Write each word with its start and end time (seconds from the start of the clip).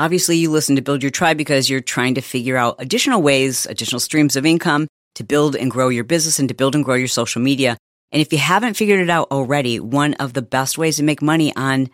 Obviously, 0.00 0.38
you 0.38 0.50
listen 0.50 0.76
to 0.76 0.82
Build 0.82 1.02
Your 1.02 1.10
Tribe 1.10 1.36
because 1.36 1.68
you're 1.68 1.82
trying 1.82 2.14
to 2.14 2.22
figure 2.22 2.56
out 2.56 2.76
additional 2.78 3.20
ways, 3.20 3.66
additional 3.66 4.00
streams 4.00 4.34
of 4.34 4.46
income 4.46 4.88
to 5.16 5.24
build 5.24 5.54
and 5.54 5.70
grow 5.70 5.90
your 5.90 6.04
business 6.04 6.38
and 6.38 6.48
to 6.48 6.54
build 6.54 6.74
and 6.74 6.82
grow 6.82 6.94
your 6.94 7.06
social 7.06 7.42
media. 7.42 7.76
And 8.10 8.22
if 8.22 8.32
you 8.32 8.38
haven't 8.38 8.78
figured 8.78 9.00
it 9.00 9.10
out 9.10 9.30
already, 9.30 9.78
one 9.78 10.14
of 10.14 10.32
the 10.32 10.40
best 10.40 10.78
ways 10.78 10.96
to 10.96 11.02
make 11.02 11.20
money 11.20 11.54
on 11.54 11.90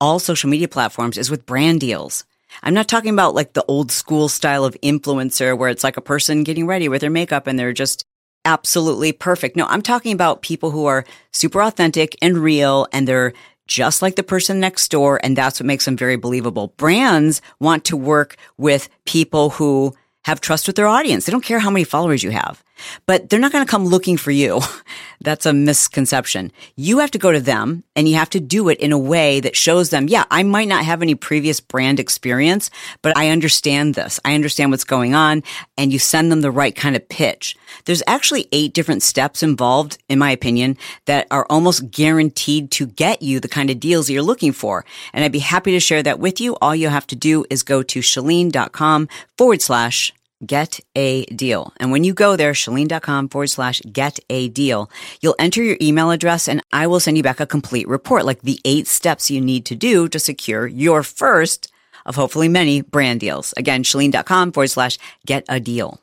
all 0.00 0.18
social 0.18 0.48
media 0.48 0.68
platforms 0.68 1.18
is 1.18 1.30
with 1.30 1.44
brand 1.44 1.80
deals. 1.80 2.24
I'm 2.62 2.72
not 2.72 2.88
talking 2.88 3.12
about 3.12 3.34
like 3.34 3.52
the 3.52 3.66
old 3.66 3.92
school 3.92 4.30
style 4.30 4.64
of 4.64 4.80
influencer 4.82 5.54
where 5.56 5.68
it's 5.68 5.84
like 5.84 5.98
a 5.98 6.00
person 6.00 6.44
getting 6.44 6.66
ready 6.66 6.88
with 6.88 7.02
their 7.02 7.10
makeup 7.10 7.46
and 7.46 7.58
they're 7.58 7.74
just 7.74 8.06
absolutely 8.46 9.12
perfect. 9.12 9.54
No, 9.54 9.66
I'm 9.66 9.82
talking 9.82 10.14
about 10.14 10.40
people 10.40 10.70
who 10.70 10.86
are 10.86 11.04
super 11.30 11.60
authentic 11.60 12.16
and 12.22 12.38
real 12.38 12.86
and 12.90 13.06
they're 13.06 13.34
just 13.70 14.02
like 14.02 14.16
the 14.16 14.24
person 14.24 14.58
next 14.58 14.90
door. 14.90 15.20
And 15.22 15.36
that's 15.36 15.60
what 15.60 15.66
makes 15.66 15.84
them 15.84 15.96
very 15.96 16.16
believable. 16.16 16.74
Brands 16.76 17.40
want 17.60 17.84
to 17.84 17.96
work 17.96 18.36
with 18.58 18.88
people 19.04 19.50
who 19.50 19.94
have 20.24 20.40
trust 20.40 20.66
with 20.66 20.74
their 20.74 20.88
audience. 20.88 21.24
They 21.24 21.32
don't 21.32 21.44
care 21.44 21.60
how 21.60 21.70
many 21.70 21.84
followers 21.84 22.22
you 22.24 22.30
have, 22.30 22.64
but 23.06 23.28
they're 23.28 23.40
not 23.40 23.52
going 23.52 23.64
to 23.64 23.70
come 23.70 23.86
looking 23.86 24.16
for 24.16 24.30
you. 24.30 24.60
That's 25.20 25.46
a 25.46 25.52
misconception. 25.52 26.50
You 26.76 26.98
have 26.98 27.10
to 27.10 27.18
go 27.18 27.30
to 27.30 27.40
them 27.40 27.84
and 27.94 28.08
you 28.08 28.16
have 28.16 28.30
to 28.30 28.40
do 28.40 28.68
it 28.68 28.78
in 28.78 28.92
a 28.92 28.98
way 28.98 29.40
that 29.40 29.56
shows 29.56 29.90
them, 29.90 30.08
yeah, 30.08 30.24
I 30.30 30.42
might 30.42 30.68
not 30.68 30.84
have 30.84 31.02
any 31.02 31.14
previous 31.14 31.60
brand 31.60 32.00
experience, 32.00 32.70
but 33.02 33.16
I 33.16 33.28
understand 33.28 33.94
this. 33.94 34.18
I 34.24 34.34
understand 34.34 34.70
what's 34.70 34.84
going 34.84 35.14
on 35.14 35.42
and 35.76 35.92
you 35.92 35.98
send 35.98 36.32
them 36.32 36.40
the 36.40 36.50
right 36.50 36.74
kind 36.74 36.96
of 36.96 37.08
pitch. 37.08 37.56
There's 37.84 38.02
actually 38.06 38.48
eight 38.52 38.72
different 38.72 39.02
steps 39.02 39.42
involved, 39.42 39.98
in 40.08 40.18
my 40.18 40.30
opinion, 40.30 40.76
that 41.04 41.26
are 41.30 41.46
almost 41.50 41.90
guaranteed 41.90 42.70
to 42.72 42.86
get 42.86 43.22
you 43.22 43.40
the 43.40 43.48
kind 43.48 43.70
of 43.70 43.80
deals 43.80 44.06
that 44.06 44.14
you're 44.14 44.22
looking 44.22 44.52
for. 44.52 44.84
And 45.12 45.24
I'd 45.24 45.32
be 45.32 45.38
happy 45.40 45.72
to 45.72 45.80
share 45.80 46.02
that 46.02 46.18
with 46.18 46.40
you. 46.40 46.56
All 46.60 46.74
you 46.74 46.88
have 46.88 47.06
to 47.08 47.16
do 47.16 47.44
is 47.50 47.62
go 47.62 47.82
to 47.82 48.00
chalene.com 48.00 49.08
forward 49.36 49.62
slash 49.62 50.12
get 50.44 50.80
a 50.94 51.24
deal. 51.26 51.72
And 51.78 51.92
when 51.92 52.04
you 52.04 52.14
go 52.14 52.36
there, 52.36 52.52
chalene.com 52.52 53.28
forward 53.28 53.48
slash 53.48 53.80
get 53.92 54.20
a 54.28 54.48
deal, 54.48 54.90
you'll 55.20 55.36
enter 55.38 55.62
your 55.62 55.76
email 55.80 56.10
address 56.10 56.48
and 56.48 56.62
I 56.72 56.86
will 56.86 57.00
send 57.00 57.16
you 57.16 57.22
back 57.22 57.40
a 57.40 57.46
complete 57.46 57.88
report, 57.88 58.24
like 58.24 58.42
the 58.42 58.58
eight 58.64 58.86
steps 58.86 59.30
you 59.30 59.40
need 59.40 59.64
to 59.66 59.74
do 59.74 60.08
to 60.08 60.18
secure 60.18 60.66
your 60.66 61.02
first 61.02 61.70
of 62.06 62.16
hopefully 62.16 62.48
many 62.48 62.80
brand 62.80 63.20
deals. 63.20 63.52
Again, 63.56 63.82
chalene.com 63.82 64.52
forward 64.52 64.68
slash 64.68 64.98
get 65.26 65.44
a 65.48 65.60
deal. 65.60 66.00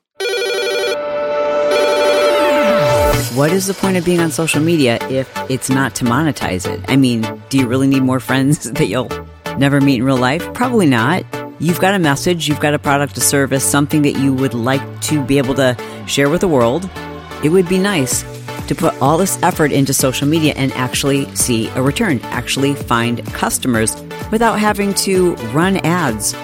What 3.33 3.51
is 3.51 3.67
the 3.67 3.75
point 3.75 3.97
of 3.97 4.05
being 4.05 4.19
on 4.19 4.31
social 4.31 4.61
media 4.61 4.97
if 5.09 5.31
it's 5.49 5.69
not 5.69 5.95
to 5.95 6.05
monetize 6.05 6.67
it? 6.67 6.83
I 6.87 6.95
mean, 6.95 7.21
do 7.49 7.57
you 7.57 7.67
really 7.67 7.87
need 7.87 8.03
more 8.03 8.19
friends 8.19 8.71
that 8.71 8.87
you'll 8.87 9.11
never 9.57 9.81
meet 9.81 9.97
in 9.97 10.03
real 10.03 10.17
life? 10.17 10.43
Probably 10.53 10.87
not. 10.87 11.23
You've 11.59 11.79
got 11.79 11.95
a 11.95 11.99
message, 11.99 12.47
you've 12.47 12.59
got 12.59 12.75
a 12.75 12.79
product, 12.79 13.17
a 13.17 13.21
service, 13.21 13.63
something 13.63 14.03
that 14.03 14.15
you 14.19 14.31
would 14.31 14.53
like 14.53 15.01
to 15.01 15.23
be 15.23 15.39
able 15.39 15.55
to 15.55 15.75
share 16.05 16.29
with 16.29 16.41
the 16.41 16.47
world. 16.47 16.87
It 17.43 17.49
would 17.49 17.67
be 17.67 17.79
nice 17.79 18.21
to 18.67 18.75
put 18.75 18.93
all 19.01 19.17
this 19.17 19.41
effort 19.41 19.71
into 19.71 19.91
social 19.91 20.27
media 20.27 20.53
and 20.55 20.71
actually 20.73 21.33
see 21.35 21.69
a 21.69 21.81
return, 21.81 22.19
actually 22.25 22.75
find 22.75 23.25
customers 23.33 23.95
without 24.31 24.59
having 24.59 24.93
to 24.95 25.33
run 25.47 25.77
ads. 25.77 26.35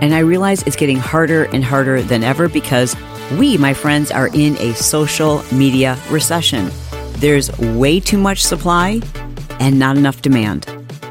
And 0.00 0.12
I 0.12 0.18
realize 0.18 0.64
it's 0.64 0.74
getting 0.74 0.98
harder 0.98 1.44
and 1.44 1.62
harder 1.62 2.02
than 2.02 2.24
ever 2.24 2.48
because 2.48 2.96
we, 3.38 3.56
my 3.58 3.72
friends, 3.72 4.10
are 4.10 4.30
in 4.34 4.56
a 4.56 4.74
social 4.74 5.44
media 5.54 5.96
recession. 6.10 6.72
There's 7.18 7.56
way 7.58 8.00
too 8.00 8.18
much 8.18 8.42
supply 8.42 9.00
and 9.60 9.78
not 9.78 9.96
enough 9.96 10.22
demand. 10.22 10.66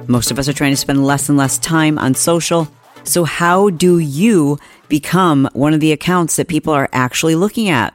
Most 0.10 0.30
of 0.30 0.40
us 0.40 0.50
are 0.50 0.54
trying 0.54 0.74
to 0.74 0.78
spend 0.78 1.06
less 1.06 1.30
and 1.30 1.38
less 1.38 1.58
time 1.58 1.98
on 1.98 2.16
social 2.16 2.68
so 3.08 3.24
how 3.24 3.70
do 3.70 4.00
you 4.00 4.58
become 4.88 5.50
one 5.54 5.74
of 5.74 5.80
the 5.80 5.92
accounts 5.92 6.36
that 6.36 6.48
people 6.48 6.74
are 6.74 6.90
actually 6.92 7.36
looking 7.36 7.70
at? 7.70 7.94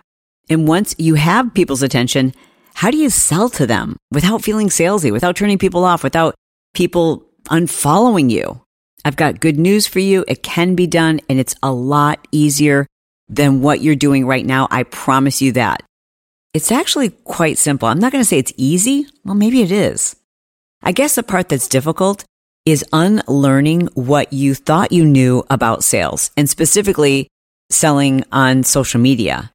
And 0.48 0.66
once 0.66 0.94
you 0.98 1.14
have 1.14 1.54
people's 1.54 1.82
attention, 1.82 2.34
how 2.74 2.90
do 2.90 2.96
you 2.96 3.10
sell 3.10 3.48
to 3.50 3.66
them 3.66 3.96
without 4.10 4.42
feeling 4.42 4.68
salesy, 4.68 5.12
without 5.12 5.36
turning 5.36 5.58
people 5.58 5.84
off, 5.84 6.02
without 6.02 6.34
people 6.74 7.26
unfollowing 7.44 8.30
you? 8.30 8.62
I've 9.04 9.16
got 9.16 9.40
good 9.40 9.58
news 9.58 9.86
for 9.86 9.98
you. 9.98 10.24
It 10.28 10.42
can 10.42 10.74
be 10.74 10.86
done 10.86 11.20
and 11.28 11.38
it's 11.38 11.54
a 11.62 11.72
lot 11.72 12.26
easier 12.32 12.86
than 13.28 13.62
what 13.62 13.80
you're 13.80 13.94
doing 13.94 14.26
right 14.26 14.44
now. 14.44 14.68
I 14.70 14.82
promise 14.82 15.40
you 15.40 15.52
that. 15.52 15.82
It's 16.52 16.72
actually 16.72 17.10
quite 17.10 17.58
simple. 17.58 17.88
I'm 17.88 18.00
not 18.00 18.12
going 18.12 18.22
to 18.22 18.28
say 18.28 18.38
it's 18.38 18.52
easy. 18.56 19.06
Well, 19.24 19.36
maybe 19.36 19.62
it 19.62 19.70
is. 19.70 20.16
I 20.82 20.92
guess 20.92 21.14
the 21.14 21.22
part 21.22 21.48
that's 21.48 21.68
difficult 21.68 22.24
is 22.66 22.84
unlearning 22.92 23.88
what 23.94 24.32
you 24.32 24.54
thought 24.54 24.92
you 24.92 25.04
knew 25.04 25.44
about 25.50 25.84
sales 25.84 26.30
and 26.36 26.48
specifically 26.48 27.28
selling 27.70 28.24
on 28.32 28.62
social 28.64 29.00
media. 29.00 29.52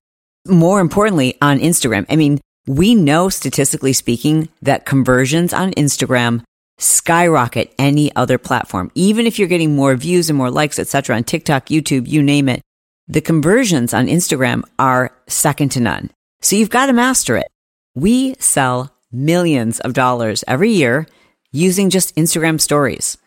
More 0.47 0.79
importantly, 0.79 1.37
on 1.41 1.59
Instagram. 1.59 2.05
I 2.09 2.15
mean, 2.15 2.39
we 2.67 2.95
know 2.95 3.29
statistically 3.29 3.93
speaking 3.93 4.49
that 4.61 4.85
conversions 4.85 5.53
on 5.53 5.71
Instagram 5.71 6.43
skyrocket 6.77 7.73
any 7.77 8.13
other 8.15 8.37
platform. 8.37 8.91
Even 8.95 9.27
if 9.27 9.39
you're 9.39 9.47
getting 9.47 9.75
more 9.75 9.95
views 9.95 10.29
and 10.29 10.37
more 10.37 10.51
likes, 10.51 10.79
etc. 10.79 11.15
on 11.15 11.23
TikTok, 11.23 11.67
YouTube, 11.67 12.07
you 12.07 12.21
name 12.21 12.49
it, 12.49 12.61
the 13.07 13.21
conversions 13.21 13.93
on 13.93 14.07
Instagram 14.07 14.63
are 14.79 15.15
second 15.27 15.69
to 15.69 15.79
none. 15.79 16.09
So 16.41 16.55
you've 16.55 16.69
got 16.69 16.87
to 16.87 16.93
master 16.93 17.37
it. 17.37 17.47
We 17.93 18.35
sell 18.39 18.93
millions 19.11 19.79
of 19.79 19.93
dollars 19.93 20.43
every 20.47 20.71
year 20.71 21.07
using 21.55 21.89
just 21.89 22.15
Instagram 22.15 22.59
stories. 22.59 23.17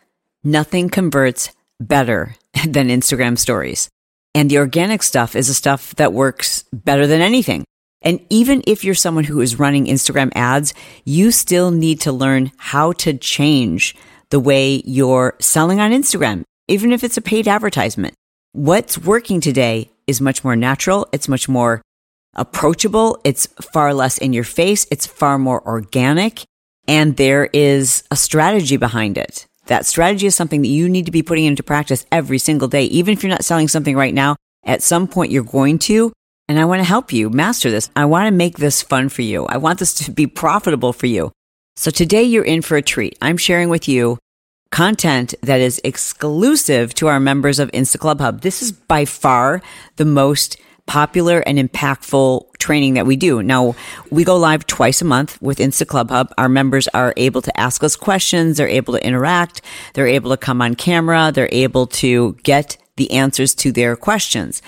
Nothing 0.43 0.89
converts 0.89 1.51
better 1.79 2.35
than 2.67 2.89
Instagram 2.89 3.37
stories. 3.37 3.89
And 4.35 4.49
the 4.49 4.59
organic 4.59 5.01
stuff 5.01 5.35
is 5.35 5.47
the 5.47 5.53
stuff 5.53 5.95
that 5.95 6.13
works 6.13 6.63
better 6.71 7.07
than 7.07 7.21
anything. 7.21 7.65
And 8.01 8.25
even 8.29 8.61
if 8.67 8.83
you're 8.83 8.95
someone 8.95 9.25
who 9.25 9.41
is 9.41 9.59
running 9.59 9.85
Instagram 9.85 10.31
ads, 10.35 10.73
you 11.03 11.31
still 11.31 11.71
need 11.71 12.01
to 12.01 12.11
learn 12.11 12.51
how 12.57 12.93
to 12.93 13.17
change 13.17 13.95
the 14.29 14.39
way 14.39 14.81
you're 14.85 15.35
selling 15.39 15.79
on 15.79 15.91
Instagram, 15.91 16.43
even 16.67 16.93
if 16.93 17.03
it's 17.03 17.17
a 17.17 17.21
paid 17.21 17.47
advertisement. 17.47 18.13
What's 18.53 18.97
working 18.97 19.41
today 19.41 19.89
is 20.07 20.21
much 20.21 20.43
more 20.43 20.55
natural. 20.55 21.07
It's 21.11 21.27
much 21.27 21.49
more 21.49 21.81
approachable. 22.35 23.19
It's 23.23 23.47
far 23.73 23.93
less 23.93 24.17
in 24.17 24.31
your 24.31 24.43
face. 24.43 24.85
It's 24.91 25.07
far 25.07 25.37
more 25.37 25.67
organic 25.67 26.45
and 26.89 27.15
there 27.17 27.47
is 27.53 28.03
a 28.09 28.15
strategy 28.15 28.75
behind 28.75 29.15
it. 29.15 29.45
That 29.67 29.85
strategy 29.85 30.25
is 30.25 30.33
something 30.33 30.63
that 30.63 30.69
you 30.69 30.89
need 30.89 31.05
to 31.05 31.11
be 31.11 31.21
putting 31.21 31.45
into 31.45 31.61
practice 31.61 32.07
every 32.11 32.39
single 32.39 32.67
day. 32.67 32.85
Even 32.85 33.13
if 33.13 33.21
you're 33.21 33.29
not 33.29 33.45
selling 33.45 33.67
something 33.67 33.95
right 33.95 34.13
now, 34.13 34.35
at 34.63 34.81
some 34.81 35.07
point 35.07 35.31
you're 35.31 35.43
going 35.43 35.77
to. 35.79 36.11
And 36.47 36.59
I 36.59 36.65
want 36.65 36.79
to 36.79 36.87
help 36.87 37.13
you 37.13 37.29
master 37.29 37.69
this. 37.69 37.91
I 37.95 38.05
want 38.05 38.25
to 38.25 38.31
make 38.31 38.57
this 38.57 38.81
fun 38.81 39.09
for 39.09 39.21
you. 39.21 39.45
I 39.45 39.57
want 39.57 39.77
this 39.77 39.93
to 39.93 40.11
be 40.11 40.25
profitable 40.25 40.91
for 40.91 41.05
you. 41.05 41.31
So 41.75 41.91
today 41.91 42.23
you're 42.23 42.43
in 42.43 42.63
for 42.63 42.75
a 42.75 42.81
treat. 42.81 43.15
I'm 43.21 43.37
sharing 43.37 43.69
with 43.69 43.87
you 43.87 44.17
content 44.71 45.35
that 45.43 45.61
is 45.61 45.79
exclusive 45.83 46.95
to 46.95 47.07
our 47.07 47.19
members 47.19 47.59
of 47.59 47.71
Insta 47.71 47.99
Club 47.99 48.19
Hub. 48.19 48.41
This 48.41 48.63
is 48.63 48.71
by 48.71 49.05
far 49.05 49.61
the 49.97 50.05
most 50.05 50.57
popular 50.89 51.41
and 51.41 51.59
impactful 51.59 52.51
training 52.57 52.95
that 52.95 53.05
we 53.05 53.15
do. 53.15 53.43
Now, 53.43 53.75
we 54.09 54.23
go 54.23 54.35
live 54.35 54.65
twice 54.65 55.03
a 55.03 55.05
month 55.05 55.39
with 55.39 55.59
Insta 55.59 55.85
Club 55.85 56.09
Hub. 56.09 56.33
Our 56.35 56.49
members 56.49 56.87
are 56.89 57.13
able 57.15 57.43
to 57.43 57.57
ask 57.57 57.83
us 57.83 57.95
questions. 57.95 58.57
They're 58.57 58.67
able 58.67 58.95
to 58.95 59.05
interact. 59.05 59.61
They're 59.93 60.07
able 60.07 60.31
to 60.31 60.37
come 60.37 60.63
on 60.63 60.73
camera. 60.73 61.31
They're 61.31 61.47
able 61.51 61.85
to 62.01 62.33
get 62.41 62.77
the 62.95 63.11
answers 63.11 63.53
to 63.55 63.71
their 63.71 63.95
questions. 63.95 64.63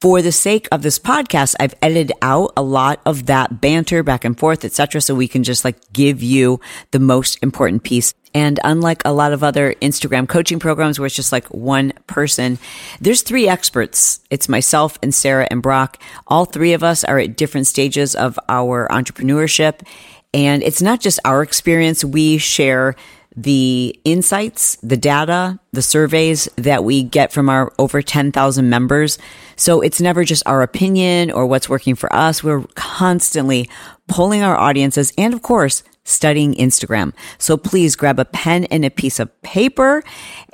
For 0.00 0.22
the 0.22 0.30
sake 0.30 0.68
of 0.70 0.82
this 0.82 0.96
podcast, 0.96 1.56
I've 1.58 1.74
edited 1.82 2.12
out 2.22 2.52
a 2.56 2.62
lot 2.62 3.00
of 3.04 3.26
that 3.26 3.60
banter 3.60 4.04
back 4.04 4.24
and 4.24 4.38
forth, 4.38 4.64
etc. 4.64 5.00
So 5.00 5.12
we 5.12 5.26
can 5.26 5.42
just 5.42 5.64
like 5.64 5.74
give 5.92 6.22
you 6.22 6.60
the 6.92 7.00
most 7.00 7.42
important 7.42 7.82
piece. 7.82 8.14
And 8.32 8.60
unlike 8.62 9.02
a 9.04 9.12
lot 9.12 9.32
of 9.32 9.42
other 9.42 9.74
Instagram 9.82 10.28
coaching 10.28 10.60
programs 10.60 11.00
where 11.00 11.06
it's 11.06 11.16
just 11.16 11.32
like 11.32 11.48
one 11.48 11.92
person, 12.06 12.60
there's 13.00 13.22
three 13.22 13.48
experts. 13.48 14.20
It's 14.30 14.48
myself 14.48 15.00
and 15.02 15.12
Sarah 15.12 15.48
and 15.50 15.62
Brock. 15.62 16.00
All 16.28 16.44
three 16.44 16.74
of 16.74 16.84
us 16.84 17.02
are 17.02 17.18
at 17.18 17.36
different 17.36 17.66
stages 17.66 18.14
of 18.14 18.38
our 18.48 18.86
entrepreneurship. 18.92 19.84
And 20.32 20.62
it's 20.62 20.80
not 20.80 21.00
just 21.00 21.18
our 21.24 21.42
experience. 21.42 22.04
We 22.04 22.38
share 22.38 22.94
the 23.42 23.98
insights, 24.04 24.76
the 24.82 24.96
data, 24.96 25.60
the 25.72 25.82
surveys 25.82 26.48
that 26.56 26.82
we 26.82 27.04
get 27.04 27.32
from 27.32 27.48
our 27.48 27.72
over 27.78 28.02
10,000 28.02 28.68
members. 28.68 29.16
So 29.54 29.80
it's 29.80 30.00
never 30.00 30.24
just 30.24 30.42
our 30.44 30.60
opinion 30.62 31.30
or 31.30 31.46
what's 31.46 31.68
working 31.68 31.94
for 31.94 32.12
us. 32.12 32.42
We're 32.42 32.64
constantly 32.74 33.70
polling 34.08 34.42
our 34.42 34.56
audiences 34.56 35.12
and 35.16 35.32
of 35.32 35.42
course, 35.42 35.84
studying 36.02 36.54
Instagram. 36.54 37.12
So 37.38 37.56
please 37.56 37.94
grab 37.94 38.18
a 38.18 38.24
pen 38.24 38.64
and 38.64 38.84
a 38.84 38.90
piece 38.90 39.20
of 39.20 39.40
paper 39.42 40.02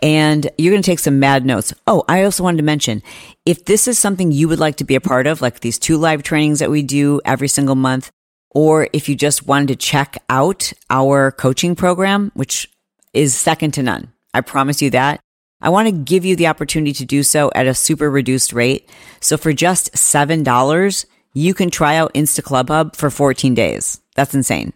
and 0.02 0.50
you're 0.58 0.72
going 0.72 0.82
to 0.82 0.86
take 0.90 0.98
some 0.98 1.18
mad 1.18 1.46
notes. 1.46 1.72
Oh, 1.86 2.04
I 2.06 2.24
also 2.24 2.42
wanted 2.42 2.58
to 2.58 2.64
mention 2.64 3.02
if 3.46 3.64
this 3.64 3.88
is 3.88 3.98
something 3.98 4.30
you 4.30 4.46
would 4.48 4.58
like 4.58 4.76
to 4.76 4.84
be 4.84 4.94
a 4.94 5.00
part 5.00 5.26
of, 5.26 5.40
like 5.40 5.60
these 5.60 5.78
two 5.78 5.96
live 5.96 6.22
trainings 6.22 6.58
that 6.58 6.70
we 6.70 6.82
do 6.82 7.22
every 7.24 7.48
single 7.48 7.76
month, 7.76 8.10
or 8.50 8.88
if 8.92 9.08
you 9.08 9.16
just 9.16 9.46
wanted 9.46 9.68
to 9.68 9.76
check 9.76 10.18
out 10.28 10.72
our 10.90 11.30
coaching 11.32 11.74
program, 11.74 12.30
which 12.34 12.68
is 13.14 13.34
second 13.34 13.72
to 13.72 13.82
none. 13.82 14.12
I 14.32 14.40
promise 14.40 14.82
you 14.82 14.90
that. 14.90 15.20
I 15.60 15.70
want 15.70 15.88
to 15.88 15.92
give 15.92 16.24
you 16.24 16.36
the 16.36 16.48
opportunity 16.48 16.92
to 16.92 17.06
do 17.06 17.22
so 17.22 17.50
at 17.54 17.66
a 17.66 17.74
super 17.74 18.10
reduced 18.10 18.52
rate. 18.52 18.90
So 19.20 19.38
for 19.38 19.52
just 19.52 19.92
$7, 19.94 21.06
you 21.32 21.54
can 21.54 21.70
try 21.70 21.96
out 21.96 22.12
Insta 22.12 22.42
Club 22.42 22.68
Hub 22.68 22.96
for 22.96 23.08
14 23.08 23.54
days. 23.54 24.00
That's 24.14 24.34
insane. 24.34 24.72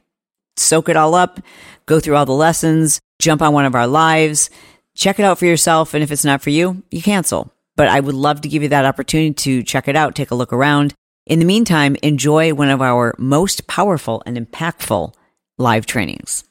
Soak 0.56 0.88
it 0.88 0.96
all 0.96 1.14
up, 1.14 1.40
go 1.87 2.00
through 2.00 2.17
all 2.17 2.26
the 2.26 2.32
lessons, 2.32 3.00
jump 3.19 3.43
on 3.43 3.52
one 3.52 3.64
of 3.64 3.75
our 3.75 3.87
lives, 3.87 4.50
check 4.94 5.19
it 5.19 5.25
out 5.25 5.38
for 5.38 5.46
yourself. 5.46 5.94
And 5.94 6.02
if 6.02 6.11
it's 6.11 6.25
not 6.25 6.40
for 6.40 6.50
you, 6.50 6.82
you 6.90 7.02
cancel. 7.02 7.52
But 7.76 7.88
I 7.88 8.00
would 8.00 8.14
love 8.14 8.40
to 8.40 8.49
give 8.49 8.62
you 8.62 8.69
that 8.70 8.85
opportunity 8.85 9.35
to 9.35 9.62
check 9.62 9.88
it 9.88 9.96
out, 9.96 10.14
take 10.14 10.31
a 10.31 10.35
look 10.35 10.52
around. 10.52 10.94
In 11.26 11.38
the 11.38 11.44
meantime, 11.44 11.96
enjoy 12.02 12.55
one 12.55 12.70
of 12.70 12.81
our 12.81 13.14
most 13.19 13.67
powerful 13.67 14.23
and 14.25 14.37
impactful 14.37 15.12
live 15.58 15.87
trainings. 15.87 16.44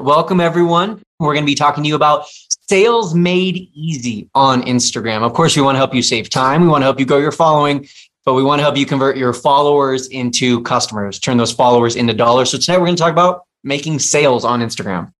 Welcome, 0.00 0.40
everyone. 0.40 1.02
We're 1.20 1.34
going 1.34 1.44
to 1.44 1.50
be 1.50 1.54
talking 1.54 1.84
to 1.84 1.88
you 1.88 1.94
about 1.94 2.26
sales 2.68 3.14
made 3.14 3.70
easy 3.74 4.28
on 4.34 4.62
Instagram. 4.62 5.22
Of 5.22 5.34
course, 5.34 5.56
we 5.56 5.62
want 5.62 5.76
to 5.76 5.78
help 5.78 5.94
you 5.94 6.02
save 6.02 6.28
time. 6.28 6.62
We 6.62 6.68
want 6.68 6.82
to 6.82 6.86
help 6.86 6.98
you 6.98 7.06
grow 7.06 7.18
your 7.18 7.30
following, 7.30 7.86
but 8.24 8.34
we 8.34 8.42
want 8.42 8.58
to 8.58 8.64
help 8.64 8.76
you 8.76 8.86
convert 8.86 9.16
your 9.16 9.32
followers 9.32 10.08
into 10.08 10.62
customers, 10.62 11.20
turn 11.20 11.36
those 11.36 11.52
followers 11.52 11.94
into 11.94 12.12
dollars. 12.12 12.50
So 12.50 12.58
tonight 12.58 12.78
we're 12.78 12.86
going 12.86 12.96
to 12.96 13.02
talk 13.02 13.12
about 13.12 13.42
making 13.62 14.00
sales 14.00 14.44
on 14.44 14.60
Instagram. 14.60 15.12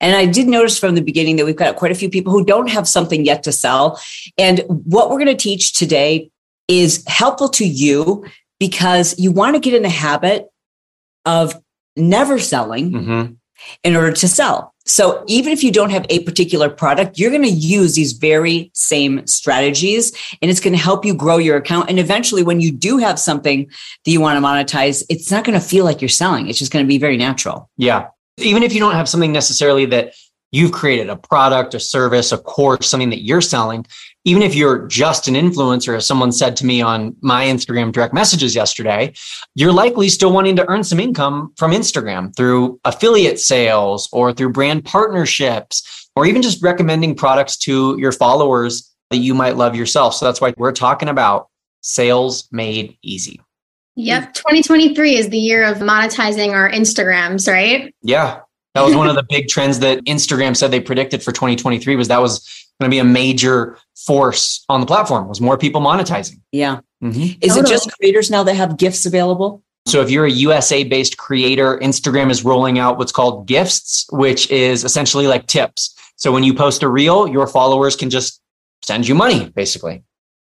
And 0.00 0.16
I 0.16 0.24
did 0.24 0.48
notice 0.48 0.78
from 0.78 0.94
the 0.94 1.02
beginning 1.02 1.36
that 1.36 1.44
we've 1.44 1.54
got 1.54 1.76
quite 1.76 1.92
a 1.92 1.94
few 1.94 2.08
people 2.08 2.32
who 2.32 2.44
don't 2.44 2.70
have 2.70 2.88
something 2.88 3.26
yet 3.26 3.42
to 3.42 3.52
sell. 3.52 4.00
And 4.38 4.64
what 4.66 5.10
we're 5.10 5.18
going 5.18 5.26
to 5.26 5.36
teach 5.36 5.74
today 5.74 6.30
is 6.68 7.04
helpful 7.06 7.50
to 7.50 7.66
you 7.66 8.24
because 8.58 9.16
you 9.18 9.30
want 9.30 9.56
to 9.56 9.60
get 9.60 9.74
in 9.74 9.82
the 9.82 9.90
habit 9.90 10.48
of 11.26 11.60
never 11.96 12.38
selling 12.38 12.92
mm-hmm. 12.92 13.32
In 13.84 13.96
order 13.96 14.12
to 14.12 14.28
sell. 14.28 14.72
So 14.84 15.22
even 15.28 15.52
if 15.52 15.62
you 15.62 15.70
don't 15.70 15.90
have 15.90 16.06
a 16.10 16.24
particular 16.24 16.68
product, 16.68 17.18
you're 17.18 17.30
going 17.30 17.42
to 17.42 17.48
use 17.48 17.94
these 17.94 18.12
very 18.12 18.70
same 18.74 19.26
strategies 19.26 20.12
and 20.42 20.50
it's 20.50 20.60
going 20.60 20.72
to 20.72 20.78
help 20.78 21.04
you 21.04 21.14
grow 21.14 21.38
your 21.38 21.56
account. 21.56 21.88
And 21.88 21.98
eventually 21.98 22.42
when 22.42 22.60
you 22.60 22.72
do 22.72 22.98
have 22.98 23.18
something 23.18 23.66
that 24.04 24.10
you 24.10 24.20
want 24.20 24.36
to 24.36 24.44
monetize, 24.44 25.04
it's 25.08 25.30
not 25.30 25.44
going 25.44 25.58
to 25.58 25.64
feel 25.64 25.84
like 25.84 26.00
you're 26.00 26.08
selling. 26.08 26.48
It's 26.48 26.58
just 26.58 26.72
going 26.72 26.84
to 26.84 26.88
be 26.88 26.98
very 26.98 27.16
natural. 27.16 27.70
Yeah. 27.76 28.08
Even 28.38 28.62
if 28.62 28.72
you 28.72 28.80
don't 28.80 28.94
have 28.94 29.08
something 29.08 29.32
necessarily 29.32 29.86
that 29.86 30.14
you've 30.50 30.72
created 30.72 31.08
a 31.08 31.16
product, 31.16 31.74
a 31.74 31.80
service, 31.80 32.32
a 32.32 32.38
course, 32.38 32.88
something 32.88 33.10
that 33.10 33.22
you're 33.22 33.40
selling, 33.40 33.86
even 34.24 34.42
if 34.42 34.54
you're 34.54 34.86
just 34.86 35.26
an 35.26 35.34
influencer, 35.34 35.96
as 35.96 36.06
someone 36.06 36.30
said 36.30 36.56
to 36.56 36.66
me 36.66 36.80
on 36.80 37.16
my 37.22 37.44
Instagram 37.46 37.90
direct 37.90 38.14
messages 38.14 38.54
yesterday, 38.54 39.12
you're 39.54 39.72
likely 39.72 40.08
still 40.08 40.32
wanting 40.32 40.54
to 40.56 40.68
earn 40.68 40.84
some 40.84 41.00
income 41.00 41.52
from 41.56 41.72
Instagram 41.72 42.34
through 42.36 42.78
affiliate 42.84 43.40
sales 43.40 44.08
or 44.12 44.32
through 44.32 44.52
brand 44.52 44.84
partnerships, 44.84 46.08
or 46.14 46.26
even 46.26 46.42
just 46.42 46.62
recommending 46.62 47.16
products 47.16 47.56
to 47.56 47.96
your 47.98 48.12
followers 48.12 48.94
that 49.10 49.18
you 49.18 49.34
might 49.34 49.56
love 49.56 49.74
yourself. 49.74 50.14
So 50.14 50.24
that's 50.24 50.40
why 50.40 50.54
we're 50.56 50.72
talking 50.72 51.08
about 51.08 51.48
sales 51.80 52.48
made 52.52 52.96
easy. 53.02 53.40
Yep. 53.96 54.34
2023 54.34 55.16
is 55.16 55.28
the 55.28 55.38
year 55.38 55.64
of 55.64 55.78
monetizing 55.78 56.52
our 56.52 56.70
Instagrams, 56.70 57.50
right? 57.50 57.94
Yeah. 58.02 58.40
That 58.74 58.82
was 58.82 58.94
one 58.94 59.08
of 59.08 59.16
the 59.16 59.26
big 59.28 59.48
trends 59.48 59.80
that 59.80 60.02
Instagram 60.04 60.56
said 60.56 60.70
they 60.70 60.80
predicted 60.80 61.22
for 61.22 61.32
2023 61.32 61.96
was 61.96 62.08
that 62.08 62.22
was 62.22 62.61
going 62.82 62.90
to 62.90 62.94
be 62.94 62.98
a 62.98 63.04
major 63.04 63.78
force 63.96 64.64
on 64.68 64.80
the 64.80 64.86
platform 64.86 65.28
was 65.28 65.40
more 65.40 65.56
people 65.56 65.80
monetizing. 65.80 66.40
Yeah. 66.50 66.80
Mm-hmm. 67.02 67.38
Is 67.40 67.54
totally. 67.54 67.60
it 67.60 67.66
just 67.66 67.92
creators 67.92 68.30
now 68.30 68.42
that 68.42 68.54
have 68.54 68.76
gifts 68.76 69.06
available? 69.06 69.62
So 69.86 70.00
if 70.00 70.10
you're 70.10 70.26
a 70.26 70.30
USA 70.30 70.84
based 70.84 71.16
creator, 71.16 71.78
Instagram 71.78 72.30
is 72.30 72.44
rolling 72.44 72.78
out 72.78 72.98
what's 72.98 73.12
called 73.12 73.46
gifts, 73.46 74.06
which 74.10 74.50
is 74.50 74.84
essentially 74.84 75.26
like 75.26 75.46
tips. 75.46 75.96
So 76.16 76.30
when 76.32 76.44
you 76.44 76.54
post 76.54 76.82
a 76.82 76.88
reel, 76.88 77.26
your 77.26 77.46
followers 77.46 77.96
can 77.96 78.10
just 78.10 78.40
send 78.82 79.06
you 79.08 79.14
money 79.14 79.48
basically. 79.50 80.04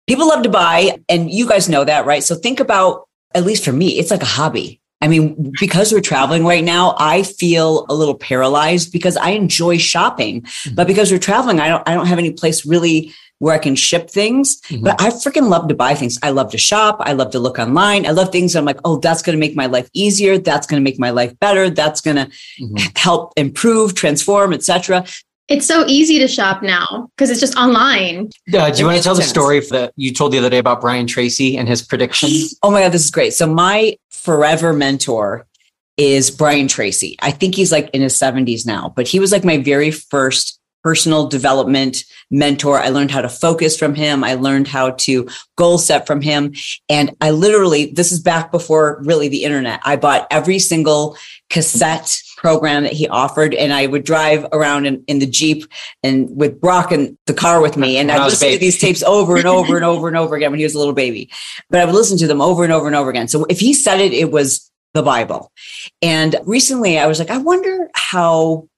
People 0.07 0.29
love 0.29 0.43
to 0.43 0.51
buy 0.51 0.99
and 1.09 1.31
you 1.31 1.49
guys 1.49 1.69
know 1.69 1.85
that, 1.85 2.05
right? 2.05 2.23
So 2.23 2.35
think 2.35 2.61
about 2.61 3.09
at 3.35 3.45
least 3.45 3.65
for 3.65 3.73
me, 3.73 3.99
it's 3.99 4.11
like 4.11 4.23
a 4.23 4.27
hobby. 4.27 4.81
I 5.05 5.07
mean, 5.07 5.53
because 5.61 5.93
we're 5.93 6.01
traveling 6.01 6.47
right 6.47 6.65
now, 6.65 6.95
I 6.99 7.25
feel 7.25 7.85
a 7.91 7.95
little 7.95 8.15
paralyzed 8.15 8.91
because 8.91 9.19
I 9.19 9.31
enjoy 9.33 9.77
shopping, 9.77 10.41
mm-hmm. 10.41 10.75
but 10.77 10.87
because 10.87 11.13
we're 11.13 11.19
traveling, 11.19 11.61
I 11.61 11.69
don't, 11.69 11.87
I 11.87 11.93
don't 11.93 12.07
have 12.07 12.19
any 12.19 12.33
place 12.33 12.65
really 12.65 13.13
where 13.39 13.55
I 13.55 13.59
can 13.59 13.77
ship 13.77 14.09
things. 14.09 14.63
Mm-hmm. 14.63 14.85
But 14.85 15.03
I 15.03 15.11
freaking 15.11 15.51
love 15.51 15.69
to 15.69 15.75
buy 15.75 15.95
things. 15.95 16.19
I 16.23 16.31
love 16.31 16.51
to 16.53 16.59
shop. 16.59 16.97
I 17.01 17.13
love 17.13 17.33
to 17.33 17.39
look 17.39 17.59
online. 17.59 18.07
I 18.07 18.13
love 18.13 18.33
things. 18.33 18.57
I'm 18.57 18.65
like, 18.65 18.81
oh, 18.87 18.97
that's 18.97 19.21
going 19.21 19.37
to 19.37 19.41
make 19.41 19.55
my 19.55 19.67
life 19.67 19.91
easier. 19.93 20.39
That's 20.39 20.67
going 20.67 20.83
to 20.83 20.85
make 20.85 20.99
my 20.99 21.11
life 21.11 21.39
better. 21.39 21.69
That's 21.69 22.01
going 22.01 22.17
to 22.17 22.27
mm-hmm. 22.27 22.77
help 22.97 23.35
improve, 23.37 23.95
transform, 23.95 24.55
etc. 24.55 25.05
It's 25.49 25.67
so 25.67 25.85
easy 25.87 26.19
to 26.21 26.29
shop 26.29 26.63
now 26.63 27.11
because 27.17 27.31
it's 27.31 27.41
just 27.41 27.57
online. 27.57 28.31
Uh, 28.53 28.71
do 28.71 28.79
you 28.79 28.87
want 28.87 28.97
to 28.97 29.03
tell 29.03 29.15
sense. 29.15 29.19
the 29.19 29.23
story 29.23 29.61
that 29.61 29.93
you 29.97 30.13
told 30.13 30.33
the 30.33 30.39
other 30.39 30.49
day 30.49 30.59
about 30.59 30.81
Brian 30.81 31.07
Tracy 31.07 31.59
and 31.59 31.69
his 31.69 31.83
predictions? 31.83 32.59
Oh 32.63 32.71
my 32.71 32.83
God, 32.83 32.93
this 32.93 33.05
is 33.05 33.11
great. 33.11 33.35
So, 33.35 33.47
my 33.47 33.99
forever 34.11 34.73
mentor 34.73 35.47
is 35.97 36.31
Brian 36.31 36.67
Tracy. 36.67 37.17
I 37.21 37.31
think 37.31 37.55
he's 37.55 37.71
like 37.71 37.91
in 37.91 38.01
his 38.01 38.15
70s 38.15 38.67
now, 38.67 38.93
but 38.97 39.07
he 39.07 39.21
was 39.21 39.33
like 39.33 39.45
my 39.45 39.59
very 39.59 39.91
first 39.91 40.59
personal 40.83 41.27
development 41.27 42.05
mentor. 42.31 42.79
I 42.79 42.91
learned 42.91 43.11
how 43.11 43.23
to 43.23 43.29
focus 43.29 43.77
from 43.77 43.95
him. 43.95 44.23
I 44.23 44.35
learned 44.35 44.69
how 44.69 44.91
to 44.91 45.29
goal 45.57 45.79
set 45.79 46.07
from 46.07 46.21
him. 46.21 46.55
And 46.91 47.17
I 47.23 47.31
literally, 47.31 47.87
this 47.87 48.13
is 48.13 48.21
back 48.21 48.53
before 48.53 49.01
really 49.03 49.29
the 49.29 49.45
internet. 49.45 49.81
I 49.85 49.97
bought 49.97 50.27
every 50.31 50.59
single 50.59 51.17
cassette 51.49 52.15
program 52.45 52.83
that 52.83 52.93
he 52.93 53.09
offered. 53.09 53.55
And 53.55 53.73
I 53.73 53.87
would 53.87 54.05
drive 54.05 54.45
around 54.53 54.85
in, 54.85 55.03
in 55.07 55.19
the 55.19 55.27
Jeep 55.27 55.65
and 56.03 56.29
with 56.37 56.61
Brock 56.61 56.93
in 56.93 57.17
the 57.25 57.33
car 57.33 57.63
with 57.63 57.79
me. 57.79 57.97
And 57.97 58.13
I'd 58.13 58.23
listen 58.23 58.51
to 58.51 58.59
these 58.59 58.79
tapes 58.79 59.03
over 59.03 59.39
and 59.39 59.47
over 59.47 59.77
and 59.77 59.85
over 59.85 60.09
and 60.09 60.17
over 60.17 60.37
again 60.37 60.51
when 60.51 60.59
he 60.59 60.65
was 60.65 60.75
a 60.75 60.79
little 60.79 60.93
baby. 60.93 61.31
But 61.71 61.81
I 61.81 61.87
would 61.87 61.95
listen 61.95 62.19
to 62.19 62.27
them 62.27 62.43
over 62.43 62.63
and 62.63 62.71
over 62.71 62.87
and 62.87 62.95
over 62.95 63.09
again. 63.09 63.29
So 63.29 63.47
if 63.49 63.61
he 63.61 63.73
said 63.73 63.99
it, 63.99 64.13
it 64.13 64.31
was 64.31 64.71
the 64.93 65.03
Bible. 65.03 65.53
And 66.03 66.37
recently 66.45 66.99
I 66.99 67.07
was 67.07 67.19
like, 67.19 67.31
I 67.31 67.39
wonder 67.39 67.89
how 67.95 68.69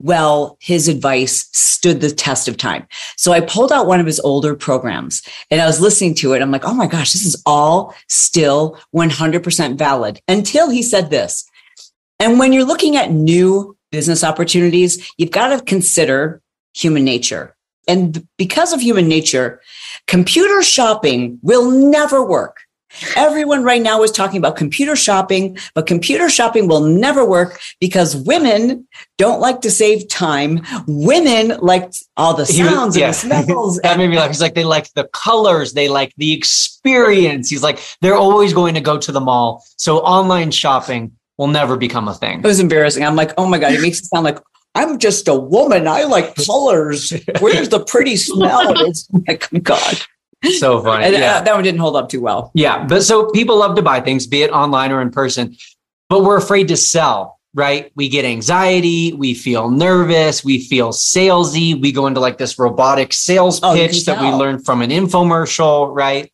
well 0.00 0.56
his 0.60 0.88
advice 0.88 1.48
stood 1.52 2.00
the 2.00 2.10
test 2.10 2.48
of 2.48 2.56
time. 2.56 2.84
So 3.16 3.30
I 3.30 3.40
pulled 3.40 3.70
out 3.70 3.86
one 3.86 4.00
of 4.00 4.06
his 4.06 4.18
older 4.18 4.56
programs 4.56 5.22
and 5.52 5.60
I 5.60 5.66
was 5.66 5.80
listening 5.80 6.16
to 6.16 6.32
it. 6.32 6.42
I'm 6.42 6.50
like, 6.50 6.64
oh 6.64 6.74
my 6.74 6.88
gosh, 6.88 7.12
this 7.12 7.24
is 7.24 7.40
all 7.46 7.94
still 8.08 8.76
100% 8.92 9.78
valid 9.78 10.20
until 10.26 10.68
he 10.68 10.82
said 10.82 11.10
this. 11.10 11.48
And 12.20 12.38
when 12.38 12.52
you're 12.52 12.64
looking 12.64 12.96
at 12.96 13.12
new 13.12 13.76
business 13.90 14.24
opportunities, 14.24 15.10
you've 15.18 15.30
got 15.30 15.48
to 15.48 15.64
consider 15.64 16.42
human 16.74 17.04
nature. 17.04 17.56
And 17.86 18.26
because 18.36 18.72
of 18.72 18.80
human 18.80 19.08
nature, 19.08 19.60
computer 20.06 20.62
shopping 20.62 21.38
will 21.42 21.70
never 21.70 22.24
work. 22.24 22.58
Everyone 23.16 23.62
right 23.62 23.82
now 23.82 24.02
is 24.02 24.10
talking 24.10 24.38
about 24.38 24.56
computer 24.56 24.96
shopping, 24.96 25.58
but 25.74 25.86
computer 25.86 26.30
shopping 26.30 26.68
will 26.68 26.80
never 26.80 27.24
work 27.24 27.60
because 27.80 28.16
women 28.16 28.88
don't 29.18 29.40
like 29.40 29.60
to 29.60 29.70
save 29.70 30.08
time. 30.08 30.62
Women 30.86 31.58
like 31.60 31.92
all 32.16 32.34
the 32.34 32.46
sounds 32.46 32.96
was, 32.96 32.96
yeah. 32.96 33.08
and 33.22 33.30
the 33.30 33.42
smells. 33.44 33.78
that 33.82 33.98
made 33.98 34.08
me 34.08 34.16
laugh. 34.16 34.28
He's 34.28 34.40
like, 34.40 34.54
they 34.54 34.64
like 34.64 34.92
the 34.94 35.04
colors, 35.12 35.74
they 35.74 35.88
like 35.88 36.14
the 36.16 36.32
experience. 36.32 37.50
He's 37.50 37.62
like, 37.62 37.78
they're 38.00 38.16
always 38.16 38.54
going 38.54 38.74
to 38.74 38.80
go 38.80 38.96
to 38.96 39.12
the 39.12 39.20
mall. 39.20 39.64
So 39.76 39.98
online 39.98 40.50
shopping 40.50 41.12
will 41.38 41.46
never 41.46 41.76
become 41.76 42.08
a 42.08 42.14
thing. 42.14 42.40
It 42.40 42.44
was 42.46 42.60
embarrassing. 42.60 43.04
I'm 43.04 43.16
like, 43.16 43.32
oh 43.38 43.46
my 43.46 43.58
God, 43.58 43.72
it 43.72 43.80
makes 43.80 44.00
it 44.00 44.06
sound 44.06 44.24
like 44.24 44.38
I'm 44.74 44.98
just 44.98 45.28
a 45.28 45.34
woman. 45.34 45.88
I 45.88 46.04
like 46.04 46.34
colors. 46.34 47.12
Where's 47.40 47.68
the 47.68 47.80
pretty 47.80 48.16
smell? 48.16 48.74
It's 48.86 49.08
like, 49.26 49.48
God. 49.62 49.98
So 50.58 50.82
funny. 50.82 51.04
And 51.04 51.14
uh, 51.16 51.40
that 51.40 51.54
one 51.54 51.64
didn't 51.64 51.80
hold 51.80 51.96
up 51.96 52.08
too 52.08 52.20
well. 52.20 52.52
Yeah. 52.54 52.84
But 52.84 53.02
so 53.02 53.30
people 53.30 53.56
love 53.56 53.76
to 53.76 53.82
buy 53.82 54.00
things, 54.00 54.26
be 54.26 54.42
it 54.42 54.50
online 54.50 54.92
or 54.92 55.00
in 55.00 55.10
person, 55.10 55.56
but 56.08 56.22
we're 56.22 56.36
afraid 56.36 56.68
to 56.68 56.76
sell, 56.76 57.40
right? 57.54 57.90
We 57.96 58.08
get 58.08 58.24
anxiety. 58.24 59.12
We 59.14 59.34
feel 59.34 59.70
nervous. 59.70 60.44
We 60.44 60.60
feel 60.60 60.90
salesy. 60.90 61.80
We 61.80 61.90
go 61.90 62.06
into 62.06 62.20
like 62.20 62.38
this 62.38 62.58
robotic 62.58 63.12
sales 63.12 63.60
oh, 63.62 63.74
pitch 63.74 64.04
that 64.04 64.20
we 64.20 64.28
learned 64.28 64.64
from 64.64 64.82
an 64.82 64.90
infomercial, 64.90 65.92
right? 65.94 66.32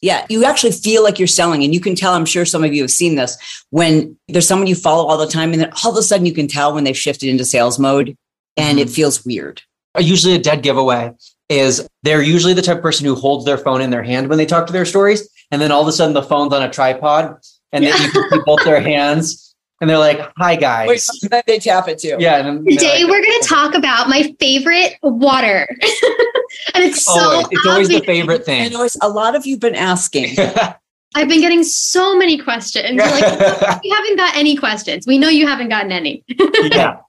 Yeah, 0.00 0.26
you 0.28 0.44
actually 0.44 0.72
feel 0.72 1.02
like 1.02 1.18
you're 1.18 1.26
selling, 1.26 1.64
and 1.64 1.72
you 1.72 1.80
can 1.80 1.94
tell. 1.94 2.12
I'm 2.12 2.26
sure 2.26 2.44
some 2.44 2.62
of 2.62 2.74
you 2.74 2.82
have 2.82 2.90
seen 2.90 3.14
this 3.14 3.38
when 3.70 4.16
there's 4.28 4.46
someone 4.46 4.66
you 4.66 4.74
follow 4.74 5.06
all 5.06 5.16
the 5.16 5.26
time, 5.26 5.52
and 5.52 5.62
then 5.62 5.72
all 5.82 5.92
of 5.92 5.96
a 5.96 6.02
sudden 6.02 6.26
you 6.26 6.34
can 6.34 6.46
tell 6.46 6.74
when 6.74 6.84
they've 6.84 6.96
shifted 6.96 7.28
into 7.28 7.44
sales 7.44 7.78
mode, 7.78 8.16
and 8.56 8.78
it 8.78 8.88
mm-hmm. 8.88 8.94
feels 8.94 9.24
weird. 9.24 9.62
Uh, 9.96 10.00
usually, 10.00 10.34
a 10.34 10.38
dead 10.38 10.62
giveaway 10.62 11.12
is 11.48 11.88
they're 12.02 12.22
usually 12.22 12.54
the 12.54 12.62
type 12.62 12.78
of 12.78 12.82
person 12.82 13.06
who 13.06 13.14
holds 13.14 13.44
their 13.44 13.58
phone 13.58 13.80
in 13.80 13.90
their 13.90 14.02
hand 14.02 14.28
when 14.28 14.38
they 14.38 14.46
talk 14.46 14.66
to 14.66 14.72
their 14.72 14.84
stories, 14.84 15.28
and 15.50 15.60
then 15.60 15.70
all 15.70 15.82
of 15.82 15.88
a 15.88 15.92
sudden 15.92 16.14
the 16.14 16.22
phone's 16.22 16.52
on 16.52 16.62
a 16.62 16.70
tripod, 16.70 17.38
and 17.72 17.84
then 17.84 18.02
you 18.02 18.10
can 18.10 18.30
see 18.30 18.38
both 18.44 18.62
their 18.64 18.80
hands, 18.80 19.54
and 19.80 19.88
they're 19.88 19.98
like, 19.98 20.20
"Hi 20.36 20.56
guys." 20.56 20.88
Wait, 20.88 21.30
then 21.30 21.42
they 21.46 21.58
tap 21.58 21.88
it 21.88 21.98
too. 21.98 22.16
yeah, 22.18 22.46
and 22.46 22.66
Today 22.66 23.04
like, 23.04 23.10
we're 23.10 23.22
going 23.22 23.40
to 23.40 23.48
talk 23.48 23.74
about 23.74 24.08
my 24.08 24.34
favorite 24.38 24.96
water. 25.02 25.68
and 26.74 26.84
it's 26.84 27.04
so 27.04 27.12
always, 27.12 27.46
it's 27.50 27.66
always 27.66 27.88
the 27.88 27.96
obvious. 27.96 28.06
favorite 28.06 28.40
I 28.42 28.44
thing. 28.44 28.72
know 28.72 28.84
it's 28.84 28.96
a 29.02 29.08
lot 29.08 29.34
of 29.34 29.46
you've 29.46 29.60
been 29.60 29.74
asking. 29.74 30.36
I've 31.16 31.28
been 31.28 31.40
getting 31.40 31.62
so 31.62 32.16
many 32.16 32.38
questions. 32.38 32.96
You're 32.96 33.06
like, 33.06 33.80
you 33.84 33.94
haven't 33.94 34.16
got 34.16 34.36
any 34.36 34.56
questions. 34.56 35.06
We 35.06 35.18
know 35.18 35.28
you 35.28 35.46
haven't 35.46 35.68
gotten 35.68 35.92
any. 35.92 36.24
yeah. 36.72 37.00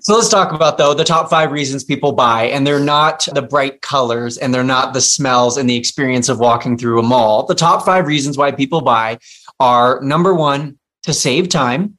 So 0.00 0.14
let's 0.14 0.28
talk 0.28 0.52
about 0.52 0.78
though 0.78 0.94
the 0.94 1.04
top 1.04 1.30
five 1.30 1.50
reasons 1.50 1.82
people 1.82 2.12
buy, 2.12 2.44
and 2.44 2.66
they're 2.66 2.78
not 2.78 3.26
the 3.32 3.42
bright 3.42 3.80
colors 3.80 4.36
and 4.38 4.54
they're 4.54 4.62
not 4.62 4.92
the 4.92 5.00
smells 5.00 5.56
and 5.56 5.68
the 5.68 5.76
experience 5.76 6.28
of 6.28 6.38
walking 6.38 6.76
through 6.76 6.98
a 6.98 7.02
mall. 7.02 7.46
The 7.46 7.54
top 7.54 7.84
five 7.84 8.06
reasons 8.06 8.36
why 8.36 8.52
people 8.52 8.82
buy 8.82 9.18
are 9.58 10.00
number 10.02 10.34
one, 10.34 10.78
to 11.04 11.12
save 11.12 11.48
time, 11.48 11.98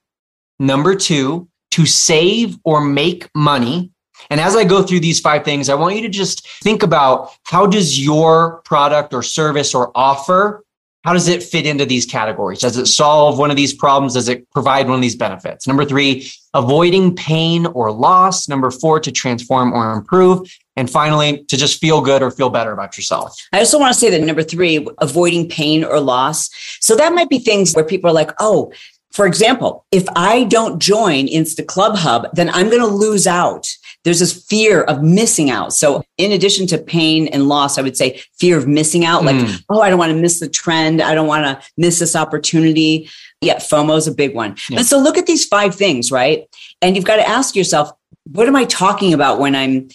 number 0.59 0.95
two, 0.95 1.49
to 1.71 1.85
save 1.85 2.57
or 2.63 2.81
make 2.81 3.29
money. 3.35 3.91
And 4.29 4.39
as 4.39 4.55
I 4.55 4.63
go 4.63 4.83
through 4.83 5.01
these 5.01 5.19
five 5.19 5.43
things, 5.43 5.69
I 5.69 5.75
want 5.75 5.95
you 5.95 6.01
to 6.01 6.09
just 6.09 6.47
think 6.61 6.83
about 6.83 7.31
how 7.43 7.65
does 7.65 8.03
your 8.03 8.61
product 8.61 9.13
or 9.13 9.23
service 9.23 9.73
or 9.73 9.91
offer 9.95 10.63
how 11.03 11.11
does 11.11 11.27
it 11.27 11.43
fit 11.43 11.65
into 11.65 11.85
these 11.85 12.05
categories? 12.05 12.59
Does 12.59 12.77
it 12.77 12.85
solve 12.85 13.37
one 13.37 13.51
of 13.51 13.57
these 13.57 13.73
problems? 13.73 14.13
Does 14.13 14.29
it 14.29 14.49
provide 14.51 14.87
one 14.87 14.95
of 14.95 15.01
these 15.01 15.17
benefits? 15.17 15.67
Number 15.67 15.83
three, 15.83 16.29
avoiding 16.53 17.13
pain 17.13 17.65
or 17.65 17.91
loss. 17.91 18.47
Number 18.47 18.71
four, 18.71 19.01
to 19.01 19.11
transform 19.11 19.73
or 19.73 19.91
improve. 19.91 20.49
And 20.77 20.89
finally, 20.89 21.43
to 21.49 21.57
just 21.57 21.79
feel 21.79 21.99
good 21.99 22.23
or 22.23 22.31
feel 22.31 22.49
better 22.49 22.71
about 22.71 22.97
yourself. 22.97 23.37
I 23.51 23.59
also 23.59 23.79
want 23.79 23.93
to 23.93 23.99
say 23.99 24.09
that 24.11 24.21
number 24.21 24.43
three, 24.43 24.87
avoiding 25.01 25.49
pain 25.49 25.83
or 25.83 25.99
loss. 25.99 26.49
So 26.79 26.95
that 26.95 27.13
might 27.13 27.29
be 27.29 27.39
things 27.39 27.73
where 27.73 27.85
people 27.85 28.09
are 28.09 28.13
like, 28.13 28.31
oh, 28.39 28.71
for 29.11 29.27
example, 29.27 29.85
if 29.91 30.05
I 30.15 30.45
don't 30.45 30.79
join 30.79 31.27
Insta 31.27 31.67
Club 31.67 31.97
Hub, 31.97 32.29
then 32.33 32.49
I'm 32.49 32.69
going 32.69 32.81
to 32.81 32.87
lose 32.87 33.27
out. 33.27 33.67
There's 34.03 34.19
this 34.19 34.33
fear 34.45 34.81
of 34.83 35.01
missing 35.01 35.49
out. 35.49 35.73
So, 35.73 36.03
in 36.17 36.31
addition 36.31 36.67
to 36.67 36.77
pain 36.77 37.27
and 37.27 37.47
loss, 37.47 37.77
I 37.77 37.81
would 37.81 37.95
say 37.97 38.21
fear 38.37 38.57
of 38.57 38.67
missing 38.67 39.05
out. 39.05 39.23
Like, 39.23 39.35
Mm. 39.37 39.63
oh, 39.69 39.81
I 39.81 39.89
don't 39.89 39.99
want 39.99 40.11
to 40.11 40.17
miss 40.19 40.39
the 40.39 40.49
trend. 40.49 41.01
I 41.01 41.15
don't 41.15 41.27
want 41.27 41.45
to 41.45 41.65
miss 41.77 41.99
this 41.99 42.15
opportunity. 42.15 43.09
Yeah, 43.41 43.57
FOMO 43.57 43.97
is 43.97 44.07
a 44.07 44.13
big 44.13 44.35
one. 44.35 44.55
Yeah. 44.69 44.79
And 44.79 44.87
so, 44.87 44.97
look 44.99 45.17
at 45.17 45.25
these 45.25 45.45
five 45.45 45.73
things, 45.73 46.11
right? 46.11 46.45
And 46.81 46.95
you've 46.95 47.05
got 47.05 47.15
to 47.17 47.27
ask 47.27 47.55
yourself, 47.55 47.91
what 48.31 48.47
am 48.47 48.55
I 48.55 48.65
talking 48.65 49.13
about 49.13 49.39
when 49.39 49.55
I'm 49.55 49.87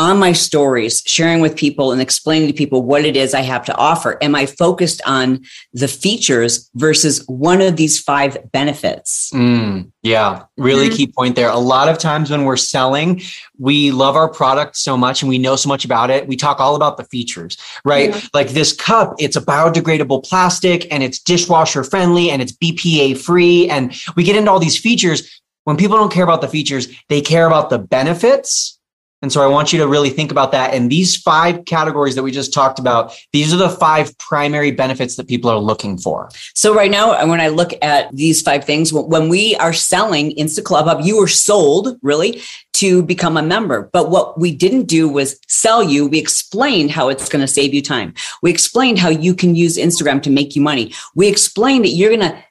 on 0.00 0.18
my 0.18 0.32
stories, 0.32 1.02
sharing 1.04 1.40
with 1.42 1.54
people 1.54 1.92
and 1.92 2.00
explaining 2.00 2.48
to 2.48 2.54
people 2.54 2.82
what 2.82 3.04
it 3.04 3.16
is 3.16 3.34
I 3.34 3.42
have 3.42 3.66
to 3.66 3.76
offer? 3.76 4.16
Am 4.22 4.34
I 4.34 4.46
focused 4.46 5.02
on 5.04 5.44
the 5.74 5.88
features 5.88 6.70
versus 6.74 7.22
one 7.26 7.60
of 7.60 7.76
these 7.76 8.00
five 8.00 8.38
benefits? 8.50 9.30
Mm, 9.34 9.90
yeah, 10.02 10.44
really 10.56 10.88
Mhm. 10.88 10.96
key 10.96 11.06
point 11.06 11.36
there. 11.36 11.50
A 11.50 11.58
lot 11.58 11.90
of 11.90 11.98
times 11.98 12.30
when 12.30 12.46
we're 12.46 12.56
selling, 12.56 13.20
we 13.58 13.90
love 13.90 14.16
our 14.16 14.28
product 14.28 14.78
so 14.78 14.96
much 14.96 15.20
and 15.20 15.28
we 15.28 15.36
know 15.36 15.54
so 15.54 15.68
much 15.68 15.84
about 15.84 16.08
it. 16.10 16.26
We 16.26 16.34
talk 16.34 16.60
all 16.60 16.76
about 16.76 16.96
the 16.96 17.04
features, 17.04 17.58
right? 17.84 18.08
Yeah. 18.08 18.20
Like 18.32 18.50
this 18.50 18.72
cup, 18.72 19.14
it's 19.18 19.36
a 19.36 19.42
biodegradable 19.42 20.24
plastic 20.26 20.86
and 20.90 21.02
it's 21.02 21.18
dishwasher 21.18 21.84
friendly 21.84 22.30
and 22.30 22.40
it's 22.40 22.52
BPA 22.52 23.12
free. 23.12 23.68
And 23.68 23.92
we 24.16 24.24
get 24.24 24.34
into 24.34 24.50
all 24.50 24.60
these 24.60 24.78
features. 24.78 25.24
When 25.64 25.76
people 25.76 25.98
don't 25.98 26.10
care 26.10 26.24
about 26.24 26.40
the 26.40 26.48
features, 26.48 26.88
they 27.10 27.20
care 27.20 27.46
about 27.46 27.68
the 27.68 27.78
benefits. 27.78 28.78
And 29.22 29.30
so 29.30 29.42
I 29.42 29.46
want 29.46 29.72
you 29.72 29.78
to 29.80 29.86
really 29.86 30.10
think 30.10 30.30
about 30.30 30.52
that. 30.52 30.72
And 30.72 30.90
these 30.90 31.16
five 31.16 31.64
categories 31.66 32.14
that 32.14 32.22
we 32.22 32.30
just 32.30 32.54
talked 32.54 32.78
about, 32.78 33.14
these 33.32 33.52
are 33.52 33.56
the 33.56 33.68
five 33.68 34.16
primary 34.18 34.70
benefits 34.70 35.16
that 35.16 35.28
people 35.28 35.50
are 35.50 35.58
looking 35.58 35.98
for. 35.98 36.30
So 36.54 36.74
right 36.74 36.90
now, 36.90 37.12
uh, 37.12 37.26
when 37.26 37.40
I 37.40 37.48
look 37.48 37.72
at 37.82 38.14
these 38.16 38.40
five 38.40 38.64
things, 38.64 38.92
when 38.92 39.28
we 39.28 39.56
are 39.56 39.72
selling 39.72 40.34
Insta 40.36 40.64
Club 40.64 40.86
Hub, 40.86 41.02
you 41.02 41.18
were 41.18 41.28
sold 41.28 41.98
really 42.02 42.40
to 42.74 43.02
become 43.02 43.36
a 43.36 43.42
member. 43.42 43.90
But 43.92 44.10
what 44.10 44.40
we 44.40 44.54
didn't 44.54 44.84
do 44.84 45.08
was 45.08 45.38
sell 45.48 45.82
you. 45.82 46.06
We 46.06 46.18
explained 46.18 46.90
how 46.90 47.08
it's 47.08 47.28
going 47.28 47.42
to 47.42 47.48
save 47.48 47.74
you 47.74 47.82
time. 47.82 48.14
We 48.42 48.50
explained 48.50 48.98
how 48.98 49.10
you 49.10 49.34
can 49.34 49.54
use 49.54 49.76
Instagram 49.76 50.22
to 50.22 50.30
make 50.30 50.56
you 50.56 50.62
money. 50.62 50.94
We 51.14 51.28
explained 51.28 51.84
that 51.84 51.90
you're 51.90 52.16
going 52.16 52.30
to 52.30 52.42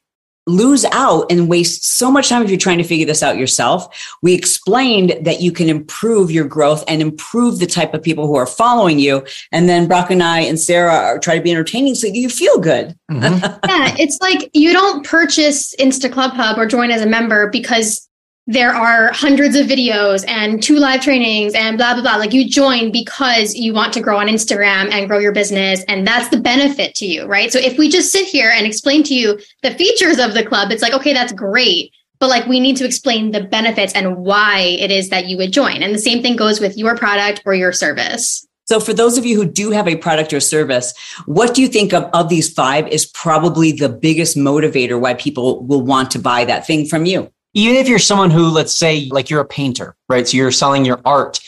lose 0.50 0.86
out 0.92 1.32
and 1.32 1.48
waste 1.48 1.86
so 1.86 2.12
much 2.12 2.30
time 2.30 2.42
if 2.42 2.50
you're 2.50 2.60
trying 2.60 2.80
to 2.80 2.84
figure 2.84 3.06
this 3.06 3.24
out 3.24 3.38
yourself. 3.38 4.18
We 4.22 4.34
explained 4.34 5.18
that 5.22 5.42
you 5.42 5.52
can 5.52 5.70
improve 5.70 6.32
your 6.32 6.46
growth 6.46 6.84
and 6.88 7.02
improve 7.02 7.60
the 7.60 7.68
type 7.68 7.94
of 7.94 8.02
people 8.02 8.28
who 8.28 8.36
are 8.36 8.46
following 8.46 9.00
you. 9.00 9.26
And 9.52 9.70
then 9.70 9.88
Brock 9.88 10.10
and 10.10 10.24
I 10.24 10.42
and 10.42 10.60
Sarah 10.60 10.94
are 10.94 11.20
trying 11.20 11.38
to 11.38 11.44
be 11.44 11.52
entertaining 11.52 11.96
so 11.96 12.08
that 12.08 12.16
you 12.16 12.30
feel 12.30 12.58
good. 12.60 12.98
Mhm. 13.12 13.42
yeah, 13.68 13.96
it's 13.98 14.18
like 14.22 14.50
you 14.54 14.74
don't 14.74 15.06
purchase 15.06 15.76
Insta 15.80 16.12
Club 16.12 16.32
Hub 16.34 16.58
or 16.58 16.66
join 16.66 16.92
as 16.92 17.02
a 17.02 17.08
member 17.08 17.50
because 17.50 18.09
there 18.50 18.74
are 18.74 19.12
hundreds 19.14 19.56
of 19.56 19.68
videos 19.68 20.28
and 20.28 20.64
two 20.64 20.78
live 20.78 21.02
trainings 21.02 21.54
and 21.54 21.78
blah 21.78 21.94
blah 21.94 22.02
blah. 22.02 22.16
Like 22.16 22.34
you 22.34 22.50
join 22.50 22.92
because 22.92 23.54
you 23.54 23.74
want 23.74 23.94
to 23.94 24.02
grow 24.02 24.18
on 24.18 24.26
Instagram 24.26 24.92
and 24.92 25.08
grow 25.08 25.20
your 25.20 25.32
business, 25.32 25.84
and 25.88 26.06
that's 26.06 26.30
the 26.30 26.42
benefit 26.42 26.96
to 26.96 27.06
you, 27.06 27.26
right? 27.26 27.54
So 27.54 27.60
if 27.60 27.78
we 27.78 27.90
just 27.90 28.12
sit 28.12 28.26
here 28.26 28.50
and 28.50 28.66
explain 28.66 29.04
to 29.04 29.14
you 29.14 29.40
the 29.62 29.70
features 29.76 30.18
of 30.18 30.34
the 30.34 30.44
club, 30.44 30.72
it's 30.72 30.82
like 30.82 30.94
okay, 30.94 31.14
that's 31.14 31.32
great. 31.32 31.94
But 32.20 32.30
like 32.30 32.48
we 32.48 32.60
need 32.60 32.76
to 32.78 32.86
explain 32.86 33.30
the 33.30 33.44
benefits 33.44 33.94
and 33.94 34.18
why 34.18 34.62
it 34.80 34.90
is 34.90 35.10
that 35.10 35.28
you 35.28 35.38
would 35.38 35.54
join. 35.54 35.84
And 35.84 35.94
the 35.94 36.00
same 36.00 36.24
thing 36.24 36.36
goes 36.36 36.60
with 36.60 36.76
your 36.76 36.98
product 36.98 37.44
or 37.46 37.54
your 37.54 37.72
service. 37.72 38.48
So, 38.66 38.80
for 38.80 38.94
those 38.94 39.20
of 39.20 39.28
you 39.28 39.36
who 39.36 39.46
do 39.46 39.70
have 39.70 39.88
a 39.88 39.96
product 39.96 40.34
or 40.34 40.40
service, 40.40 40.92
what 41.28 41.54
do 41.54 41.62
you 41.62 41.68
think 41.68 41.94
of, 41.94 42.06
of 42.14 42.30
these 42.30 42.52
five 42.52 42.88
is 42.88 43.06
probably 43.06 43.74
the 43.74 43.90
biggest 43.90 44.36
motivator 44.36 45.00
why 45.00 45.14
people 45.14 45.64
will 45.66 45.82
want 45.82 46.10
to 46.12 46.20
buy 46.20 46.46
that 46.46 46.66
thing 46.66 46.88
from 46.88 47.06
you? 47.06 47.32
Even 47.54 47.76
if 47.76 47.88
you're 47.88 48.00
someone 48.00 48.30
who 48.32 48.48
let's 48.50 48.74
say 48.78 49.08
like 49.12 49.30
you're 49.30 49.42
a 49.42 49.46
painter 49.46 49.96
right 50.08 50.28
so 50.28 50.38
you're 50.38 50.52
selling 50.52 50.86
your 50.86 51.00
art 51.06 51.40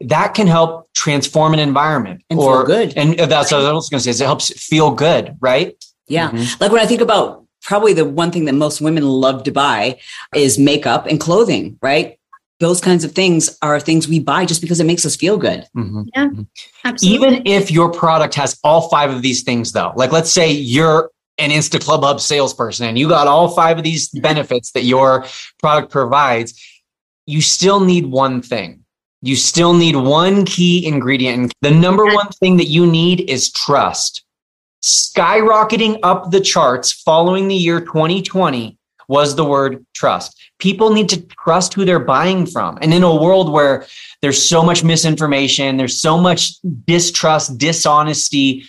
that 0.00 0.34
can 0.34 0.46
help 0.46 0.88
transform 0.94 1.52
an 1.54 1.58
environment 1.60 2.22
And 2.30 2.38
feel 2.38 2.64
good. 2.64 2.96
and 2.96 3.18
that's 3.18 3.50
what 3.52 3.64
i 3.64 3.72
was 3.72 3.88
going 3.88 3.98
to 3.98 4.04
say 4.04 4.10
is 4.10 4.20
it 4.20 4.24
helps 4.26 4.50
feel 4.58 4.90
good 4.92 5.36
right 5.40 5.74
Yeah. 6.08 6.30
Mhm. 6.30 6.60
Like 6.60 6.72
when 6.72 6.80
I 6.80 6.86
think 6.86 7.00
about 7.02 7.44
probably 7.62 7.92
the 7.92 8.04
one 8.04 8.30
thing 8.30 8.46
that 8.46 8.54
most 8.54 8.80
women 8.80 9.04
love 9.06 9.42
to 9.44 9.50
buy 9.52 9.98
is 10.34 10.58
makeup 10.58 11.04
and 11.06 11.20
clothing, 11.20 11.76
right? 11.82 12.16
Those 12.60 12.80
kinds 12.80 13.04
of 13.04 13.12
things 13.12 13.58
are 13.60 13.78
things 13.78 14.08
we 14.08 14.18
buy 14.20 14.46
just 14.46 14.62
because 14.62 14.80
it 14.80 14.86
makes 14.86 15.04
us 15.04 15.16
feel 15.16 15.36
good. 15.36 15.66
Mhm. 15.76 16.46
Absolutely. 16.84 17.14
even 17.14 17.42
if 17.46 17.70
your 17.70 17.90
product 17.92 18.34
has 18.36 18.58
all 18.64 18.88
five 18.88 19.10
of 19.10 19.20
these 19.22 19.42
things 19.42 19.72
though 19.72 19.92
like 19.96 20.12
let's 20.12 20.32
say 20.32 20.50
you're 20.50 21.10
an 21.38 21.50
insta 21.50 21.82
club 21.82 22.02
hub 22.02 22.20
salesperson 22.20 22.86
and 22.86 22.98
you 22.98 23.08
got 23.08 23.26
all 23.26 23.48
five 23.48 23.78
of 23.78 23.84
these 23.84 24.08
benefits 24.08 24.72
that 24.72 24.84
your 24.84 25.24
product 25.58 25.90
provides 25.90 26.60
you 27.26 27.40
still 27.40 27.80
need 27.80 28.06
one 28.06 28.40
thing 28.42 28.84
you 29.22 29.36
still 29.36 29.74
need 29.74 29.96
one 29.96 30.44
key 30.44 30.86
ingredient 30.86 31.38
and 31.38 31.52
the 31.62 31.70
number 31.70 32.04
one 32.06 32.28
thing 32.40 32.56
that 32.56 32.66
you 32.66 32.86
need 32.86 33.20
is 33.28 33.50
trust 33.52 34.24
skyrocketing 34.82 35.98
up 36.02 36.30
the 36.30 36.40
charts 36.40 36.92
following 36.92 37.48
the 37.48 37.54
year 37.54 37.80
2020 37.80 38.78
was 39.08 39.34
the 39.34 39.44
word 39.44 39.84
trust. 39.94 40.38
People 40.58 40.92
need 40.92 41.08
to 41.08 41.20
trust 41.42 41.74
who 41.74 41.84
they're 41.84 41.98
buying 41.98 42.46
from. 42.46 42.78
And 42.80 42.92
in 42.92 43.02
a 43.02 43.14
world 43.14 43.50
where 43.50 43.86
there's 44.20 44.40
so 44.40 44.62
much 44.62 44.84
misinformation, 44.84 45.78
there's 45.78 46.00
so 46.00 46.18
much 46.18 46.60
distrust, 46.84 47.58
dishonesty, 47.58 48.64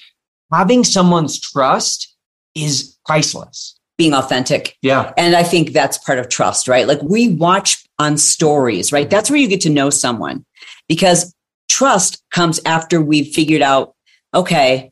having 0.51 0.83
someone's 0.83 1.39
trust 1.39 2.15
is 2.55 2.97
priceless. 3.05 3.75
Being 3.97 4.13
authentic. 4.13 4.77
Yeah. 4.81 5.11
And 5.17 5.35
I 5.35 5.43
think 5.43 5.73
that's 5.73 5.97
part 5.97 6.19
of 6.19 6.29
trust, 6.29 6.69
right? 6.69 6.87
Like 6.87 7.01
we 7.01 7.29
watch 7.29 7.83
on 7.99 8.17
stories, 8.17 8.93
right? 8.93 9.03
Mm-hmm. 9.03 9.09
That's 9.09 9.29
where 9.29 9.39
you 9.39 9.49
get 9.49 9.61
to 9.61 9.69
know 9.69 9.89
someone 9.89 10.45
because 10.87 11.35
trust 11.67 12.23
comes 12.31 12.61
after 12.65 13.01
we've 13.01 13.27
figured 13.27 13.61
out, 13.61 13.93
okay, 14.33 14.91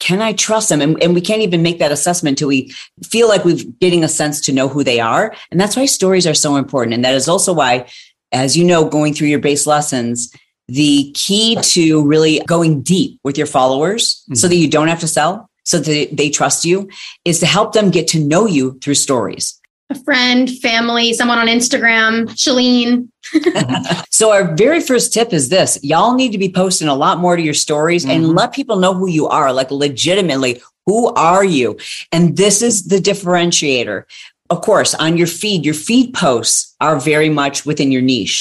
can 0.00 0.20
I 0.20 0.32
trust 0.32 0.68
them? 0.68 0.80
And, 0.80 1.02
and 1.02 1.14
we 1.14 1.20
can't 1.20 1.42
even 1.42 1.62
make 1.62 1.78
that 1.78 1.92
assessment 1.92 2.34
until 2.34 2.48
we 2.48 2.72
feel 3.04 3.28
like 3.28 3.44
we're 3.44 3.64
getting 3.80 4.04
a 4.04 4.08
sense 4.08 4.40
to 4.42 4.52
know 4.52 4.68
who 4.68 4.84
they 4.84 5.00
are. 5.00 5.34
And 5.50 5.60
that's 5.60 5.76
why 5.76 5.86
stories 5.86 6.26
are 6.26 6.34
so 6.34 6.56
important. 6.56 6.94
And 6.94 7.04
that 7.04 7.14
is 7.14 7.28
also 7.28 7.52
why, 7.52 7.88
as 8.32 8.56
you 8.56 8.64
know, 8.64 8.88
going 8.88 9.14
through 9.14 9.28
your 9.28 9.38
base 9.38 9.66
lessons, 9.66 10.32
the 10.68 11.12
key 11.14 11.56
to 11.62 12.06
really 12.06 12.40
going 12.40 12.82
deep 12.82 13.20
with 13.22 13.38
your 13.38 13.46
followers 13.46 14.22
so 14.32 14.32
mm-hmm. 14.32 14.48
that 14.48 14.56
you 14.56 14.68
don't 14.68 14.88
have 14.88 15.00
to 15.00 15.08
sell, 15.08 15.48
so 15.66 15.78
that 15.78 16.08
they 16.16 16.30
trust 16.30 16.64
you, 16.64 16.88
is 17.24 17.38
to 17.40 17.46
help 17.46 17.72
them 17.74 17.90
get 17.90 18.06
to 18.08 18.18
know 18.18 18.46
you 18.46 18.78
through 18.82 18.94
stories. 18.94 19.60
a 19.88 19.94
friend, 20.02 20.50
family, 20.58 21.12
someone 21.12 21.38
on 21.38 21.46
Instagram, 21.46 22.26
Chalene. 22.42 23.08
So 24.10 24.32
our 24.32 24.44
very 24.56 24.80
first 24.80 25.12
tip 25.12 25.32
is 25.32 25.48
this. 25.48 25.78
Y'all 25.82 26.14
need 26.16 26.32
to 26.32 26.38
be 26.38 26.48
posting 26.50 26.88
a 26.88 26.94
lot 27.04 27.18
more 27.18 27.36
to 27.36 27.42
your 27.42 27.54
stories 27.66 28.04
and 28.04 28.24
Mhm. 28.24 28.36
let 28.36 28.52
people 28.58 28.76
know 28.82 28.94
who 28.94 29.08
you 29.08 29.28
are, 29.28 29.52
like 29.52 29.70
legitimately 29.70 30.60
Who 30.88 31.08
are 31.14 31.44
you? 31.44 31.76
And 32.12 32.36
this 32.36 32.62
is 32.62 32.84
the 32.92 33.00
differentiator. 33.00 34.04
Of 34.50 34.60
course, 34.60 34.94
on 34.94 35.16
your 35.16 35.26
feed, 35.40 35.64
your 35.64 35.74
feed 35.74 36.14
posts 36.14 36.74
are 36.80 36.98
very 37.12 37.28
much 37.40 37.66
within 37.66 37.90
your 37.92 38.02
niche, 38.02 38.38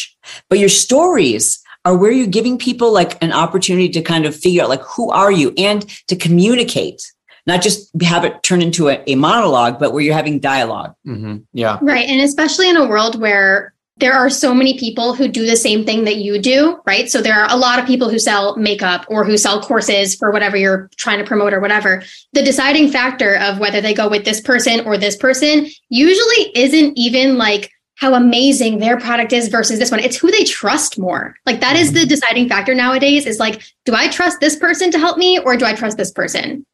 but 0.50 0.60
your 0.60 0.70
stories 0.86 1.60
are 1.86 1.98
where 1.98 2.12
you're 2.12 2.36
giving 2.40 2.58
people 2.60 2.90
like 2.92 3.14
an 3.24 3.32
opportunity 3.34 3.90
to 3.90 4.02
kind 4.02 4.26
of 4.28 4.36
figure 4.36 4.62
out 4.64 4.70
like 4.70 4.84
who 4.96 5.10
are 5.12 5.32
you 5.32 5.54
and 5.58 5.80
to 6.10 6.16
communicate 6.16 7.00
not 7.48 7.62
just 7.62 7.90
have 8.02 8.26
it 8.26 8.42
turn 8.44 8.62
into 8.62 8.90
a, 8.90 9.04
a 9.08 9.16
monologue 9.16 9.80
but 9.80 9.94
where 9.94 10.02
you're 10.02 10.16
having 10.16 10.40
dialog 10.40 10.94
mm-hmm. 11.06 11.38
yeah 11.54 11.80
right 11.82 12.08
and 12.08 12.22
especially 12.22 12.70
in 12.70 12.78
a 12.78 12.88
world 12.88 13.20
where 13.20 13.74
there 13.98 14.14
are 14.14 14.30
so 14.30 14.54
many 14.54 14.78
people 14.78 15.14
who 15.14 15.28
do 15.28 15.46
the 15.46 15.56
same 15.56 15.86
thing 15.86 16.04
that 16.04 16.18
you 16.18 16.38
do, 16.38 16.82
right? 16.86 17.10
So 17.10 17.22
there 17.22 17.40
are 17.40 17.50
a 17.50 17.56
lot 17.56 17.80
of 17.80 17.86
people 17.86 18.10
who 18.10 18.20
sell 18.20 18.58
makeup 18.58 19.06
or 19.08 19.24
who 19.24 19.38
sell 19.38 19.62
courses 19.62 20.16
for 20.16 20.32
whatever 20.32 20.58
you're 20.58 20.90
trying 20.98 21.20
to 21.20 21.24
promote 21.24 21.54
or 21.54 21.62
whatever. 21.62 22.04
The 22.34 22.44
deciding 22.44 22.90
factor 22.90 23.38
of 23.38 23.60
whether 23.60 23.80
they 23.80 23.94
go 23.94 24.10
with 24.10 24.26
this 24.26 24.42
person 24.42 24.82
or 24.82 24.98
this 24.98 25.16
person 25.16 25.68
usually 25.88 26.52
isn't 26.56 26.98
even 26.98 27.38
like 27.38 27.72
how 27.96 28.14
amazing 28.14 28.80
their 28.80 29.00
product 29.00 29.32
is 29.32 29.48
versus 29.48 29.80
this 29.80 29.92
one. 29.92 30.02
It's 30.02 30.18
who 30.18 30.30
they 30.30 30.44
trust 30.44 31.00
more. 31.00 31.34
Like 31.46 31.62
that 31.62 31.78
is 31.78 31.94
the 31.94 32.02
mm-hmm. 32.02 32.10
deciding 32.10 32.50
factor 32.50 32.76
nowadays 32.76 33.26
is 33.26 33.40
like, 33.40 33.64
do 33.86 33.96
I 33.96 34.10
trust 34.10 34.42
this 34.42 34.58
person 34.58 34.92
to 34.92 35.00
help 35.00 35.18
me 35.18 35.40
or 35.40 35.56
do 35.56 35.66
I 35.66 35.74
trust 35.74 35.96
this 35.96 36.12
person? 36.12 36.66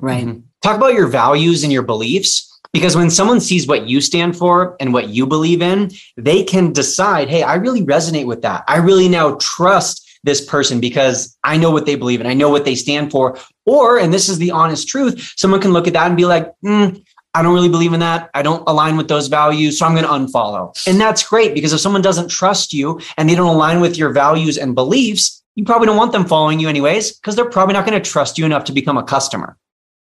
Right. 0.00 0.26
Mm-hmm. 0.26 0.40
Talk 0.62 0.76
about 0.76 0.94
your 0.94 1.06
values 1.06 1.62
and 1.62 1.72
your 1.72 1.82
beliefs. 1.82 2.46
Because 2.72 2.94
when 2.94 3.10
someone 3.10 3.40
sees 3.40 3.66
what 3.66 3.88
you 3.88 4.00
stand 4.00 4.36
for 4.36 4.76
and 4.78 4.92
what 4.92 5.08
you 5.08 5.26
believe 5.26 5.60
in, 5.60 5.90
they 6.16 6.44
can 6.44 6.72
decide, 6.72 7.28
hey, 7.28 7.42
I 7.42 7.56
really 7.56 7.82
resonate 7.82 8.26
with 8.26 8.42
that. 8.42 8.62
I 8.68 8.76
really 8.76 9.08
now 9.08 9.36
trust 9.40 10.08
this 10.22 10.44
person 10.44 10.78
because 10.80 11.36
I 11.42 11.56
know 11.56 11.72
what 11.72 11.86
they 11.86 11.96
believe 11.96 12.20
and 12.20 12.28
I 12.28 12.34
know 12.34 12.48
what 12.48 12.64
they 12.64 12.76
stand 12.76 13.10
for. 13.10 13.38
Or, 13.66 13.98
and 13.98 14.14
this 14.14 14.28
is 14.28 14.38
the 14.38 14.52
honest 14.52 14.86
truth, 14.86 15.32
someone 15.36 15.60
can 15.60 15.72
look 15.72 15.88
at 15.88 15.94
that 15.94 16.06
and 16.06 16.16
be 16.16 16.26
like, 16.26 16.52
mm, 16.64 17.02
I 17.34 17.42
don't 17.42 17.54
really 17.54 17.68
believe 17.68 17.92
in 17.92 18.00
that. 18.00 18.30
I 18.34 18.42
don't 18.42 18.62
align 18.68 18.96
with 18.96 19.08
those 19.08 19.28
values. 19.28 19.78
So 19.78 19.86
I'm 19.86 19.94
going 19.94 20.04
to 20.04 20.10
unfollow. 20.10 20.76
And 20.86 21.00
that's 21.00 21.26
great 21.26 21.54
because 21.54 21.72
if 21.72 21.80
someone 21.80 22.02
doesn't 22.02 22.28
trust 22.28 22.72
you 22.72 23.00
and 23.16 23.28
they 23.28 23.34
don't 23.34 23.54
align 23.54 23.80
with 23.80 23.96
your 23.96 24.12
values 24.12 24.58
and 24.58 24.74
beliefs, 24.74 25.42
you 25.54 25.64
probably 25.64 25.86
don't 25.86 25.96
want 25.96 26.12
them 26.12 26.26
following 26.26 26.60
you 26.60 26.68
anyways 26.68 27.12
because 27.12 27.36
they're 27.36 27.48
probably 27.48 27.72
not 27.72 27.86
going 27.86 28.00
to 28.00 28.10
trust 28.10 28.38
you 28.38 28.44
enough 28.44 28.64
to 28.64 28.72
become 28.72 28.96
a 28.96 29.02
customer. 29.02 29.56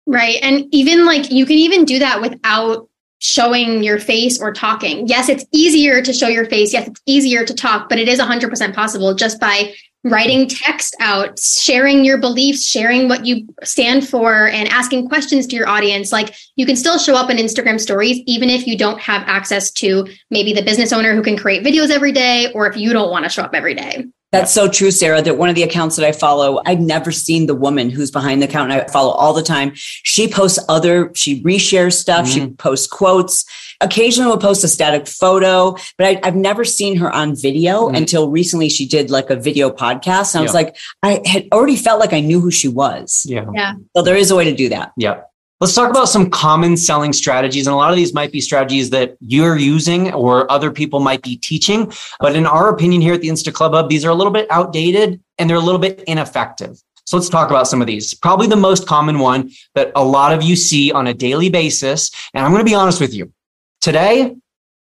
Right. 0.07 0.37
And 0.43 0.67
even 0.73 1.05
like 1.05 1.33
you 1.33 1.45
can 1.47 1.57
even 1.57 1.85
do 1.85 1.99
that 1.99 2.21
without 2.21 2.89
showing 3.19 3.83
your 3.83 3.99
face 3.99 4.41
or 4.41 4.53
talking. 4.53 5.07
Yes, 5.09 5.29
it's 5.29 5.45
easier 5.53 6.03
to 6.03 6.13
show 6.13 6.29
your 6.29 6.45
face. 6.45 6.73
Yes, 6.73 6.87
it's 6.87 7.01
easier 7.07 7.45
to 7.45 7.55
talk, 7.55 7.89
but 7.89 7.99
it 7.99 8.09
is 8.09 8.21
100% 8.21 8.75
possible 8.75 9.15
just 9.15 9.41
by 9.41 9.75
writing 10.05 10.49
text 10.49 10.95
out, 11.01 11.39
sharing 11.41 12.05
your 12.05 12.19
beliefs, 12.19 12.65
sharing 12.69 13.09
what 13.09 13.27
you 13.27 13.49
stand 13.65 14.07
for, 14.07 14.49
and 14.49 14.69
asking 14.69 15.09
questions 15.09 15.47
to 15.49 15.57
your 15.57 15.69
audience. 15.69 16.13
Like 16.13 16.37
you 16.55 16.67
can 16.67 16.77
still 16.77 16.99
show 16.99 17.17
up 17.17 17.31
in 17.31 17.39
Instagram 17.39 17.81
stories, 17.81 18.21
even 18.27 18.49
if 18.49 18.67
you 18.67 18.79
don't 18.79 19.01
have 19.01 19.23
access 19.27 19.73
to 19.73 20.07
maybe 20.31 20.53
the 20.53 20.63
business 20.63 20.93
owner 20.93 21.15
who 21.15 21.23
can 21.23 21.37
create 21.37 21.65
videos 21.65 21.91
every 21.91 22.13
day, 22.13 22.53
or 22.53 22.69
if 22.69 22.77
you 22.77 22.93
don't 22.93 23.11
want 23.11 23.25
to 23.25 23.29
show 23.29 23.43
up 23.43 23.55
every 23.55 23.75
day. 23.75 24.05
That's 24.37 24.53
so 24.53 24.69
true, 24.69 24.91
Sarah. 24.91 25.23
That 25.23 25.39
one 25.39 25.49
of 25.49 25.55
the 25.55 25.63
accounts 25.63 25.97
that 25.97 26.07
I 26.07 26.13
follow, 26.13 26.61
I've 26.67 26.81
never 26.81 27.13
seen 27.13 27.47
the 27.47 27.55
woman 27.55 27.91
who's 27.91 28.11
behind 28.11 28.43
the 28.43 28.47
account 28.47 28.71
and 28.71 28.81
I 28.81 28.87
follow 28.87 29.13
all 29.13 29.33
the 29.33 29.43
time. 29.43 29.73
She 29.75 30.29
posts 30.29 30.59
other, 30.69 31.11
she 31.15 31.43
reshares 31.43 31.95
stuff, 31.95 32.27
mm-hmm. 32.27 32.47
she 32.47 32.51
posts 32.51 32.87
quotes. 32.87 33.45
Occasionally 33.81 34.31
will 34.31 34.39
post 34.39 34.65
a 34.65 34.69
static 34.69 35.07
photo, 35.07 35.77
but 35.99 36.07
I, 36.07 36.21
have 36.25 36.35
never 36.35 36.65
seen 36.65 36.97
her 36.97 37.13
on 37.13 37.37
video 37.37 37.87
mm-hmm. 37.87 37.95
until 37.95 38.31
recently 38.31 38.71
she 38.71 38.87
did 38.87 39.11
like 39.11 39.29
a 39.29 39.37
video 39.37 39.71
podcast. 39.71 40.35
And 40.35 40.41
I 40.41 40.43
was 40.43 40.55
like, 40.55 40.77
I 41.03 41.21
had 41.27 41.47
already 41.53 41.77
felt 41.77 42.01
like 42.01 42.15
I 42.15 42.21
knew 42.21 42.41
who 42.41 42.51
she 42.51 42.69
was. 42.69 43.27
Yeah. 43.29 43.45
Yeah. 43.55 43.75
So 43.95 44.03
there 44.03 44.17
is 44.17 44.31
a 44.31 44.37
way 44.37 44.45
to 44.45 44.55
do 44.55 44.71
that. 44.71 44.93
Yeah. 44.97 45.23
Let's 45.59 45.75
talk 45.75 45.89
about 45.89 46.11
some 46.11 46.29
common 46.29 46.77
selling 46.77 47.15
strategies. 47.15 47.67
And 47.67 47.73
a 47.73 47.77
lot 47.77 47.91
of 47.91 47.97
these 47.97 48.13
might 48.13 48.31
be 48.31 48.43
strategies 48.43 48.91
that 48.91 49.17
you're 49.21 49.57
using 49.57 50.13
or 50.13 50.51
other 50.53 50.71
people 50.71 51.01
might 51.01 51.23
be 51.23 51.39
teaching. 51.39 51.91
But 52.21 52.37
in 52.37 52.45
our 52.45 52.69
opinion 52.69 53.01
here 53.01 53.15
at 53.15 53.23
the 53.23 53.29
Insta 53.29 53.53
Club 53.55 53.73
Hub, 53.73 53.89
these 53.89 54.05
are 54.05 54.11
a 54.11 54.15
little 54.15 54.33
bit 54.33 54.47
outdated 54.51 55.19
and 55.39 55.49
they're 55.49 55.57
a 55.57 55.61
little 55.61 55.81
bit 55.81 56.05
ineffective. 56.07 56.79
So 57.07 57.17
let's 57.17 57.31
talk 57.31 57.49
about 57.49 57.69
some 57.69 57.81
of 57.81 57.87
these. 57.87 58.13
Probably 58.13 58.49
the 58.49 58.57
most 58.57 58.87
common 58.87 59.19
one 59.19 59.51
that 59.75 59.93
a 59.95 60.05
lot 60.05 60.35
of 60.35 60.43
you 60.43 60.57
see 60.57 60.93
on 60.93 61.07
a 61.07 61.15
daily 61.15 61.49
basis. 61.49 62.11
And 62.35 62.45
I'm 62.45 62.51
going 62.51 62.61
to 62.61 62.71
be 62.71 62.75
honest 62.75 63.01
with 63.01 63.15
you. 63.15 63.33
Today, 63.81 64.37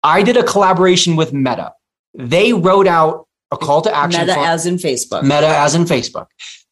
I 0.04 0.22
did 0.22 0.38
a 0.38 0.44
collaboration 0.44 1.16
with 1.16 1.34
Meta. 1.34 1.74
They 2.14 2.54
wrote 2.54 2.88
out 2.88 3.28
a 3.52 3.58
call 3.58 3.82
to 3.82 3.96
action. 3.96 4.22
Meta 4.22 4.36
for, 4.36 4.40
as 4.42 4.68
in 4.68 4.76
Facebook. 4.76 5.24
Meta 5.24 5.48
as 5.48 5.74
in 5.74 5.86
Facebook. 5.86 6.28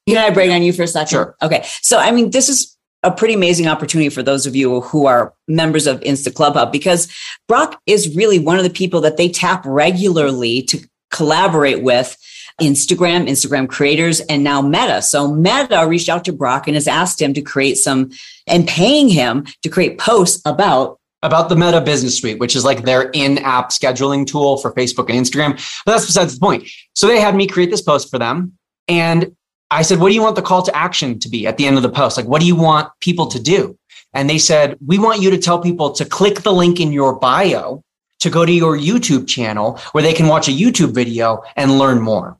Can 0.07 0.17
I 0.17 0.29
break 0.29 0.51
on 0.51 0.61
you 0.61 0.71
for 0.71 0.83
a 0.83 0.87
second? 0.87 1.09
Sure. 1.09 1.35
Okay. 1.41 1.65
So, 1.81 1.97
I 1.97 2.11
mean, 2.11 2.29
this 2.29 2.49
is 2.49 2.76
a 3.03 3.11
pretty 3.11 3.33
amazing 3.33 3.67
opportunity 3.67 4.09
for 4.09 4.23
those 4.23 4.45
of 4.45 4.55
you 4.55 4.81
who 4.81 5.05
are 5.05 5.33
members 5.47 5.87
of 5.87 5.99
Insta 6.01 6.33
Club 6.33 6.53
Hub 6.53 6.71
because 6.71 7.07
Brock 7.47 7.79
is 7.85 8.15
really 8.15 8.39
one 8.39 8.57
of 8.57 8.63
the 8.63 8.69
people 8.69 9.01
that 9.01 9.17
they 9.17 9.29
tap 9.29 9.63
regularly 9.65 10.61
to 10.63 10.79
collaborate 11.11 11.83
with 11.83 12.17
Instagram, 12.61 13.29
Instagram 13.29 13.69
creators, 13.69 14.19
and 14.21 14.43
now 14.43 14.61
Meta. 14.61 15.01
So 15.01 15.31
Meta 15.33 15.85
reached 15.87 16.09
out 16.09 16.25
to 16.25 16.33
Brock 16.33 16.67
and 16.67 16.75
has 16.75 16.87
asked 16.87 17.21
him 17.21 17.33
to 17.35 17.41
create 17.41 17.75
some 17.75 18.11
and 18.47 18.67
paying 18.67 19.09
him 19.09 19.45
to 19.61 19.69
create 19.69 19.97
posts 19.99 20.41
about 20.45 20.99
about 21.23 21.49
the 21.49 21.55
Meta 21.55 21.81
Business 21.81 22.17
Suite, 22.17 22.39
which 22.39 22.55
is 22.55 22.63
like 22.63 22.83
their 22.83 23.09
in-app 23.09 23.69
scheduling 23.71 24.25
tool 24.25 24.57
for 24.57 24.71
Facebook 24.73 25.09
and 25.09 25.19
Instagram. 25.19 25.53
But 25.83 25.93
that's 25.93 26.05
besides 26.05 26.35
the 26.35 26.39
point. 26.39 26.69
So 26.93 27.07
they 27.07 27.19
had 27.19 27.35
me 27.35 27.47
create 27.47 27.71
this 27.71 27.81
post 27.81 28.11
for 28.11 28.19
them. 28.19 28.53
And 28.87 29.35
I 29.69 29.81
said, 29.81 29.99
what 29.99 30.09
do 30.09 30.15
you 30.15 30.21
want 30.21 30.35
the 30.35 30.41
call 30.41 30.63
to 30.63 30.75
action 30.75 31.19
to 31.19 31.29
be 31.29 31.45
at 31.45 31.57
the 31.57 31.65
end 31.65 31.77
of 31.77 31.83
the 31.83 31.89
post? 31.89 32.17
Like, 32.17 32.27
what 32.27 32.39
do 32.39 32.47
you 32.47 32.55
want 32.55 32.89
people 33.01 33.27
to 33.27 33.41
do? 33.41 33.77
And 34.13 34.29
they 34.29 34.37
said, 34.37 34.77
we 34.85 34.97
want 34.97 35.21
you 35.21 35.29
to 35.29 35.37
tell 35.37 35.59
people 35.59 35.91
to 35.91 36.05
click 36.05 36.41
the 36.41 36.53
link 36.53 36.79
in 36.79 36.91
your 36.91 37.19
bio 37.19 37.83
to 38.19 38.29
go 38.29 38.45
to 38.45 38.51
your 38.51 38.77
YouTube 38.77 39.27
channel 39.27 39.79
where 39.91 40.03
they 40.03 40.13
can 40.13 40.27
watch 40.27 40.47
a 40.47 40.51
YouTube 40.51 40.93
video 40.93 41.43
and 41.55 41.77
learn 41.77 42.01
more. 42.01 42.37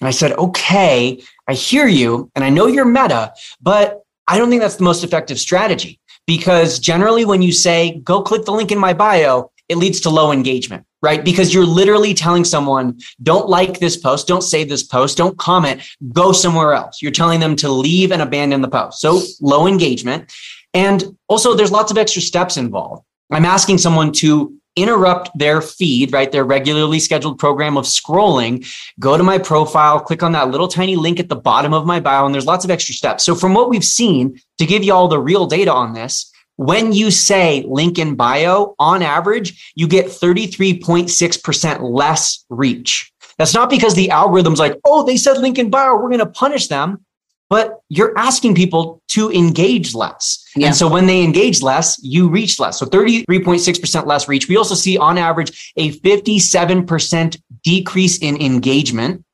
And 0.00 0.08
I 0.08 0.10
said, 0.10 0.32
okay, 0.32 1.22
I 1.46 1.52
hear 1.52 1.86
you 1.86 2.30
and 2.34 2.44
I 2.44 2.50
know 2.50 2.66
you're 2.66 2.84
meta, 2.84 3.32
but 3.60 4.02
I 4.26 4.38
don't 4.38 4.48
think 4.48 4.62
that's 4.62 4.76
the 4.76 4.84
most 4.84 5.04
effective 5.04 5.38
strategy 5.38 6.00
because 6.26 6.78
generally 6.78 7.24
when 7.24 7.42
you 7.42 7.52
say, 7.52 8.00
go 8.02 8.22
click 8.22 8.44
the 8.44 8.52
link 8.52 8.72
in 8.72 8.78
my 8.78 8.94
bio, 8.94 9.51
it 9.72 9.78
leads 9.78 10.00
to 10.02 10.10
low 10.10 10.30
engagement 10.30 10.84
right? 11.02 11.24
Because 11.24 11.52
you're 11.52 11.66
literally 11.66 12.14
telling 12.14 12.44
someone, 12.44 12.98
don't 13.22 13.48
like 13.48 13.80
this 13.80 13.96
post, 13.96 14.28
don't 14.28 14.42
save 14.42 14.68
this 14.68 14.84
post, 14.84 15.18
don't 15.18 15.36
comment, 15.36 15.82
go 16.12 16.32
somewhere 16.32 16.72
else. 16.72 17.02
You're 17.02 17.10
telling 17.10 17.40
them 17.40 17.56
to 17.56 17.68
leave 17.68 18.12
and 18.12 18.22
abandon 18.22 18.62
the 18.62 18.68
post. 18.68 19.00
So 19.00 19.20
low 19.40 19.66
engagement. 19.66 20.32
And 20.72 21.16
also, 21.28 21.54
there's 21.54 21.72
lots 21.72 21.90
of 21.90 21.98
extra 21.98 22.22
steps 22.22 22.56
involved. 22.56 23.04
I'm 23.30 23.44
asking 23.44 23.78
someone 23.78 24.12
to 24.12 24.56
interrupt 24.74 25.30
their 25.36 25.60
feed, 25.60 26.12
right? 26.14 26.32
Their 26.32 26.44
regularly 26.44 26.98
scheduled 26.98 27.38
program 27.38 27.76
of 27.76 27.84
scrolling, 27.84 28.66
go 28.98 29.18
to 29.18 29.22
my 29.22 29.36
profile, 29.36 30.00
click 30.00 30.22
on 30.22 30.32
that 30.32 30.48
little 30.48 30.68
tiny 30.68 30.96
link 30.96 31.20
at 31.20 31.28
the 31.28 31.36
bottom 31.36 31.74
of 31.74 31.84
my 31.84 32.00
bio, 32.00 32.24
and 32.24 32.34
there's 32.34 32.46
lots 32.46 32.64
of 32.64 32.70
extra 32.70 32.94
steps. 32.94 33.22
So, 33.24 33.34
from 33.34 33.52
what 33.52 33.68
we've 33.68 33.84
seen, 33.84 34.40
to 34.58 34.64
give 34.64 34.82
you 34.82 34.94
all 34.94 35.08
the 35.08 35.18
real 35.18 35.46
data 35.46 35.72
on 35.72 35.92
this, 35.92 36.32
when 36.56 36.92
you 36.92 37.10
say 37.10 37.64
link 37.66 37.98
in 37.98 38.14
bio, 38.14 38.74
on 38.78 39.02
average, 39.02 39.72
you 39.74 39.88
get 39.88 40.06
33.6% 40.06 41.80
less 41.80 42.44
reach. 42.50 43.12
That's 43.38 43.54
not 43.54 43.70
because 43.70 43.94
the 43.94 44.10
algorithm's 44.10 44.58
like, 44.58 44.78
oh, 44.84 45.04
they 45.04 45.16
said 45.16 45.38
link 45.38 45.58
in 45.58 45.70
bio, 45.70 45.94
we're 45.96 46.08
going 46.08 46.18
to 46.18 46.26
punish 46.26 46.68
them. 46.68 47.04
But 47.48 47.80
you're 47.90 48.16
asking 48.16 48.54
people 48.54 49.02
to 49.08 49.30
engage 49.30 49.94
less. 49.94 50.42
Yeah. 50.56 50.68
And 50.68 50.76
so 50.76 50.88
when 50.88 51.04
they 51.06 51.22
engage 51.22 51.60
less, 51.60 52.02
you 52.02 52.30
reach 52.30 52.58
less. 52.58 52.78
So 52.78 52.86
33.6% 52.86 54.06
less 54.06 54.26
reach. 54.26 54.48
We 54.48 54.56
also 54.56 54.74
see 54.74 54.96
on 54.96 55.18
average 55.18 55.72
a 55.76 55.92
57% 55.92 57.42
decrease 57.62 58.18
in 58.18 58.40
engagement 58.40 59.24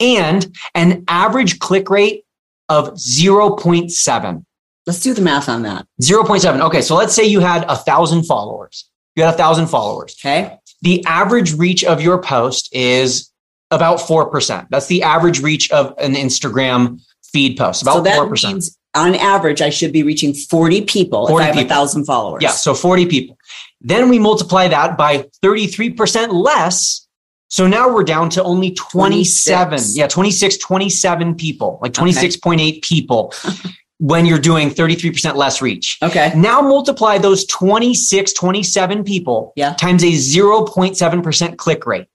and 0.00 0.52
an 0.74 1.04
average 1.06 1.60
click 1.60 1.90
rate 1.90 2.24
of 2.68 2.94
0.7. 2.94 4.44
Let's 4.88 5.00
do 5.00 5.12
the 5.12 5.20
math 5.20 5.50
on 5.50 5.64
that. 5.64 5.86
0.7. 6.00 6.60
Okay. 6.62 6.80
So 6.80 6.96
let's 6.96 7.14
say 7.14 7.22
you 7.22 7.40
had 7.40 7.62
a 7.68 7.76
thousand 7.76 8.24
followers. 8.24 8.88
You 9.16 9.22
had 9.22 9.34
a 9.34 9.36
thousand 9.36 9.66
followers. 9.66 10.16
Okay. 10.18 10.56
The 10.80 11.04
average 11.04 11.52
reach 11.52 11.84
of 11.84 12.00
your 12.00 12.22
post 12.22 12.74
is 12.74 13.30
about 13.70 13.98
4%. 13.98 14.66
That's 14.70 14.86
the 14.86 15.02
average 15.02 15.42
reach 15.42 15.70
of 15.72 15.92
an 15.98 16.14
Instagram 16.14 17.02
feed 17.22 17.58
post, 17.58 17.82
about 17.82 17.96
so 17.96 18.00
that 18.04 18.18
4%. 18.18 18.48
Means 18.48 18.78
on 18.94 19.14
average, 19.14 19.60
I 19.60 19.68
should 19.68 19.92
be 19.92 20.02
reaching 20.02 20.32
40 20.32 20.80
people 20.86 21.28
40 21.28 21.44
if 21.44 21.50
I 21.50 21.54
have 21.54 21.66
a 21.66 21.68
thousand 21.68 22.06
followers. 22.06 22.42
Yeah. 22.42 22.52
So 22.52 22.72
40 22.72 23.04
people. 23.06 23.36
Then 23.82 24.08
we 24.08 24.18
multiply 24.18 24.68
that 24.68 24.96
by 24.96 25.28
33% 25.44 26.32
less. 26.32 27.06
So 27.50 27.66
now 27.66 27.92
we're 27.92 28.04
down 28.04 28.30
to 28.30 28.42
only 28.42 28.70
27. 28.70 29.68
26. 29.68 29.96
Yeah, 29.98 30.06
26, 30.06 30.56
27 30.56 31.34
people, 31.34 31.78
like 31.82 31.92
26.8 31.92 32.54
okay. 32.54 32.80
people 32.80 33.34
when 33.98 34.24
you're 34.26 34.38
doing 34.38 34.70
33% 34.70 35.34
less 35.34 35.60
reach. 35.60 35.98
Okay. 36.02 36.32
Now 36.36 36.60
multiply 36.60 37.18
those 37.18 37.44
26, 37.46 38.32
27 38.32 39.04
people 39.04 39.52
yeah. 39.56 39.74
times 39.74 40.02
a 40.04 40.06
0.7% 40.06 41.56
click 41.56 41.86
rate. 41.86 42.06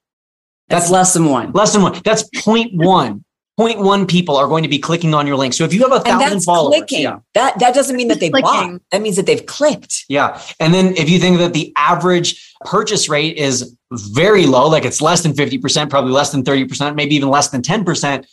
That's, 0.70 0.84
That's 0.86 0.92
less 0.92 1.14
than 1.14 1.26
one. 1.26 1.52
Less 1.52 1.74
than 1.74 1.82
one. 1.82 2.00
That's 2.04 2.24
0.1. 2.30 3.24
0.1 3.60 4.08
people 4.10 4.36
are 4.36 4.48
going 4.48 4.64
to 4.64 4.70
be 4.70 4.80
clicking 4.80 5.14
on 5.14 5.28
your 5.28 5.36
link. 5.36 5.54
So 5.54 5.64
if 5.64 5.76
you 5.76 5.82
have 5.82 5.92
a 5.92 5.96
And 5.98 6.04
thousand 6.06 6.30
that's 6.32 6.46
followers, 6.46 6.76
clicking. 6.76 7.02
yeah, 7.04 7.20
That 7.36 7.60
that 7.60 7.76
doesn't 7.76 7.96
mean 7.96 8.08
that 8.08 8.20
they 8.20 8.32
bought. 8.32 8.80
That 8.92 9.04
means 9.04 9.16
that 9.18 9.28
they've 9.28 9.46
clicked. 9.46 10.06
yeah. 10.10 10.42
And 10.60 10.74
then 10.74 10.96
if 10.96 11.08
you 11.08 11.20
think 11.20 11.38
that 11.38 11.54
the 11.54 11.72
average 11.76 12.52
purchase 12.62 13.08
rate 13.10 13.38
is 13.38 13.78
very 13.92 14.48
low, 14.48 14.68
like 14.70 14.86
it's 14.86 15.02
less 15.02 15.22
than 15.22 15.34
50%, 15.34 15.88
probably 15.92 16.12
less 16.12 16.32
than 16.32 16.44
30%, 16.44 16.96
maybe 16.96 17.14
even 17.14 17.30
less 17.30 17.50
than 17.50 17.62
10%, 17.62 18.26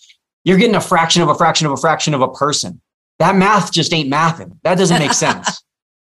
you're 0.45 0.57
getting 0.57 0.75
a 0.77 0.81
fraction 0.81 1.21
of 1.21 1.29
a 1.29 1.35
fraction 1.35 1.67
of 1.67 1.73
a 1.75 1.77
fraction 1.77 2.15
of 2.15 2.23
a 2.23 2.29
person. 2.29 2.81
That 3.21 3.37
math 3.37 3.71
just 3.71 3.93
ain't 3.93 4.11
mathing. 4.11 4.59
That 4.65 4.77
doesn't 4.77 4.99
make 4.99 5.13
sense. 5.13 5.63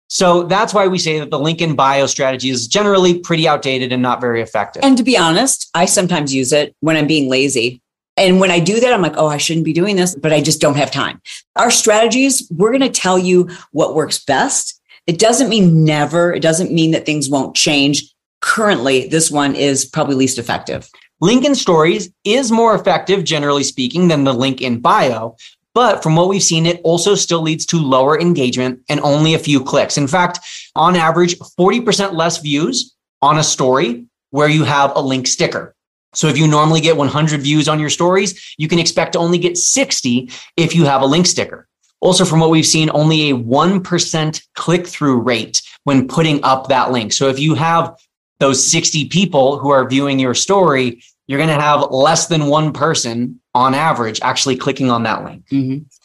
So 0.07 0.45
that's 0.45 0.73
why 0.73 0.87
we 0.87 0.99
say 0.99 1.19
that 1.19 1.31
the 1.31 1.41
link 1.41 1.61
in 1.61 1.75
bio 1.75 2.07
strategy 2.07 2.51
is 2.51 2.69
generally 2.69 3.19
pretty 3.19 3.49
outdated 3.49 3.91
and 3.91 4.01
not 4.03 4.21
very 4.21 4.43
effective. 4.43 4.85
And 4.85 4.97
to 4.97 5.03
be 5.03 5.17
honest, 5.17 5.69
I 5.75 5.87
sometimes 5.87 6.33
use 6.33 6.53
it 6.53 6.77
when 6.81 6.97
I'm 6.97 7.09
being 7.09 7.29
lazy. 7.29 7.81
And 8.17 8.39
when 8.39 8.51
I 8.51 8.61
do 8.61 8.79
that, 8.79 8.93
I'm 8.93 9.03
like, 9.03 9.17
oh, 9.17 9.27
I 9.27 9.39
shouldn't 9.39 9.65
be 9.65 9.73
doing 9.73 9.97
this, 9.97 10.15
but 10.15 10.33
I 10.33 10.41
just 10.41 10.61
don't 10.61 10.77
have 10.77 10.93
time. 10.93 11.21
Our 11.57 11.71
strategies, 11.71 12.49
we're 12.55 12.71
going 12.71 12.83
to 12.83 12.91
tell 12.91 13.19
you 13.19 13.49
what 13.73 13.97
works 13.97 14.23
best. 14.23 14.81
It 15.09 15.19
doesn't 15.19 15.49
mean 15.49 15.85
never. 15.85 16.33
It 16.33 16.43
doesn't 16.43 16.71
mean 16.71 16.93
that 16.93 17.07
things 17.07 17.29
won't 17.29 17.57
change. 17.57 18.05
Currently, 18.41 19.09
this 19.09 19.33
one 19.33 19.57
is 19.57 19.85
probably 19.85 20.15
least 20.15 20.39
effective. 20.39 20.89
Link 21.21 21.45
in 21.45 21.55
stories 21.55 22.11
is 22.25 22.53
more 22.53 22.75
effective, 22.75 23.25
generally 23.25 23.65
speaking, 23.65 24.09
than 24.09 24.23
the 24.23 24.35
link 24.35 24.61
in 24.61 24.81
bio. 24.81 25.35
But 25.75 26.03
from 26.03 26.15
what 26.15 26.29
we've 26.29 26.43
seen, 26.43 26.67
it 26.67 26.81
also 26.85 27.17
still 27.17 27.43
leads 27.43 27.67
to 27.67 27.79
lower 27.79 28.19
engagement 28.19 28.81
and 28.89 29.01
only 29.01 29.35
a 29.35 29.39
few 29.39 29.63
clicks. 29.63 29.99
In 29.99 30.07
fact, 30.07 30.39
on 30.77 30.95
average, 30.95 31.37
40% 31.39 32.15
less 32.15 32.39
views 32.39 32.95
on 33.21 33.39
a 33.39 33.43
story 33.43 34.07
where 34.31 34.49
you 34.49 34.65
have 34.65 34.95
a 34.95 35.01
link 35.01 35.27
sticker. 35.27 35.75
So 36.15 36.29
if 36.29 36.39
you 36.39 36.47
normally 36.47 36.81
get 36.81 36.97
100 36.97 37.41
views 37.41 37.69
on 37.69 37.81
your 37.81 37.91
stories, 37.91 38.55
you 38.57 38.69
can 38.69 38.79
expect 38.79 39.15
to 39.15 39.19
only 39.19 39.39
get 39.39 39.59
60 39.59 40.31
if 40.57 40.75
you 40.75 40.85
have 40.85 41.03
a 41.03 41.07
link 41.07 41.27
sticker. 41.27 41.67
Also, 42.01 42.25
from 42.25 42.39
what 42.39 42.51
we've 42.51 42.67
seen, 42.67 42.91
only 42.93 43.31
a 43.31 43.35
1% 43.35 44.43
click 44.55 44.87
through 44.87 45.21
rate 45.21 45.63
when 45.85 46.07
putting 46.07 46.43
up 46.45 46.69
that 46.69 46.93
link. 46.93 47.13
So 47.13 47.29
if 47.29 47.39
you 47.39 47.55
have 47.55 47.97
those 48.41 48.71
60 48.71 49.09
people 49.09 49.59
who 49.59 49.71
are 49.71 49.89
viewing 49.89 50.19
your 50.19 50.35
story, 50.35 51.03
you're 51.27 51.39
going 51.39 51.49
to 51.49 51.61
have 51.61 51.91
less 51.91 52.27
than 52.27 52.47
one 52.47 52.73
person 52.73 53.41
on 53.55 53.75
average 53.75 54.21
actually 54.23 54.57
clicking 54.57 54.91
on 54.91 55.05
that 55.05 55.25
link. 55.25 55.45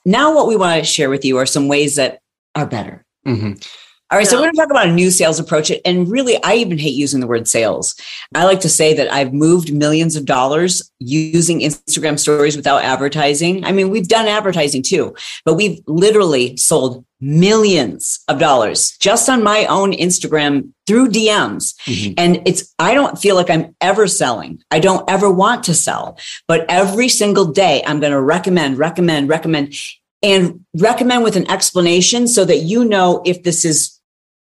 Now, 0.06 0.36
what 0.36 0.48
we 0.48 0.56
want 0.56 0.80
to 0.80 0.86
share 0.86 1.10
with 1.10 1.26
you 1.26 1.38
are 1.38 1.46
some 1.46 1.68
ways 1.68 1.96
that 1.96 2.20
are 2.56 2.66
better. 2.66 3.06
Mhm. 3.28 3.64
All 4.12 4.18
right, 4.18 4.26
so 4.26 4.38
we're 4.38 4.46
going 4.46 4.54
to 4.54 4.58
talk 4.58 4.72
about 4.72 4.88
a 4.88 4.92
new 4.92 5.12
sales 5.12 5.40
approach. 5.40 5.72
And 5.86 6.10
really, 6.10 6.42
I 6.44 6.56
even 6.56 6.80
hate 6.80 6.96
using 6.96 7.20
the 7.20 7.28
word 7.28 7.48
sales. 7.48 7.94
I 8.34 8.44
like 8.46 8.60
to 8.62 8.70
say 8.70 8.96
that 8.96 9.14
I've 9.14 9.34
moved 9.34 9.72
millions 9.72 10.16
of 10.16 10.26
dollars 10.26 10.90
using 10.98 11.60
Instagram 11.60 12.18
stories 12.18 12.56
without 12.56 12.84
advertising. 12.84 13.64
I 13.66 13.72
mean, 13.72 13.92
we've 13.92 14.08
done 14.08 14.28
advertising 14.28 14.82
too, 14.82 15.14
but 15.46 15.54
we've 15.54 15.80
literally 15.86 16.58
sold 16.58 17.06
millions 17.22 18.20
of 18.28 18.40
dollars 18.40 18.98
just 19.00 19.30
on 19.30 19.44
my 19.44 19.66
own 19.66 19.92
Instagram 19.92 20.70
through 20.88 21.10
DMs. 21.10 21.76
Mhm. 21.86 22.14
And 22.18 22.42
it's, 22.46 22.74
I 22.80 22.94
don't 22.94 23.20
feel 23.20 23.36
like 23.36 23.50
I'm 23.50 23.76
ever 23.82 24.08
selling. 24.08 24.62
I 24.72 24.80
don't 24.80 25.10
ever 25.10 25.30
want 25.30 25.64
to 25.66 25.74
sell, 25.74 26.18
but 26.48 26.66
every 26.70 27.10
single 27.10 27.46
day 27.46 27.84
I'm 27.86 28.00
going 28.00 28.14
to 28.14 28.22
recommend, 28.22 28.78
recommend, 28.78 29.30
recommend, 29.30 29.76
and 30.24 30.66
recommend 30.78 31.24
with 31.24 31.36
an 31.36 31.50
explanation 31.50 32.28
so 32.28 32.46
that 32.46 32.60
you 32.60 32.86
know 32.86 33.22
if 33.26 33.44
this 33.44 33.66
is 33.66 34.00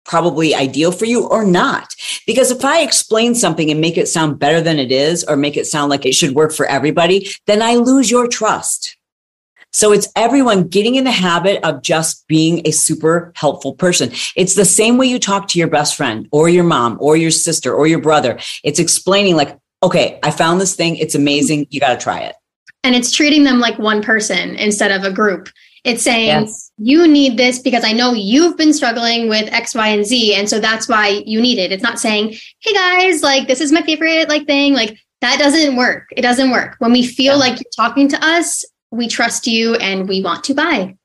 probably 0.06 0.54
ideal 0.54 0.92
for 0.92 1.06
you 1.06 1.28
or 1.28 1.46
not. 1.46 1.96
Because 2.28 2.52
if 2.52 2.66
I 2.66 2.82
explain 2.82 3.36
something 3.36 3.72
and 3.72 3.80
make 3.80 3.98
it 3.98 4.08
sound 4.08 4.38
better 4.38 4.60
than 4.62 4.78
it 4.78 4.92
is, 4.92 5.24
or 5.24 5.38
make 5.38 5.56
it 5.56 5.66
sound 5.66 5.90
like 5.90 6.06
it 6.06 6.14
should 6.14 6.36
work 6.36 6.52
for 6.52 6.66
everybody, 6.66 7.30
then 7.48 7.62
I 7.62 7.76
lose 7.76 8.12
your 8.12 8.28
trust. 8.28 8.98
So 9.74 9.92
it's 9.92 10.08
everyone 10.16 10.68
getting 10.68 10.96
in 10.96 11.04
the 11.04 11.12
habit 11.12 11.64
of 11.66 11.82
just 11.82 12.28
being 12.28 12.62
a 12.66 12.72
super 12.72 13.32
helpful 13.36 13.74
person. 13.74 14.12
It's 14.36 14.54
the 14.56 14.66
same 14.66 14.98
way 14.98 15.08
you 15.08 15.18
talk 15.20 15.48
to 15.50 15.60
your 15.60 15.68
best 15.68 15.96
friend 15.96 16.28
or 16.32 16.48
your 16.48 16.64
mom 16.64 16.98
or 17.02 17.18
your 17.18 17.32
sister 17.32 17.74
or 17.74 17.88
your 17.88 18.00
brother. 18.00 18.38
It's 18.64 18.80
explaining 18.80 19.36
like, 19.36 19.58
okay, 19.82 20.20
I 20.24 20.30
found 20.32 20.62
this 20.62 20.76
thing. 20.76 20.96
It's 20.98 21.16
amazing. 21.16 21.68
You 21.72 21.80
got 21.80 21.98
to 22.00 22.04
try 22.04 22.20
it. 22.20 22.36
and 22.86 22.96
it's 22.96 23.12
treating 23.12 23.46
them 23.46 23.60
like 23.62 23.80
one 23.80 24.02
person 24.02 24.56
instead 24.56 24.92
of 24.92 25.04
a 25.06 25.12
group. 25.12 25.50
It's 25.86 26.04
saying 26.04 26.28
Yes. 26.28 26.72
you 26.78 27.08
need 27.08 27.38
this 27.38 27.60
because 27.60 27.84
I 27.86 27.94
know 27.94 28.14
you've 28.14 28.58
been 28.58 28.74
struggling 28.74 29.28
with 29.30 29.52
X, 29.54 29.74
Y, 29.74 29.88
and 29.88 30.06
Z, 30.06 30.36
and 30.36 30.50
so 30.50 30.60
that's 30.60 30.88
why 30.90 31.24
you 31.26 31.42
need 31.42 31.60
it. 31.60 31.72
It's 31.72 31.84
not 31.84 31.98
saying, 32.00 32.36
"Hey 32.60 32.74
guys, 32.74 33.22
like 33.24 33.48
this 33.48 33.60
is 33.62 33.72
my 33.72 33.82
favorite 33.84 34.28
like 34.30 34.46
thing." 34.48 34.74
Like 34.74 34.98
that 35.22 35.40
doesn't 35.40 35.76
work. 35.78 36.08
It 36.16 36.22
doesn't 36.24 36.52
work. 36.52 36.76
When 36.80 36.92
we 36.92 37.06
feel 37.06 37.34
Yeah. 37.36 37.40
like 37.40 37.54
you're 37.56 37.72
talking 37.76 38.08
to 38.10 38.26
us, 38.26 38.64
we 38.94 39.08
trust 39.08 39.48
you 39.48 39.76
and 39.76 40.08
we 40.08 40.22
want 40.22 40.44
to 40.46 40.54
buy. 40.54 40.96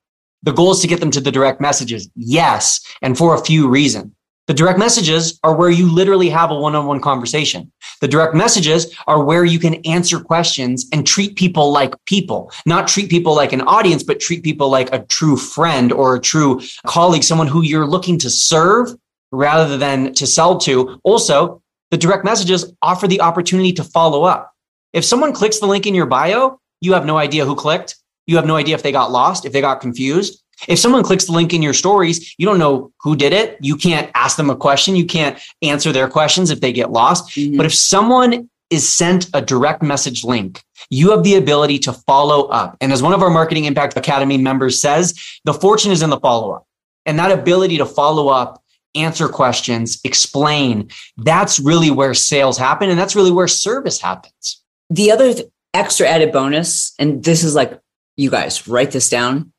The 0.42 0.52
goal 0.52 0.72
is 0.72 0.80
to 0.80 0.86
get 0.86 1.00
them 1.00 1.10
to 1.12 1.20
the 1.20 1.32
direct 1.32 1.60
messages. 1.60 2.08
Yes. 2.14 2.80
And 3.02 3.16
for 3.16 3.34
a 3.34 3.44
few 3.44 3.68
reasons. 3.68 4.12
The 4.46 4.54
direct 4.54 4.78
messages 4.78 5.38
are 5.42 5.54
where 5.54 5.68
you 5.68 5.92
literally 5.92 6.30
have 6.30 6.50
a 6.50 6.54
one 6.54 6.74
on 6.74 6.86
one 6.86 7.00
conversation. 7.00 7.70
The 8.00 8.08
direct 8.08 8.34
messages 8.34 8.94
are 9.06 9.22
where 9.22 9.44
you 9.44 9.58
can 9.58 9.74
answer 9.86 10.20
questions 10.20 10.86
and 10.90 11.06
treat 11.06 11.36
people 11.36 11.70
like 11.70 11.92
people, 12.06 12.50
not 12.64 12.88
treat 12.88 13.10
people 13.10 13.34
like 13.34 13.52
an 13.52 13.60
audience, 13.62 14.02
but 14.02 14.20
treat 14.20 14.42
people 14.42 14.70
like 14.70 14.90
a 14.92 15.04
true 15.04 15.36
friend 15.36 15.92
or 15.92 16.14
a 16.14 16.20
true 16.20 16.62
colleague, 16.86 17.24
someone 17.24 17.46
who 17.46 17.62
you're 17.62 17.86
looking 17.86 18.18
to 18.20 18.30
serve 18.30 18.94
rather 19.32 19.76
than 19.76 20.14
to 20.14 20.26
sell 20.26 20.56
to. 20.58 20.98
Also, 21.04 21.60
the 21.90 21.98
direct 21.98 22.24
messages 22.24 22.72
offer 22.80 23.06
the 23.06 23.20
opportunity 23.20 23.72
to 23.74 23.84
follow 23.84 24.24
up. 24.24 24.54
If 24.94 25.04
someone 25.04 25.34
clicks 25.34 25.58
the 25.58 25.66
link 25.66 25.86
in 25.86 25.94
your 25.94 26.06
bio, 26.06 26.58
you 26.80 26.92
have 26.92 27.04
no 27.04 27.16
idea 27.16 27.44
who 27.44 27.54
clicked. 27.54 27.96
You 28.26 28.36
have 28.36 28.46
no 28.46 28.56
idea 28.56 28.74
if 28.74 28.82
they 28.82 28.92
got 28.92 29.10
lost, 29.10 29.44
if 29.44 29.52
they 29.52 29.60
got 29.60 29.80
confused. 29.80 30.42
If 30.66 30.78
someone 30.78 31.04
clicks 31.04 31.26
the 31.26 31.32
link 31.32 31.54
in 31.54 31.62
your 31.62 31.72
stories, 31.72 32.34
you 32.36 32.44
don't 32.44 32.58
know 32.58 32.92
who 33.00 33.14
did 33.14 33.32
it. 33.32 33.58
You 33.60 33.76
can't 33.76 34.10
ask 34.14 34.36
them 34.36 34.50
a 34.50 34.56
question. 34.56 34.96
You 34.96 35.06
can't 35.06 35.38
answer 35.62 35.92
their 35.92 36.08
questions 36.08 36.50
if 36.50 36.60
they 36.60 36.72
get 36.72 36.90
lost. 36.90 37.30
Mm-hmm. 37.30 37.56
But 37.56 37.66
if 37.66 37.74
someone 37.74 38.50
is 38.70 38.88
sent 38.88 39.28
a 39.32 39.40
direct 39.40 39.82
message 39.82 40.24
link, 40.24 40.62
you 40.90 41.10
have 41.12 41.22
the 41.22 41.36
ability 41.36 41.78
to 41.80 41.92
follow 41.92 42.48
up. 42.48 42.76
And 42.80 42.92
as 42.92 43.02
one 43.02 43.12
of 43.12 43.22
our 43.22 43.30
Marketing 43.30 43.64
Impact 43.64 43.96
Academy 43.96 44.36
members 44.36 44.80
says, 44.80 45.18
the 45.44 45.54
fortune 45.54 45.92
is 45.92 46.02
in 46.02 46.10
the 46.10 46.20
follow 46.20 46.52
up. 46.52 46.66
And 47.06 47.18
that 47.18 47.30
ability 47.30 47.78
to 47.78 47.86
follow 47.86 48.28
up, 48.28 48.62
answer 48.94 49.28
questions, 49.28 50.00
explain, 50.04 50.90
that's 51.16 51.58
really 51.58 51.90
where 51.90 52.14
sales 52.14 52.58
happen. 52.58 52.90
And 52.90 52.98
that's 52.98 53.16
really 53.16 53.30
where 53.30 53.48
service 53.48 54.00
happens. 54.00 54.62
The 54.90 55.10
other 55.12 55.34
th- 55.34 55.48
extra 55.78 56.08
added 56.08 56.32
bonus, 56.32 56.92
and 56.98 57.24
this 57.24 57.44
is 57.44 57.54
like, 57.54 57.78
you 58.16 58.30
guys 58.30 58.66
write 58.66 58.90
this 58.90 59.08
down. 59.08 59.52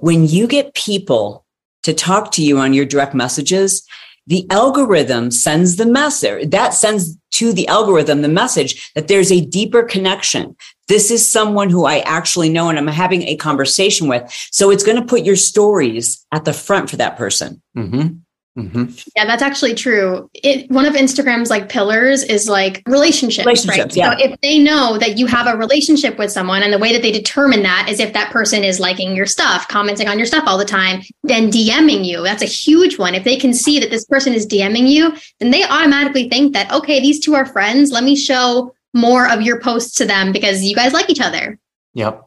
When 0.00 0.26
you 0.26 0.46
get 0.46 0.74
people 0.74 1.44
to 1.82 1.92
talk 1.92 2.32
to 2.32 2.42
you 2.42 2.58
on 2.58 2.72
your 2.72 2.86
direct 2.86 3.14
messages, 3.14 3.86
the 4.26 4.46
algorithm 4.50 5.30
sends 5.30 5.76
the 5.76 5.86
message 5.86 6.50
that 6.50 6.74
sends 6.74 7.16
to 7.32 7.52
the 7.52 7.68
algorithm 7.68 8.22
the 8.22 8.28
message 8.28 8.90
that 8.94 9.06
there's 9.06 9.30
a 9.30 9.44
deeper 9.44 9.82
connection. 9.82 10.56
This 10.88 11.10
is 11.10 11.28
someone 11.28 11.70
who 11.70 11.84
I 11.84 11.98
actually 12.00 12.48
know 12.48 12.68
and 12.68 12.78
I'm 12.78 12.88
having 12.88 13.22
a 13.22 13.36
conversation 13.36 14.08
with. 14.08 14.22
So 14.50 14.70
it's 14.70 14.82
going 14.82 14.98
to 14.98 15.04
put 15.04 15.22
your 15.22 15.36
stories 15.36 16.26
at 16.32 16.44
the 16.44 16.52
front 16.52 16.90
for 16.90 16.96
that 16.96 17.16
person. 17.16 17.62
Mm-hmm. 17.76 18.16
Mm-hmm. 18.56 18.86
Yeah, 19.14 19.26
that's 19.26 19.42
actually 19.42 19.74
true. 19.74 20.30
It 20.32 20.70
one 20.70 20.86
of 20.86 20.94
Instagram's 20.94 21.50
like 21.50 21.68
pillars 21.68 22.22
is 22.22 22.48
like 22.48 22.82
relationships. 22.86 23.44
Relationships, 23.44 23.96
right? 23.96 23.96
yeah. 23.96 24.16
So 24.16 24.32
if 24.32 24.40
they 24.40 24.58
know 24.58 24.96
that 24.96 25.18
you 25.18 25.26
have 25.26 25.46
a 25.46 25.58
relationship 25.58 26.18
with 26.18 26.32
someone, 26.32 26.62
and 26.62 26.72
the 26.72 26.78
way 26.78 26.92
that 26.92 27.02
they 27.02 27.12
determine 27.12 27.62
that 27.64 27.88
is 27.90 28.00
if 28.00 28.14
that 28.14 28.32
person 28.32 28.64
is 28.64 28.80
liking 28.80 29.14
your 29.14 29.26
stuff, 29.26 29.68
commenting 29.68 30.08
on 30.08 30.18
your 30.18 30.26
stuff 30.26 30.44
all 30.46 30.56
the 30.56 30.64
time, 30.64 31.02
then 31.22 31.50
DMing 31.50 32.06
you. 32.06 32.22
That's 32.22 32.42
a 32.42 32.46
huge 32.46 32.98
one. 32.98 33.14
If 33.14 33.24
they 33.24 33.36
can 33.36 33.52
see 33.52 33.78
that 33.78 33.90
this 33.90 34.06
person 34.06 34.32
is 34.32 34.46
DMing 34.46 34.88
you, 34.88 35.14
then 35.38 35.50
they 35.50 35.62
automatically 35.62 36.28
think 36.30 36.54
that 36.54 36.72
okay, 36.72 36.98
these 36.98 37.20
two 37.20 37.34
are 37.34 37.44
friends. 37.44 37.90
Let 37.90 38.04
me 38.04 38.16
show 38.16 38.74
more 38.94 39.30
of 39.30 39.42
your 39.42 39.60
posts 39.60 39.96
to 39.96 40.06
them 40.06 40.32
because 40.32 40.62
you 40.62 40.74
guys 40.74 40.94
like 40.94 41.10
each 41.10 41.20
other. 41.20 41.58
Yep. 41.92 42.25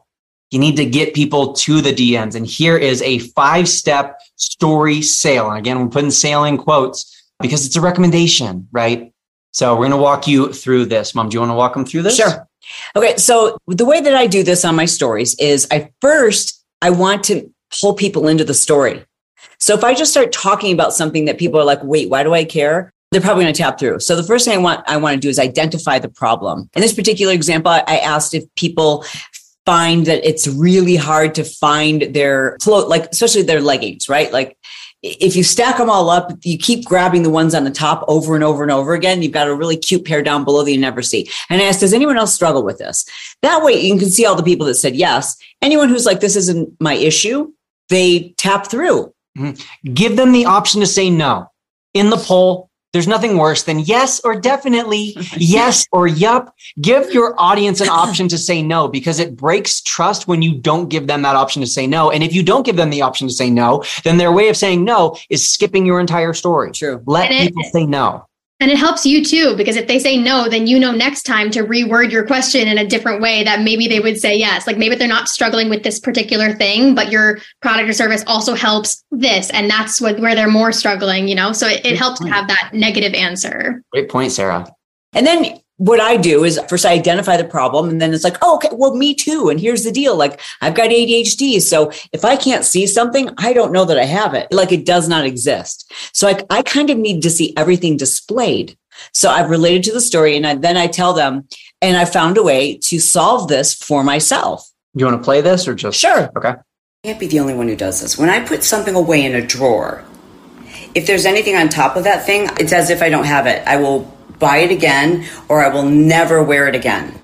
You 0.50 0.58
need 0.58 0.76
to 0.76 0.84
get 0.84 1.14
people 1.14 1.52
to 1.54 1.80
the 1.80 1.92
DMs. 1.92 2.34
And 2.34 2.46
here 2.46 2.76
is 2.76 3.02
a 3.02 3.18
five 3.20 3.68
step 3.68 4.20
story 4.36 5.02
sale. 5.02 5.48
And 5.48 5.58
again, 5.58 5.80
we're 5.80 5.88
putting 5.88 6.10
sale 6.10 6.44
in 6.44 6.58
quotes 6.58 7.30
because 7.40 7.64
it's 7.66 7.76
a 7.76 7.80
recommendation, 7.80 8.68
right? 8.72 9.12
So 9.52 9.74
we're 9.74 9.88
going 9.88 9.90
to 9.92 9.96
walk 9.96 10.26
you 10.26 10.52
through 10.52 10.86
this. 10.86 11.14
Mom, 11.14 11.28
do 11.28 11.34
you 11.34 11.40
want 11.40 11.50
to 11.50 11.54
walk 11.54 11.74
them 11.74 11.84
through 11.84 12.02
this? 12.02 12.16
Sure. 12.16 12.46
Okay. 12.96 13.16
So 13.16 13.58
the 13.66 13.84
way 13.84 14.00
that 14.00 14.14
I 14.14 14.26
do 14.26 14.42
this 14.42 14.64
on 14.64 14.76
my 14.76 14.84
stories 14.84 15.34
is 15.38 15.66
I 15.70 15.90
first, 16.00 16.64
I 16.82 16.90
want 16.90 17.24
to 17.24 17.52
pull 17.80 17.94
people 17.94 18.28
into 18.28 18.44
the 18.44 18.54
story. 18.54 19.04
So 19.58 19.74
if 19.74 19.84
I 19.84 19.94
just 19.94 20.10
start 20.10 20.32
talking 20.32 20.72
about 20.72 20.92
something 20.92 21.26
that 21.26 21.38
people 21.38 21.60
are 21.60 21.64
like, 21.64 21.82
wait, 21.82 22.08
why 22.08 22.22
do 22.22 22.34
I 22.34 22.44
care? 22.44 22.92
They're 23.10 23.20
probably 23.20 23.42
going 23.42 23.54
to 23.54 23.60
tap 23.60 23.78
through. 23.78 24.00
So 24.00 24.14
the 24.14 24.22
first 24.22 24.44
thing 24.44 24.54
I 24.56 24.62
want, 24.62 24.88
I 24.88 24.96
want 24.96 25.14
to 25.14 25.20
do 25.20 25.28
is 25.28 25.38
identify 25.38 25.98
the 25.98 26.08
problem. 26.08 26.70
In 26.74 26.80
this 26.80 26.94
particular 26.94 27.32
example, 27.32 27.72
I 27.72 27.98
asked 27.98 28.34
if 28.34 28.44
people 28.54 29.04
find 29.66 30.06
that 30.06 30.26
it's 30.26 30.48
really 30.48 30.96
hard 30.96 31.34
to 31.34 31.44
find 31.44 32.14
their 32.14 32.56
clothes, 32.58 32.88
like 32.88 33.06
especially 33.12 33.42
their 33.42 33.60
leggings, 33.60 34.08
right? 34.08 34.32
Like 34.32 34.56
if 35.02 35.34
you 35.34 35.42
stack 35.42 35.78
them 35.78 35.88
all 35.88 36.10
up, 36.10 36.32
you 36.42 36.58
keep 36.58 36.84
grabbing 36.84 37.22
the 37.22 37.30
ones 37.30 37.54
on 37.54 37.64
the 37.64 37.70
top 37.70 38.04
over 38.06 38.34
and 38.34 38.44
over 38.44 38.62
and 38.62 38.72
over 38.72 38.94
again. 38.94 39.22
You've 39.22 39.32
got 39.32 39.48
a 39.48 39.54
really 39.54 39.76
cute 39.76 40.04
pair 40.04 40.22
down 40.22 40.44
below 40.44 40.62
that 40.62 40.70
you 40.70 40.78
never 40.78 41.02
see. 41.02 41.30
And 41.48 41.60
I 41.60 41.64
asked, 41.64 41.80
does 41.80 41.94
anyone 41.94 42.18
else 42.18 42.34
struggle 42.34 42.62
with 42.62 42.78
this? 42.78 43.04
That 43.42 43.62
way 43.62 43.80
you 43.80 43.98
can 43.98 44.10
see 44.10 44.26
all 44.26 44.34
the 44.34 44.42
people 44.42 44.66
that 44.66 44.74
said 44.74 44.96
yes. 44.96 45.36
Anyone 45.62 45.88
who's 45.88 46.06
like, 46.06 46.20
this 46.20 46.36
isn't 46.36 46.74
my 46.80 46.94
issue, 46.94 47.52
they 47.88 48.34
tap 48.36 48.66
through. 48.66 49.12
Mm-hmm. 49.38 49.92
Give 49.94 50.16
them 50.16 50.32
the 50.32 50.46
option 50.46 50.80
to 50.80 50.86
say 50.86 51.08
no. 51.10 51.50
In 51.94 52.10
the 52.10 52.16
poll, 52.16 52.69
there's 52.92 53.06
nothing 53.06 53.36
worse 53.36 53.62
than 53.62 53.78
yes 53.80 54.20
or 54.24 54.38
definitely, 54.38 55.16
yes 55.36 55.86
or 55.92 56.06
yup. 56.06 56.54
Give 56.80 57.12
your 57.12 57.34
audience 57.38 57.80
an 57.80 57.88
option 57.88 58.28
to 58.28 58.38
say 58.38 58.62
no 58.62 58.88
because 58.88 59.20
it 59.20 59.36
breaks 59.36 59.80
trust 59.82 60.26
when 60.26 60.42
you 60.42 60.56
don't 60.56 60.88
give 60.88 61.06
them 61.06 61.22
that 61.22 61.36
option 61.36 61.60
to 61.62 61.68
say 61.68 61.86
no. 61.86 62.10
And 62.10 62.24
if 62.24 62.34
you 62.34 62.42
don't 62.42 62.66
give 62.66 62.76
them 62.76 62.90
the 62.90 63.02
option 63.02 63.28
to 63.28 63.34
say 63.34 63.50
no, 63.50 63.84
then 64.04 64.16
their 64.16 64.32
way 64.32 64.48
of 64.48 64.56
saying 64.56 64.84
no 64.84 65.16
is 65.28 65.48
skipping 65.48 65.86
your 65.86 66.00
entire 66.00 66.34
story. 66.34 66.72
True. 66.72 67.02
Let 67.06 67.30
people 67.30 67.62
say 67.64 67.86
no. 67.86 68.26
And 68.60 68.70
it 68.70 68.76
helps 68.76 69.06
you 69.06 69.24
too, 69.24 69.56
because 69.56 69.76
if 69.76 69.86
they 69.86 69.98
say 69.98 70.18
no, 70.18 70.46
then 70.46 70.66
you 70.66 70.78
know 70.78 70.92
next 70.92 71.22
time 71.22 71.50
to 71.52 71.64
reword 71.64 72.10
your 72.12 72.26
question 72.26 72.68
in 72.68 72.76
a 72.76 72.86
different 72.86 73.22
way 73.22 73.42
that 73.42 73.62
maybe 73.62 73.88
they 73.88 74.00
would 74.00 74.20
say 74.20 74.36
yes. 74.36 74.66
Like 74.66 74.76
maybe 74.76 74.96
they're 74.96 75.08
not 75.08 75.28
struggling 75.28 75.70
with 75.70 75.82
this 75.82 75.98
particular 75.98 76.52
thing, 76.52 76.94
but 76.94 77.10
your 77.10 77.38
product 77.62 77.88
or 77.88 77.94
service 77.94 78.22
also 78.26 78.54
helps 78.54 79.02
this. 79.10 79.48
And 79.50 79.70
that's 79.70 79.98
what, 79.98 80.20
where 80.20 80.34
they're 80.34 80.50
more 80.50 80.72
struggling, 80.72 81.26
you 81.26 81.34
know? 81.34 81.52
So 81.52 81.66
it, 81.66 81.86
it 81.86 81.96
helps 81.96 82.20
to 82.20 82.28
have 82.28 82.48
that 82.48 82.70
negative 82.74 83.14
answer. 83.14 83.82
Great 83.92 84.10
point, 84.10 84.32
Sarah. 84.32 84.66
And 85.14 85.26
then 85.26 85.59
what 85.80 85.98
I 85.98 86.18
do 86.18 86.44
is 86.44 86.60
first 86.68 86.84
I 86.84 86.92
identify 86.92 87.38
the 87.38 87.44
problem 87.44 87.88
and 87.88 88.02
then 88.02 88.12
it's 88.12 88.22
like, 88.22 88.36
oh, 88.42 88.56
okay, 88.56 88.68
well, 88.70 88.94
me 88.94 89.14
too. 89.14 89.48
And 89.48 89.58
here's 89.58 89.82
the 89.82 89.90
deal. 89.90 90.14
Like 90.14 90.38
I've 90.60 90.74
got 90.74 90.90
ADHD. 90.90 91.58
So 91.62 91.90
if 92.12 92.22
I 92.22 92.36
can't 92.36 92.66
see 92.66 92.86
something, 92.86 93.30
I 93.38 93.54
don't 93.54 93.72
know 93.72 93.86
that 93.86 93.98
I 93.98 94.04
have 94.04 94.34
it. 94.34 94.52
Like 94.52 94.72
it 94.72 94.84
does 94.84 95.08
not 95.08 95.24
exist. 95.24 95.90
So 96.12 96.28
I, 96.28 96.44
I 96.50 96.60
kind 96.60 96.90
of 96.90 96.98
need 96.98 97.22
to 97.22 97.30
see 97.30 97.54
everything 97.56 97.96
displayed. 97.96 98.76
So 99.14 99.30
I've 99.30 99.48
related 99.48 99.84
to 99.84 99.92
the 99.92 100.02
story 100.02 100.36
and 100.36 100.46
I, 100.46 100.54
then 100.54 100.76
I 100.76 100.86
tell 100.86 101.14
them, 101.14 101.48
and 101.80 101.96
I 101.96 102.04
found 102.04 102.36
a 102.36 102.42
way 102.42 102.76
to 102.76 103.00
solve 103.00 103.48
this 103.48 103.72
for 103.72 104.04
myself. 104.04 104.70
You 104.92 105.06
want 105.06 105.18
to 105.18 105.24
play 105.24 105.40
this 105.40 105.66
or 105.66 105.74
just? 105.74 105.98
Sure. 105.98 106.30
Okay. 106.36 106.50
I 106.50 106.62
can't 107.04 107.18
be 107.18 107.26
the 107.26 107.40
only 107.40 107.54
one 107.54 107.68
who 107.68 107.76
does 107.76 108.02
this. 108.02 108.18
When 108.18 108.28
I 108.28 108.44
put 108.44 108.64
something 108.64 108.94
away 108.94 109.24
in 109.24 109.34
a 109.34 109.46
drawer, 109.46 110.04
if 110.94 111.06
there's 111.06 111.24
anything 111.24 111.56
on 111.56 111.70
top 111.70 111.96
of 111.96 112.04
that 112.04 112.26
thing, 112.26 112.50
it's 112.58 112.74
as 112.74 112.90
if 112.90 113.00
I 113.00 113.08
don't 113.08 113.24
have 113.24 113.46
it. 113.46 113.66
I 113.66 113.78
will 113.78 114.14
buy 114.40 114.58
it 114.58 114.72
again 114.72 115.24
or 115.48 115.62
I 115.62 115.68
will 115.68 115.84
never 115.84 116.42
wear 116.42 116.66
it 116.66 116.74
again. 116.74 117.14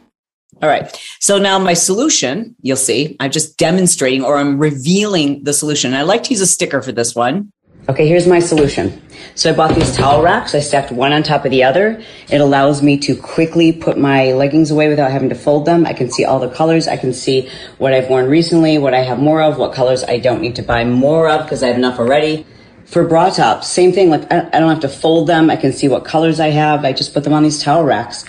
All 0.63 0.69
right. 0.69 0.97
So 1.21 1.39
now 1.39 1.59
my 1.59 1.75
solution, 1.75 2.55
you'll 2.63 2.77
see, 2.77 3.17
I'm 3.21 3.31
just 3.31 3.59
demonstrating 3.59 4.25
or 4.25 4.39
I'm 4.39 4.59
revealing 4.59 5.45
the 5.45 5.53
solution. 5.53 5.93
I 5.93 6.03
like 6.03 6.23
to 6.25 6.31
use 6.31 6.41
a 6.41 6.47
sticker 6.47 6.81
for 6.81 6.93
this 6.93 7.15
one. 7.15 7.53
Okay, 7.89 8.09
here's 8.09 8.27
my 8.27 8.41
solution. 8.41 9.01
So 9.37 9.51
I 9.51 9.55
bought 9.55 9.77
these 9.77 9.95
towel 9.95 10.21
racks. 10.21 10.57
I 10.57 10.61
stacked 10.61 10.91
one 10.91 11.13
on 11.13 11.23
top 11.23 11.45
of 11.45 11.53
the 11.53 11.63
other. 11.63 12.03
It 12.29 12.41
allows 12.41 12.83
me 12.83 12.99
to 12.99 13.15
quickly 13.15 13.71
put 13.73 13.97
my 13.97 14.33
leggings 14.33 14.73
away 14.73 14.89
without 14.89 15.13
having 15.13 15.29
to 15.29 15.37
fold 15.37 15.67
them. 15.67 15.87
I 15.87 15.93
can 15.93 16.11
see 16.11 16.25
all 16.25 16.41
the 16.41 16.51
colors. 16.51 16.89
I 16.89 16.97
can 16.97 17.13
see 17.13 17.49
what 17.79 17.93
I've 17.93 18.09
worn 18.09 18.29
recently, 18.29 18.79
what 18.79 18.93
I 18.93 19.03
have 19.03 19.21
more 19.21 19.41
of, 19.41 19.59
what 19.59 19.73
colors 19.73 20.03
I 20.03 20.19
don't 20.19 20.41
need 20.41 20.57
to 20.57 20.63
buy 20.63 20.85
more 20.85 21.29
of 21.29 21.45
because 21.45 21.63
I 21.63 21.69
have 21.69 21.77
enough 21.77 22.01
already. 22.01 22.45
For 22.87 23.07
bra 23.07 23.31
tops, 23.31 23.69
same 23.69 23.93
thing. 23.93 24.11
Like 24.11 24.31
I 24.33 24.59
don't 24.59 24.71
have 24.71 24.81
to 24.81 24.89
fold 24.89 25.27
them. 25.27 25.51
I 25.51 25.57
can 25.57 25.73
see 25.73 25.89
what 25.89 26.05
colors 26.05 26.41
I 26.41 26.49
have. 26.49 26.85
I 26.85 26.93
just 26.93 27.13
put 27.13 27.25
them 27.25 27.33
on 27.33 27.43
these 27.43 27.63
towel 27.63 27.85
racks. 27.85 28.25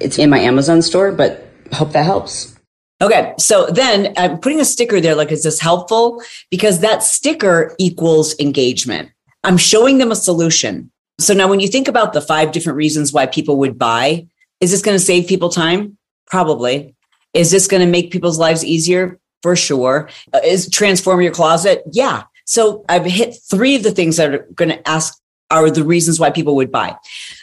It's 0.00 0.18
in 0.18 0.30
my 0.30 0.38
Amazon 0.38 0.82
store, 0.82 1.12
but 1.12 1.48
hope 1.72 1.92
that 1.92 2.04
helps. 2.04 2.58
Okay. 3.02 3.34
So 3.38 3.66
then 3.66 4.14
I'm 4.16 4.38
putting 4.38 4.60
a 4.60 4.64
sticker 4.64 5.00
there. 5.00 5.14
Like, 5.14 5.30
is 5.30 5.42
this 5.42 5.60
helpful? 5.60 6.22
Because 6.50 6.80
that 6.80 7.02
sticker 7.02 7.74
equals 7.78 8.38
engagement. 8.38 9.10
I'm 9.42 9.58
showing 9.58 9.98
them 9.98 10.10
a 10.10 10.16
solution. 10.16 10.90
So 11.18 11.34
now 11.34 11.48
when 11.48 11.60
you 11.60 11.68
think 11.68 11.86
about 11.86 12.12
the 12.12 12.20
five 12.20 12.52
different 12.52 12.76
reasons 12.76 13.12
why 13.12 13.26
people 13.26 13.56
would 13.58 13.78
buy, 13.78 14.26
is 14.60 14.70
this 14.70 14.82
going 14.82 14.96
to 14.96 15.04
save 15.04 15.28
people 15.28 15.50
time? 15.50 15.98
Probably. 16.26 16.94
Is 17.34 17.50
this 17.50 17.66
going 17.66 17.82
to 17.82 17.90
make 17.90 18.10
people's 18.10 18.38
lives 18.38 18.64
easier? 18.64 19.18
For 19.42 19.56
sure. 19.56 20.08
Uh, 20.32 20.40
is 20.42 20.70
transform 20.70 21.20
your 21.20 21.32
closet? 21.32 21.82
Yeah. 21.92 22.22
So 22.44 22.84
I've 22.88 23.04
hit 23.04 23.36
three 23.50 23.74
of 23.74 23.82
the 23.82 23.90
things 23.90 24.16
that 24.16 24.34
are 24.34 24.46
going 24.54 24.70
to 24.70 24.88
ask 24.88 25.18
are 25.50 25.70
the 25.70 25.84
reasons 25.84 26.18
why 26.18 26.30
people 26.30 26.56
would 26.56 26.72
buy. 26.72 26.96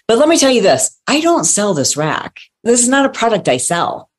But 0.07 0.17
let 0.17 0.27
me 0.27 0.37
tell 0.37 0.51
you 0.51 0.61
this 0.61 0.99
I 1.07 1.21
don't 1.21 1.45
sell 1.45 1.73
this 1.73 1.97
rack. 1.97 2.39
This 2.63 2.81
is 2.81 2.89
not 2.89 3.05
a 3.05 3.09
product 3.09 3.47
I 3.47 3.57
sell. 3.57 4.09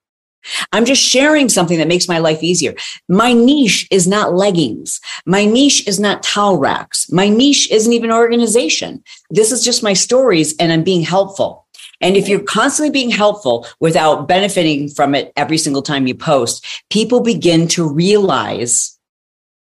I'm 0.72 0.84
just 0.84 1.02
sharing 1.02 1.48
something 1.48 1.78
that 1.78 1.88
makes 1.88 2.08
my 2.08 2.18
life 2.18 2.42
easier. 2.42 2.74
My 3.08 3.32
niche 3.32 3.86
is 3.90 4.08
not 4.08 4.34
leggings. 4.34 5.00
My 5.24 5.44
niche 5.44 5.86
is 5.86 6.00
not 6.00 6.22
towel 6.22 6.58
racks. 6.58 7.10
My 7.12 7.28
niche 7.28 7.70
isn't 7.70 7.92
even 7.92 8.10
organization. 8.10 9.04
This 9.30 9.52
is 9.52 9.64
just 9.64 9.84
my 9.84 9.92
stories 9.92 10.56
and 10.58 10.72
I'm 10.72 10.82
being 10.82 11.02
helpful. 11.02 11.66
And 12.00 12.16
if 12.16 12.28
you're 12.28 12.42
constantly 12.42 12.90
being 12.90 13.10
helpful 13.10 13.66
without 13.78 14.26
benefiting 14.26 14.88
from 14.88 15.14
it 15.14 15.32
every 15.36 15.58
single 15.58 15.82
time 15.82 16.08
you 16.08 16.16
post, 16.16 16.66
people 16.90 17.20
begin 17.20 17.68
to 17.68 17.88
realize 17.88 18.91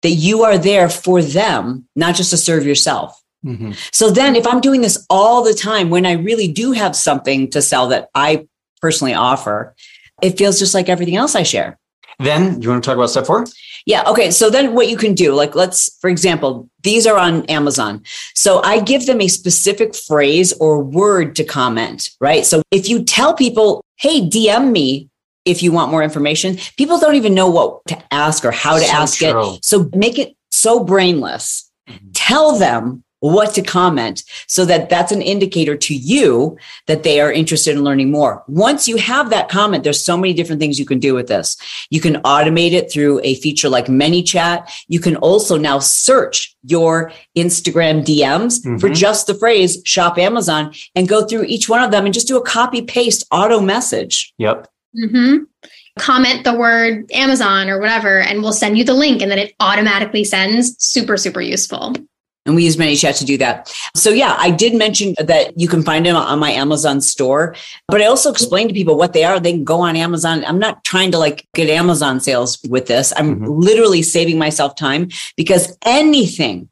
that 0.02 0.10
you 0.10 0.44
are 0.44 0.58
there 0.58 0.88
for 0.88 1.22
them, 1.22 1.86
not 1.96 2.14
just 2.14 2.30
to 2.30 2.36
serve 2.36 2.66
yourself. 2.66 3.20
Mm-hmm. 3.44 3.72
So 3.92 4.10
then 4.10 4.36
if 4.36 4.46
I'm 4.46 4.60
doing 4.60 4.82
this 4.82 5.04
all 5.10 5.42
the 5.42 5.54
time, 5.54 5.90
when 5.90 6.06
I 6.06 6.12
really 6.12 6.48
do 6.48 6.72
have 6.72 6.94
something 6.94 7.50
to 7.50 7.62
sell 7.62 7.88
that 7.88 8.08
I 8.14 8.46
personally 8.80 9.14
offer, 9.14 9.74
it 10.22 10.38
feels 10.38 10.58
just 10.58 10.74
like 10.74 10.88
everything 10.88 11.16
else 11.16 11.34
I 11.34 11.42
share. 11.42 11.78
Then 12.18 12.60
you 12.62 12.68
want 12.68 12.84
to 12.84 12.88
talk 12.88 12.96
about 12.96 13.10
step 13.10 13.26
four? 13.26 13.46
Yeah. 13.84 14.04
Okay. 14.06 14.30
So 14.30 14.48
then 14.48 14.74
what 14.74 14.88
you 14.88 14.96
can 14.96 15.14
do, 15.14 15.34
like 15.34 15.56
let's, 15.56 15.96
for 16.00 16.08
example, 16.08 16.68
these 16.82 17.04
are 17.06 17.18
on 17.18 17.44
Amazon. 17.46 18.02
So 18.34 18.62
I 18.62 18.80
give 18.80 19.06
them 19.06 19.20
a 19.20 19.26
specific 19.26 19.96
phrase 19.96 20.52
or 20.54 20.80
word 20.80 21.34
to 21.36 21.44
comment, 21.44 22.10
right? 22.20 22.46
So 22.46 22.62
if 22.70 22.88
you 22.88 23.02
tell 23.02 23.34
people, 23.34 23.82
Hey, 24.02 24.20
DM 24.20 24.72
me 24.72 25.10
if 25.44 25.62
you 25.62 25.72
want 25.72 25.90
more 25.90 26.02
information. 26.02 26.58
People 26.76 26.98
don't 26.98 27.14
even 27.14 27.34
know 27.34 27.50
what 27.50 27.84
to 27.86 28.02
ask 28.12 28.44
or 28.44 28.50
how 28.50 28.78
to 28.78 28.84
so 28.84 28.92
ask 28.92 29.18
true. 29.18 29.54
it. 29.54 29.64
So 29.64 29.90
make 29.94 30.18
it 30.18 30.36
so 30.50 30.84
brainless. 30.84 31.70
Mm-hmm. 31.88 32.10
Tell 32.12 32.58
them 32.58 33.04
what 33.22 33.54
to 33.54 33.62
comment 33.62 34.24
so 34.48 34.64
that 34.64 34.90
that's 34.90 35.12
an 35.12 35.22
indicator 35.22 35.76
to 35.76 35.94
you 35.94 36.58
that 36.88 37.04
they 37.04 37.20
are 37.20 37.32
interested 37.32 37.76
in 37.76 37.84
learning 37.84 38.10
more. 38.10 38.42
Once 38.48 38.88
you 38.88 38.96
have 38.96 39.30
that 39.30 39.48
comment, 39.48 39.84
there's 39.84 40.04
so 40.04 40.16
many 40.16 40.34
different 40.34 40.60
things 40.60 40.78
you 40.78 40.84
can 40.84 40.98
do 40.98 41.14
with 41.14 41.28
this. 41.28 41.56
You 41.88 42.00
can 42.00 42.16
automate 42.22 42.72
it 42.72 42.90
through 42.90 43.20
a 43.22 43.36
feature 43.36 43.68
like 43.68 43.86
ManyChat. 43.86 44.68
You 44.88 44.98
can 44.98 45.14
also 45.16 45.56
now 45.56 45.78
search 45.78 46.56
your 46.64 47.12
Instagram 47.38 48.04
DMs 48.04 48.60
mm-hmm. 48.60 48.78
for 48.78 48.88
just 48.88 49.28
the 49.28 49.34
phrase 49.34 49.80
shop 49.84 50.18
Amazon 50.18 50.74
and 50.96 51.08
go 51.08 51.24
through 51.24 51.44
each 51.44 51.68
one 51.68 51.82
of 51.82 51.92
them 51.92 52.04
and 52.04 52.12
just 52.12 52.26
do 52.26 52.36
a 52.36 52.44
copy 52.44 52.82
paste 52.82 53.24
auto 53.30 53.60
message. 53.60 54.34
Yep. 54.38 54.68
Mm-hmm. 54.96 55.44
Comment 55.98 56.44
the 56.44 56.54
word 56.54 57.10
Amazon 57.12 57.68
or 57.68 57.78
whatever, 57.78 58.20
and 58.20 58.42
we'll 58.42 58.52
send 58.52 58.78
you 58.78 58.84
the 58.84 58.94
link, 58.94 59.22
and 59.22 59.30
then 59.30 59.38
it 59.38 59.54
automatically 59.60 60.24
sends. 60.24 60.74
Super, 60.82 61.16
super 61.16 61.40
useful. 61.40 61.94
And 62.44 62.56
we 62.56 62.64
use 62.64 62.76
ManyChat 62.76 63.18
to 63.18 63.24
do 63.24 63.38
that. 63.38 63.72
So 63.94 64.10
yeah, 64.10 64.34
I 64.36 64.50
did 64.50 64.74
mention 64.74 65.14
that 65.18 65.58
you 65.58 65.68
can 65.68 65.82
find 65.84 66.04
them 66.04 66.16
on 66.16 66.38
my 66.40 66.50
Amazon 66.50 67.00
store, 67.00 67.54
but 67.86 68.00
I 68.00 68.06
also 68.06 68.32
explained 68.32 68.70
to 68.70 68.74
people 68.74 68.96
what 68.96 69.12
they 69.12 69.22
are. 69.22 69.38
They 69.38 69.52
can 69.52 69.64
go 69.64 69.80
on 69.80 69.94
Amazon. 69.94 70.44
I'm 70.44 70.58
not 70.58 70.82
trying 70.82 71.12
to 71.12 71.18
like 71.18 71.46
get 71.54 71.70
Amazon 71.70 72.18
sales 72.18 72.58
with 72.68 72.86
this. 72.86 73.12
I'm 73.16 73.36
mm-hmm. 73.36 73.46
literally 73.46 74.02
saving 74.02 74.38
myself 74.38 74.74
time 74.74 75.08
because 75.36 75.76
anything 75.82 76.68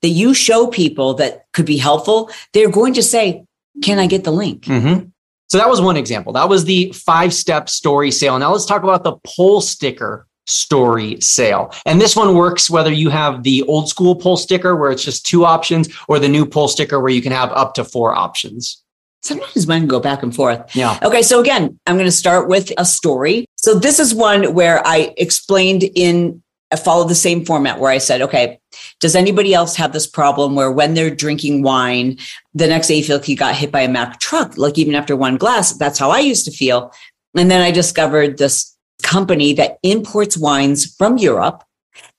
that 0.00 0.08
you 0.08 0.32
show 0.32 0.68
people 0.68 1.12
that 1.14 1.44
could 1.52 1.66
be 1.66 1.76
helpful, 1.76 2.30
they're 2.54 2.70
going 2.70 2.94
to 2.94 3.02
say, 3.02 3.44
can 3.82 3.98
I 3.98 4.06
get 4.06 4.24
the 4.24 4.32
link? 4.32 4.62
Mm-hmm. 4.62 5.09
So 5.50 5.58
that 5.58 5.68
was 5.68 5.80
one 5.80 5.96
example. 5.96 6.32
That 6.32 6.48
was 6.48 6.64
the 6.64 6.92
five 6.92 7.34
step 7.34 7.68
story 7.68 8.12
sale. 8.12 8.38
Now 8.38 8.52
let's 8.52 8.64
talk 8.66 8.84
about 8.84 9.02
the 9.02 9.16
poll 9.26 9.60
sticker 9.60 10.28
story 10.46 11.20
sale. 11.20 11.72
And 11.86 12.00
this 12.00 12.14
one 12.14 12.36
works 12.36 12.70
whether 12.70 12.92
you 12.92 13.10
have 13.10 13.42
the 13.42 13.62
old 13.64 13.88
school 13.88 14.14
poll 14.14 14.36
sticker 14.36 14.76
where 14.76 14.90
it's 14.92 15.04
just 15.04 15.26
two 15.26 15.44
options 15.44 15.88
or 16.08 16.18
the 16.18 16.28
new 16.28 16.46
poll 16.46 16.68
sticker 16.68 17.00
where 17.00 17.10
you 17.10 17.20
can 17.20 17.32
have 17.32 17.50
up 17.50 17.74
to 17.74 17.84
four 17.84 18.14
options. 18.14 18.82
Sometimes 19.22 19.66
mine 19.66 19.86
go 19.86 20.00
back 20.00 20.22
and 20.22 20.34
forth. 20.34 20.74
Yeah. 20.74 20.98
Okay. 21.02 21.22
So 21.22 21.40
again, 21.40 21.78
I'm 21.86 21.96
going 21.96 22.06
to 22.06 22.12
start 22.12 22.48
with 22.48 22.72
a 22.78 22.84
story. 22.84 23.44
So 23.56 23.78
this 23.78 23.98
is 23.98 24.14
one 24.14 24.54
where 24.54 24.86
I 24.86 25.12
explained 25.18 25.82
in 25.82 26.42
I 26.72 27.04
the 27.04 27.14
same 27.14 27.44
format 27.44 27.80
where 27.80 27.90
I 27.90 27.98
said, 27.98 28.22
okay, 28.22 28.60
does 29.00 29.16
anybody 29.16 29.54
else 29.54 29.76
have 29.76 29.92
this 29.92 30.06
problem 30.06 30.54
where 30.54 30.70
when 30.70 30.94
they're 30.94 31.14
drinking 31.14 31.62
wine, 31.62 32.18
the 32.54 32.66
next 32.66 32.88
day 32.88 32.96
you 32.96 33.04
feel 33.04 33.16
like 33.18 33.28
you 33.28 33.36
got 33.36 33.56
hit 33.56 33.72
by 33.72 33.80
a 33.80 33.88
Mack 33.88 34.20
truck? 34.20 34.56
Like 34.56 34.78
even 34.78 34.94
after 34.94 35.16
one 35.16 35.36
glass, 35.36 35.72
that's 35.72 35.98
how 35.98 36.10
I 36.10 36.20
used 36.20 36.44
to 36.44 36.50
feel. 36.50 36.92
And 37.36 37.50
then 37.50 37.60
I 37.60 37.70
discovered 37.70 38.38
this 38.38 38.76
company 39.02 39.52
that 39.54 39.78
imports 39.82 40.36
wines 40.36 40.94
from 40.94 41.18
Europe 41.18 41.64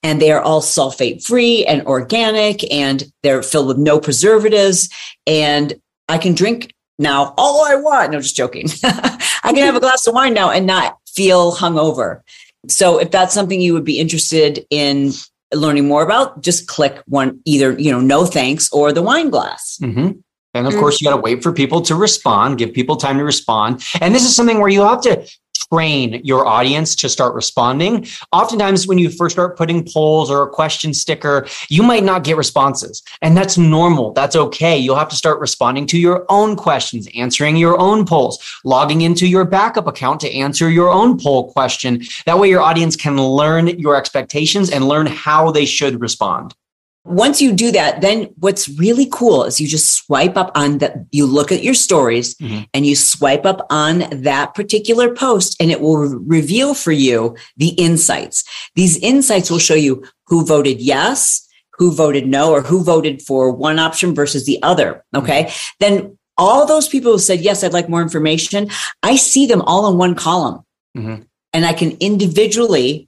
and 0.04 0.22
they 0.22 0.32
are 0.32 0.42
all 0.42 0.62
sulfate 0.62 1.24
free 1.24 1.66
and 1.66 1.86
organic 1.86 2.70
and 2.72 3.04
they're 3.24 3.44
filled 3.44 3.68
with 3.68 3.78
no 3.78 4.00
preservatives. 4.00 4.90
And 5.28 5.74
I 6.10 6.18
can 6.18 6.34
drink 6.34 6.74
now 7.00 7.34
all 7.38 7.66
I 7.66 7.76
want. 7.76 8.12
No, 8.12 8.20
just 8.20 8.36
joking. 8.36 8.68
I 8.84 9.54
can 9.54 9.58
have 9.58 9.76
a 9.76 9.80
glass 9.80 10.08
of 10.08 10.14
wine 10.14 10.34
now 10.34 10.50
and 10.50 10.66
not 10.66 10.98
feel 11.08 11.54
hungover. 11.54 12.22
So 12.68 13.00
if 13.00 13.12
that's 13.12 13.34
something 13.34 13.60
you 13.62 13.74
would 13.74 13.86
be 13.86 14.00
interested 14.00 14.66
in 14.70 15.12
learning 15.54 15.88
more 15.88 16.04
about, 16.04 16.42
just 16.42 16.68
click 16.68 17.02
one 17.08 17.40
either, 17.46 17.78
you 17.80 17.92
know, 17.92 18.00
no 18.00 18.26
thanks 18.26 18.72
or 18.72 18.94
the 18.94 19.02
wine 19.02 19.30
glass. 19.30 19.78
Mm-hmm. 19.82 20.12
And 20.54 20.68
of 20.68 20.74
Mm. 20.74 20.80
course, 20.80 21.02
you 21.02 21.06
got 21.06 21.16
to 21.16 21.22
wait 21.22 21.42
for 21.42 21.54
people 21.54 21.82
to 21.82 21.96
respond, 21.96 22.58
give 22.58 22.74
people 22.74 22.98
time 22.98 23.18
to 23.18 23.24
respond. 23.24 23.84
And 24.02 24.14
this 24.14 24.24
is 24.24 24.36
something 24.36 24.60
where 24.60 24.70
you 24.70 24.82
have 24.82 25.02
to 25.02 25.26
train 25.72 26.22
your 26.24 26.46
audience 26.46 26.96
to 26.96 27.08
start 27.08 27.34
responding. 27.34 28.06
Oftentimes, 28.32 28.88
when 28.88 28.98
you 28.98 29.10
first 29.10 29.36
start 29.36 29.58
putting 29.58 29.88
polls 29.92 30.30
or 30.30 30.44
a 30.44 30.50
question 30.50 30.94
sticker, 30.94 31.48
you 31.70 31.84
might 31.84 32.04
not 32.04 32.24
get 32.24 32.38
responses. 32.38 33.02
And 33.22 33.38
that's 33.38 33.58
normal. 33.58 34.14
That's 34.14 34.36
okay. 34.36 34.78
You'll 34.78 34.98
have 34.98 35.10
to 35.10 35.16
start 35.16 35.40
responding 35.40 35.86
to 35.88 35.98
your 35.98 36.26
own 36.30 36.56
questions, 36.56 37.08
answering 37.16 37.56
your 37.56 37.80
own 37.80 38.06
polls, 38.06 38.40
logging 38.64 39.02
into 39.02 39.28
your 39.28 39.46
backup 39.46 39.88
account 39.88 40.20
to 40.22 40.34
answer 40.34 40.70
your 40.70 40.90
own 40.90 41.18
poll 41.18 41.52
question. 41.52 42.02
That 42.26 42.40
way, 42.40 42.50
your 42.50 42.62
audience 42.62 42.96
can 42.96 43.22
learn 43.22 43.68
your 43.80 43.96
expectations 43.96 44.70
and 44.70 44.88
learn 44.88 45.08
how 45.08 45.52
they 45.52 45.66
should 45.66 46.02
respond. 46.02 46.54
Once 47.04 47.42
you 47.42 47.52
do 47.52 47.72
that, 47.72 48.02
then 48.02 48.30
what's 48.40 48.70
really 48.70 49.08
cool 49.12 49.44
is 49.44 49.60
you 49.60 49.68
just 49.68 49.92
swipe 49.96 50.38
up 50.38 50.52
on 50.56 50.78
that. 50.78 50.94
you 51.12 51.26
look 51.26 51.52
at 51.52 51.64
your 51.64 51.74
stories 51.74 52.36
Mhm. 52.36 52.68
and 52.76 52.86
you 52.86 52.96
swipe 52.96 53.46
up 53.46 53.66
on 53.72 54.06
that 54.12 54.54
particular 54.54 55.14
post 55.14 55.56
and 55.60 55.72
it 55.72 55.82
will 55.82 55.98
reveal 55.98 56.74
for 56.76 56.92
you 56.92 57.36
the 57.58 57.70
insights. 57.70 58.44
These 58.76 58.98
insights 58.98 59.50
will 59.50 59.60
show 59.60 59.74
you 59.74 60.04
who 60.28 60.46
voted 60.46 60.80
yes, 60.80 61.42
who 61.80 61.92
voted 61.92 62.28
no, 62.28 62.52
or 62.52 62.62
who 62.62 62.84
voted 62.84 63.22
for 63.24 63.52
one 63.52 63.80
option 63.80 64.14
versus 64.14 64.46
the 64.46 64.62
other. 64.62 65.04
Okay. 65.16 65.52
Then 65.80 66.18
all 66.38 66.66
those 66.68 66.88
people 66.88 67.14
who 67.14 67.20
said, 67.20 67.42
yes, 67.42 67.64
I'd 67.64 67.74
like 67.74 67.90
more 67.90 68.02
information. 68.04 68.70
I 69.02 69.16
see 69.16 69.48
them 69.48 69.62
all 69.64 69.88
in 69.92 69.98
one 69.98 70.14
column 70.14 70.60
Mhm. 70.96 71.26
and 71.52 71.66
I 71.66 71.74
can 71.74 71.98
individually 72.00 73.08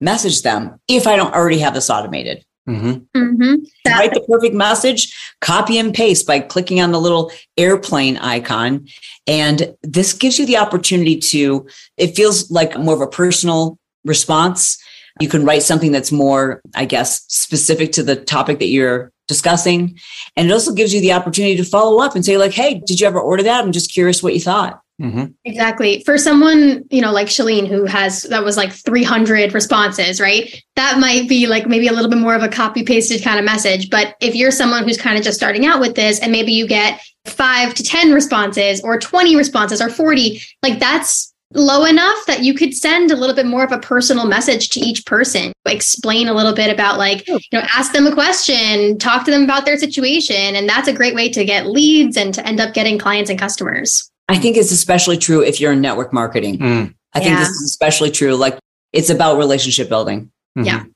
message 0.00 0.42
them 0.42 0.78
if 0.88 1.06
I 1.08 1.16
don't 1.16 1.34
already 1.34 1.58
have 1.58 1.74
this 1.74 1.90
automated 1.90 2.44
Mhm. 2.68 3.06
Mm-hmm. 3.16 3.54
That, 3.84 3.98
write 3.98 4.14
the 4.14 4.20
perfect 4.20 4.54
message, 4.54 5.12
copy 5.40 5.78
and 5.78 5.92
paste 5.92 6.26
by 6.26 6.40
clicking 6.40 6.80
on 6.80 6.92
the 6.92 7.00
little 7.00 7.32
airplane 7.56 8.16
icon. 8.18 8.86
And 9.26 9.74
this 9.82 10.12
gives 10.12 10.38
you 10.38 10.46
the 10.46 10.58
opportunity 10.58 11.18
to, 11.18 11.66
it 11.96 12.14
feels 12.14 12.50
like 12.50 12.78
more 12.78 12.94
of 12.94 13.00
a 13.00 13.08
personal 13.08 13.78
response. 14.04 14.78
You 15.20 15.28
can 15.28 15.44
write 15.44 15.62
something 15.62 15.92
that's 15.92 16.12
more, 16.12 16.62
I 16.74 16.84
guess, 16.84 17.24
specific 17.28 17.92
to 17.92 18.02
the 18.02 18.16
topic 18.16 18.60
that 18.60 18.68
you're 18.68 19.12
discussing. 19.28 19.98
And 20.36 20.48
it 20.48 20.52
also 20.52 20.72
gives 20.72 20.94
you 20.94 21.00
the 21.00 21.12
opportunity 21.12 21.56
to 21.56 21.64
follow 21.64 22.00
up 22.00 22.14
and 22.14 22.24
say, 22.24 22.38
like, 22.38 22.52
hey, 22.52 22.80
did 22.86 23.00
you 23.00 23.06
ever 23.06 23.20
order 23.20 23.42
that? 23.42 23.62
I'm 23.62 23.72
just 23.72 23.92
curious 23.92 24.22
what 24.22 24.34
you 24.34 24.40
thought. 24.40 24.80
Mhm. 25.02 25.34
Exactly. 25.44 26.02
For 26.04 26.16
someone, 26.16 26.84
you 26.90 27.00
know, 27.00 27.10
like 27.10 27.26
Chalene, 27.26 27.66
who 27.66 27.84
has 27.86 28.22
that 28.24 28.44
was 28.44 28.56
like 28.56 28.72
300 28.72 29.52
responses, 29.52 30.20
right? 30.20 30.62
That 30.76 30.98
might 31.00 31.28
be 31.28 31.48
like 31.48 31.66
maybe 31.66 31.88
a 31.88 31.92
little 31.92 32.10
bit 32.10 32.20
more 32.20 32.36
of 32.36 32.42
a 32.44 32.48
copy 32.48 32.84
pasted 32.84 33.22
kind 33.22 33.38
of 33.38 33.44
message. 33.44 33.90
But 33.90 34.14
if 34.20 34.36
you're 34.36 34.52
someone 34.52 34.84
who's 34.84 35.00
kind 35.00 35.18
of 35.18 35.24
just 35.24 35.36
starting 35.36 35.66
out 35.66 35.80
with 35.80 35.96
this 35.96 36.20
and 36.20 36.30
maybe 36.30 36.52
you 36.52 36.68
get 36.68 37.00
five 37.26 37.74
to 37.74 37.82
10 37.82 38.12
responses 38.12 38.80
or 38.82 38.96
20 38.98 39.34
responses 39.34 39.80
or 39.80 39.88
40, 39.88 40.40
like 40.62 40.78
that's 40.78 41.32
low 41.54 41.84
enough 41.84 42.24
that 42.26 42.42
you 42.42 42.54
could 42.54 42.72
send 42.72 43.10
a 43.10 43.16
little 43.16 43.36
bit 43.36 43.44
more 43.44 43.64
of 43.64 43.72
a 43.72 43.78
personal 43.78 44.26
message 44.26 44.70
to 44.70 44.80
each 44.80 45.04
person. 45.04 45.52
Explain 45.66 46.28
a 46.28 46.32
little 46.32 46.54
bit 46.54 46.72
about 46.72 46.98
like, 46.98 47.26
you 47.26 47.38
know, 47.52 47.62
ask 47.74 47.92
them 47.92 48.06
a 48.06 48.14
question, 48.14 48.98
talk 48.98 49.24
to 49.24 49.32
them 49.32 49.42
about 49.42 49.66
their 49.66 49.76
situation. 49.76 50.54
And 50.54 50.68
that's 50.68 50.88
a 50.88 50.92
great 50.92 51.14
way 51.14 51.28
to 51.30 51.44
get 51.44 51.66
leads 51.66 52.16
and 52.16 52.32
to 52.34 52.46
end 52.46 52.60
up 52.60 52.72
getting 52.72 52.98
clients 52.98 53.30
and 53.30 53.38
customers. 53.38 54.11
I 54.28 54.38
think 54.38 54.56
it's 54.56 54.72
especially 54.72 55.18
true 55.18 55.42
if 55.42 55.60
you're 55.60 55.72
in 55.72 55.80
network 55.80 56.12
marketing. 56.12 56.58
Mm. 56.58 56.94
I 57.14 57.18
think 57.20 57.32
Yeah. 57.32 57.40
this 57.40 57.48
is 57.50 57.62
especially 57.62 58.10
true. 58.10 58.34
Like 58.34 58.58
it's 58.92 59.10
about 59.10 59.36
relationship 59.38 59.88
building. 59.88 60.30
Yeah. 60.56 60.80
Mhm. 60.80 60.90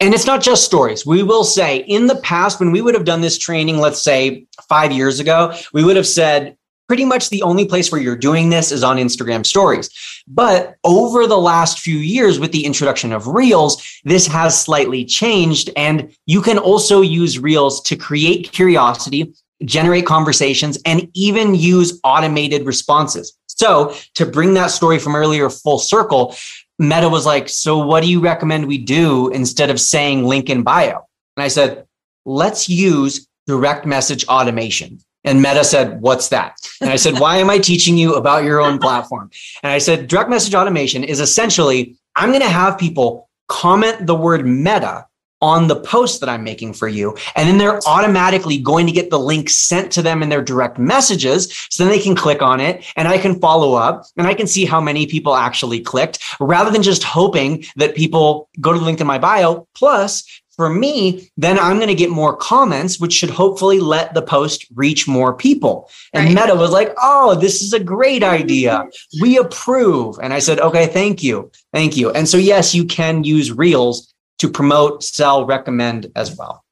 And 0.00 0.14
it's 0.14 0.26
not 0.26 0.42
just 0.42 0.64
stories. 0.64 1.04
We 1.04 1.22
will 1.24 1.42
say 1.42 1.78
in 1.78 2.06
the 2.06 2.16
past, 2.16 2.60
when 2.60 2.70
we 2.70 2.80
would 2.80 2.94
have 2.94 3.04
done 3.04 3.20
this 3.20 3.36
training, 3.36 3.78
let's 3.78 4.00
say 4.02 4.46
five 4.68 4.92
years 4.92 5.18
ago, 5.18 5.52
we 5.72 5.82
would 5.82 5.96
have 5.96 6.06
said 6.06 6.56
pretty 6.86 7.04
much 7.04 7.28
the 7.30 7.42
only 7.42 7.64
place 7.66 7.90
where 7.92 8.00
you're 8.00 8.16
doing 8.16 8.48
this 8.48 8.70
is 8.72 8.82
on 8.84 8.96
Instagram 8.96 9.44
stories. 9.44 9.90
But 10.26 10.76
over 10.84 11.26
the 11.26 11.36
last 11.36 11.80
few 11.80 11.98
years, 11.98 12.38
with 12.38 12.52
the 12.52 12.64
introduction 12.64 13.12
of 13.12 13.26
Reels, 13.26 13.82
this 14.04 14.26
has 14.28 14.58
slightly 14.58 15.04
changed. 15.04 15.68
And 15.76 16.10
you 16.26 16.40
can 16.42 16.58
also 16.58 17.00
use 17.00 17.38
Reels 17.38 17.82
to 17.82 17.96
create 17.96 18.52
curiosity, 18.52 19.34
generate 19.64 20.06
conversations, 20.06 20.78
and 20.84 21.08
even 21.14 21.54
use 21.54 22.00
automated 22.04 22.64
responses. 22.66 23.36
So 23.46 23.94
to 24.14 24.24
bring 24.24 24.54
that 24.54 24.70
story 24.70 24.98
from 24.98 25.16
earlier 25.16 25.50
full 25.50 25.78
circle, 25.78 26.36
Meta 26.78 27.08
was 27.08 27.26
like, 27.26 27.48
So 27.48 27.78
what 27.78 28.02
do 28.02 28.10
you 28.10 28.20
recommend 28.20 28.66
we 28.66 28.78
do 28.78 29.28
instead 29.30 29.70
of 29.70 29.80
saying 29.80 30.24
link 30.24 30.48
in 30.48 30.62
bio? 30.62 31.06
And 31.36 31.42
I 31.42 31.48
said, 31.48 31.86
Let's 32.24 32.68
use 32.68 33.26
direct 33.46 33.86
message 33.86 34.24
automation. 34.26 35.00
And 35.24 35.42
Meta 35.42 35.64
said, 35.64 36.00
What's 36.00 36.28
that? 36.28 36.56
And 36.80 36.90
I 36.90 36.96
said, 36.96 37.18
Why 37.18 37.38
am 37.38 37.50
I 37.50 37.58
teaching 37.58 37.98
you 37.98 38.14
about 38.14 38.44
your 38.44 38.60
own 38.60 38.78
platform? 38.78 39.30
And 39.62 39.72
I 39.72 39.78
said, 39.78 40.06
Direct 40.06 40.30
message 40.30 40.54
automation 40.54 41.02
is 41.02 41.20
essentially, 41.20 41.96
I'm 42.14 42.30
going 42.30 42.42
to 42.42 42.48
have 42.48 42.78
people 42.78 43.28
comment 43.48 44.06
the 44.06 44.14
word 44.14 44.46
meta 44.46 45.06
on 45.40 45.68
the 45.68 45.80
post 45.80 46.20
that 46.20 46.28
I'm 46.28 46.44
making 46.44 46.74
for 46.74 46.88
you. 46.88 47.16
And 47.36 47.48
then 47.48 47.58
they're 47.58 47.80
automatically 47.86 48.58
going 48.58 48.86
to 48.86 48.92
get 48.92 49.10
the 49.10 49.18
link 49.18 49.48
sent 49.50 49.92
to 49.92 50.02
them 50.02 50.22
in 50.22 50.28
their 50.28 50.42
direct 50.42 50.78
messages. 50.78 51.52
So 51.70 51.84
then 51.84 51.92
they 51.92 52.00
can 52.02 52.16
click 52.16 52.42
on 52.42 52.60
it 52.60 52.84
and 52.96 53.08
I 53.08 53.18
can 53.18 53.40
follow 53.40 53.74
up 53.74 54.04
and 54.16 54.26
I 54.26 54.34
can 54.34 54.46
see 54.46 54.64
how 54.64 54.80
many 54.80 55.06
people 55.06 55.34
actually 55.34 55.80
clicked 55.80 56.22
rather 56.40 56.70
than 56.70 56.82
just 56.82 57.02
hoping 57.02 57.64
that 57.76 57.94
people 57.94 58.48
go 58.60 58.72
to 58.72 58.78
the 58.78 58.84
link 58.84 59.00
in 59.00 59.06
my 59.06 59.18
bio. 59.18 59.66
Plus, 59.74 60.24
for 60.58 60.68
me, 60.68 61.30
then 61.36 61.56
I'm 61.56 61.76
going 61.76 61.86
to 61.86 61.94
get 61.94 62.10
more 62.10 62.36
comments, 62.36 62.98
which 62.98 63.12
should 63.12 63.30
hopefully 63.30 63.78
let 63.78 64.12
the 64.12 64.22
post 64.22 64.66
reach 64.74 65.06
more 65.06 65.32
people. 65.32 65.88
And 66.12 66.34
Right. 66.34 66.46
Meta 66.46 66.56
was 66.56 66.72
like, 66.72 66.92
oh, 67.00 67.36
this 67.36 67.62
is 67.62 67.72
a 67.72 67.78
great 67.78 68.24
idea. 68.24 68.84
We 69.22 69.38
approve. 69.38 70.18
And 70.20 70.34
I 70.34 70.40
said, 70.40 70.58
okay, 70.58 70.88
thank 70.88 71.22
you. 71.22 71.52
Thank 71.72 71.96
you. 71.96 72.10
And 72.10 72.28
so, 72.28 72.38
yes, 72.38 72.74
you 72.74 72.84
can 72.84 73.22
use 73.22 73.52
Reels 73.52 74.12
to 74.38 74.48
promote, 74.48 75.02
sell, 75.02 75.44
recommend 75.44 76.10
as 76.16 76.36
well. 76.36 76.64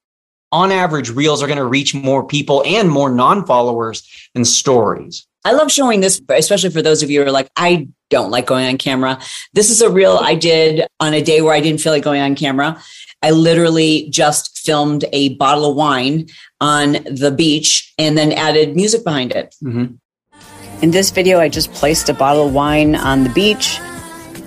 On 0.52 0.70
average, 0.70 1.10
Reels 1.10 1.42
are 1.42 1.46
going 1.46 1.58
to 1.58 1.64
reach 1.64 1.94
more 1.94 2.24
people 2.24 2.62
and 2.64 2.88
more 2.90 3.10
non 3.10 3.44
followers 3.44 4.08
than 4.34 4.44
stories. 4.44 5.26
I 5.44 5.52
love 5.52 5.70
showing 5.70 6.00
this, 6.00 6.20
especially 6.28 6.70
for 6.70 6.82
those 6.82 7.02
of 7.02 7.10
you 7.10 7.20
who 7.20 7.28
are 7.28 7.32
like, 7.32 7.48
I 7.56 7.88
don't 8.10 8.30
like 8.30 8.46
going 8.46 8.66
on 8.66 8.78
camera. 8.78 9.18
This 9.52 9.70
is 9.70 9.80
a 9.80 9.90
reel 9.90 10.18
I 10.20 10.34
did 10.34 10.86
on 11.00 11.14
a 11.14 11.22
day 11.22 11.40
where 11.40 11.54
I 11.54 11.60
didn't 11.60 11.80
feel 11.80 11.92
like 11.92 12.04
going 12.04 12.20
on 12.20 12.34
camera. 12.34 12.80
I 13.22 13.30
literally 13.30 14.08
just 14.10 14.58
filmed 14.58 15.04
a 15.12 15.34
bottle 15.36 15.70
of 15.70 15.76
wine 15.76 16.26
on 16.60 16.92
the 17.04 17.32
beach 17.36 17.92
and 17.98 18.16
then 18.16 18.32
added 18.32 18.76
music 18.76 19.04
behind 19.04 19.32
it. 19.32 19.54
Mhm. 19.62 19.98
In 20.82 20.90
this 20.90 21.10
video, 21.10 21.40
I 21.40 21.48
just 21.48 21.72
placed 21.72 22.08
a 22.08 22.14
bottle 22.14 22.46
of 22.46 22.52
wine 22.52 22.94
on 22.94 23.24
the 23.24 23.30
beach. 23.30 23.78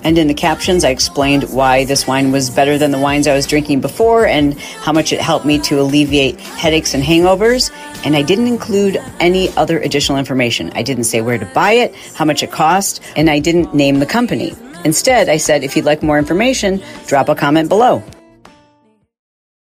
And 0.02 0.18
in 0.18 0.28
the 0.28 0.34
captions, 0.34 0.84
I 0.84 0.90
explained 0.90 1.44
why 1.44 1.84
this 1.84 2.06
wine 2.06 2.32
was 2.32 2.50
better 2.50 2.78
than 2.78 2.90
the 2.90 2.98
wines 2.98 3.26
I 3.26 3.34
was 3.34 3.46
drinking 3.46 3.80
before 3.80 4.26
and 4.26 4.58
how 4.58 4.92
much 4.92 5.12
it 5.12 5.20
helped 5.20 5.44
me 5.44 5.58
to 5.60 5.80
alleviate 5.80 6.40
headaches 6.40 6.94
and 6.94 7.02
hangovers. 7.02 7.70
And 8.04 8.16
I 8.16 8.22
didn't 8.22 8.46
include 8.46 8.96
any 9.20 9.50
other 9.56 9.78
additional 9.80 10.18
information. 10.18 10.70
I 10.74 10.82
didn't 10.82 11.04
say 11.04 11.20
where 11.20 11.38
to 11.38 11.46
buy 11.46 11.72
it, 11.72 11.94
how 12.14 12.24
much 12.24 12.42
it 12.42 12.50
cost, 12.50 13.02
and 13.16 13.28
I 13.28 13.38
didn't 13.38 13.74
name 13.74 13.98
the 13.98 14.06
company. 14.06 14.54
Instead, 14.84 15.28
I 15.28 15.36
said, 15.36 15.62
if 15.62 15.76
you'd 15.76 15.84
like 15.84 16.02
more 16.02 16.18
information, 16.18 16.82
drop 17.06 17.28
a 17.28 17.34
comment 17.34 17.68
below. 17.68 18.02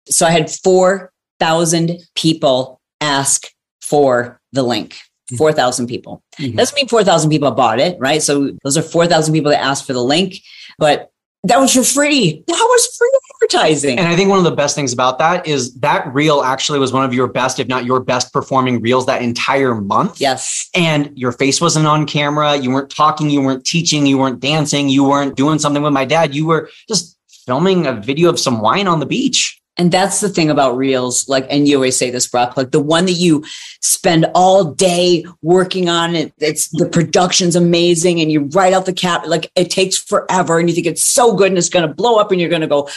So 0.08 0.26
I 0.26 0.30
had 0.30 0.50
4,000 0.50 1.98
people 2.14 2.80
ask 3.00 3.46
for 3.80 4.40
the 4.52 4.62
link. 4.62 4.96
4,000 5.36 5.86
people. 5.86 6.22
Mhm. 6.38 6.56
Doesn't 6.56 6.74
mean 6.76 6.88
4,000 6.88 7.30
people 7.30 7.50
bought 7.50 7.80
it, 7.80 7.96
right? 7.98 8.22
So 8.22 8.50
those 8.64 8.76
are 8.76 8.82
4,000 8.82 9.32
people 9.34 9.50
that 9.50 9.62
asked 9.62 9.86
for 9.86 9.92
the 9.92 10.02
link, 10.02 10.36
but 10.78 11.10
that 11.44 11.58
was 11.58 11.72
for 11.72 11.82
free. 11.82 12.42
That 12.46 12.66
was 12.68 12.86
free 12.98 13.10
advertising. 13.36 13.98
And 13.98 14.06
I 14.06 14.14
think 14.14 14.28
one 14.28 14.36
of 14.36 14.44
the 14.44 14.50
best 14.50 14.74
things 14.74 14.92
about 14.92 15.18
that 15.20 15.46
is 15.46 15.72
that 15.76 16.12
reel 16.12 16.42
actually 16.42 16.78
was 16.78 16.92
one 16.92 17.02
of 17.04 17.14
your 17.14 17.28
best, 17.28 17.58
if 17.58 17.66
not 17.66 17.86
your 17.86 18.00
best 18.00 18.30
performing 18.32 18.82
reels 18.82 19.06
that 19.06 19.22
entire 19.22 19.74
month. 19.74 20.20
yes. 20.20 20.68
And 20.74 21.10
your 21.16 21.32
face 21.32 21.58
wasn't 21.60 21.86
on 21.86 22.04
camera. 22.06 22.56
You 22.56 22.70
weren't 22.70 22.90
talking. 22.90 23.30
You 23.30 23.40
weren't 23.40 23.64
teaching. 23.64 24.06
You 24.06 24.18
weren't 24.18 24.40
dancing. 24.40 24.90
You 24.90 25.04
weren't 25.04 25.34
doing 25.34 25.58
something 25.58 25.82
with 25.82 25.94
my 25.94 26.04
dad. 26.04 26.34
You 26.34 26.46
were 26.46 26.68
just 26.88 27.16
filming 27.46 27.86
a 27.86 27.94
video 27.94 28.28
of 28.28 28.38
some 28.38 28.60
wine 28.60 28.86
on 28.86 29.00
the 29.00 29.06
beach. 29.06 29.59
And 29.76 29.90
that's 29.90 30.20
the 30.20 30.28
thing 30.28 30.50
about 30.50 30.76
reels, 30.76 31.26
like, 31.28 31.46
and 31.48 31.66
you 31.66 31.76
always 31.76 31.96
say 31.96 32.10
this, 32.10 32.26
Brock, 32.26 32.56
like 32.56 32.70
the 32.70 32.80
one 32.80 33.06
that 33.06 33.12
you 33.12 33.44
spend 33.80 34.26
all 34.34 34.64
day 34.64 35.24
working 35.40 35.88
on 35.88 36.14
it. 36.14 36.34
It's 36.38 36.68
the 36.68 36.86
production's 36.86 37.56
amazing 37.56 38.20
and 38.20 38.30
you 38.30 38.42
write 38.52 38.74
out 38.74 38.84
the 38.84 38.92
cap, 38.92 39.26
like 39.26 39.50
it 39.54 39.70
takes 39.70 39.96
forever 39.96 40.58
and 40.58 40.68
you 40.68 40.74
think 40.74 40.86
it's 40.86 41.02
so 41.02 41.34
good 41.34 41.48
and 41.48 41.56
it's 41.56 41.70
going 41.70 41.88
to 41.88 41.94
blow 41.94 42.18
up 42.18 42.30
and 42.30 42.40
you're 42.40 42.50
going 42.50 42.60
to 42.60 42.66
go 42.66 42.90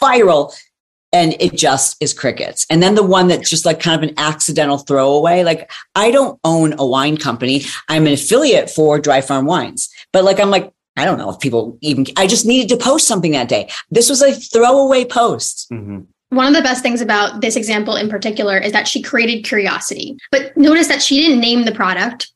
viral. 0.00 0.56
And 1.12 1.34
it 1.40 1.56
just 1.56 1.96
is 2.00 2.14
crickets. 2.14 2.64
And 2.70 2.80
then 2.82 2.94
the 2.94 3.02
one 3.02 3.26
that's 3.26 3.50
just 3.50 3.66
like 3.66 3.80
kind 3.80 4.02
of 4.02 4.08
an 4.08 4.14
accidental 4.16 4.78
throwaway. 4.78 5.42
Like 5.42 5.70
I 5.96 6.12
don't 6.12 6.38
own 6.44 6.74
a 6.78 6.86
wine 6.86 7.16
company. 7.16 7.64
I'm 7.88 8.06
an 8.06 8.12
affiliate 8.12 8.70
for 8.70 9.00
Dry 9.00 9.20
Farm 9.20 9.44
Wines, 9.44 9.90
but 10.12 10.24
like 10.24 10.38
I'm 10.38 10.50
like, 10.50 10.72
I 10.96 11.04
don't 11.04 11.18
know 11.18 11.30
if 11.30 11.40
people 11.40 11.78
even, 11.80 12.06
I 12.16 12.26
just 12.26 12.46
needed 12.46 12.68
to 12.70 12.82
post 12.82 13.08
something 13.08 13.32
that 13.32 13.48
day. 13.48 13.68
This 13.90 14.08
was 14.08 14.22
a 14.22 14.32
throwaway 14.32 15.04
post. 15.04 15.66
Mm-hmm. 15.70 16.00
One 16.30 16.46
of 16.46 16.54
the 16.54 16.62
best 16.62 16.82
things 16.82 17.00
about 17.00 17.40
this 17.40 17.56
example 17.56 17.96
in 17.96 18.08
particular 18.08 18.56
is 18.56 18.72
that 18.72 18.88
she 18.88 19.02
created 19.02 19.44
curiosity. 19.44 20.16
But 20.30 20.56
notice 20.56 20.88
that 20.88 21.02
she 21.02 21.20
didn't 21.20 21.40
name 21.40 21.64
the 21.64 21.72
product 21.72 22.32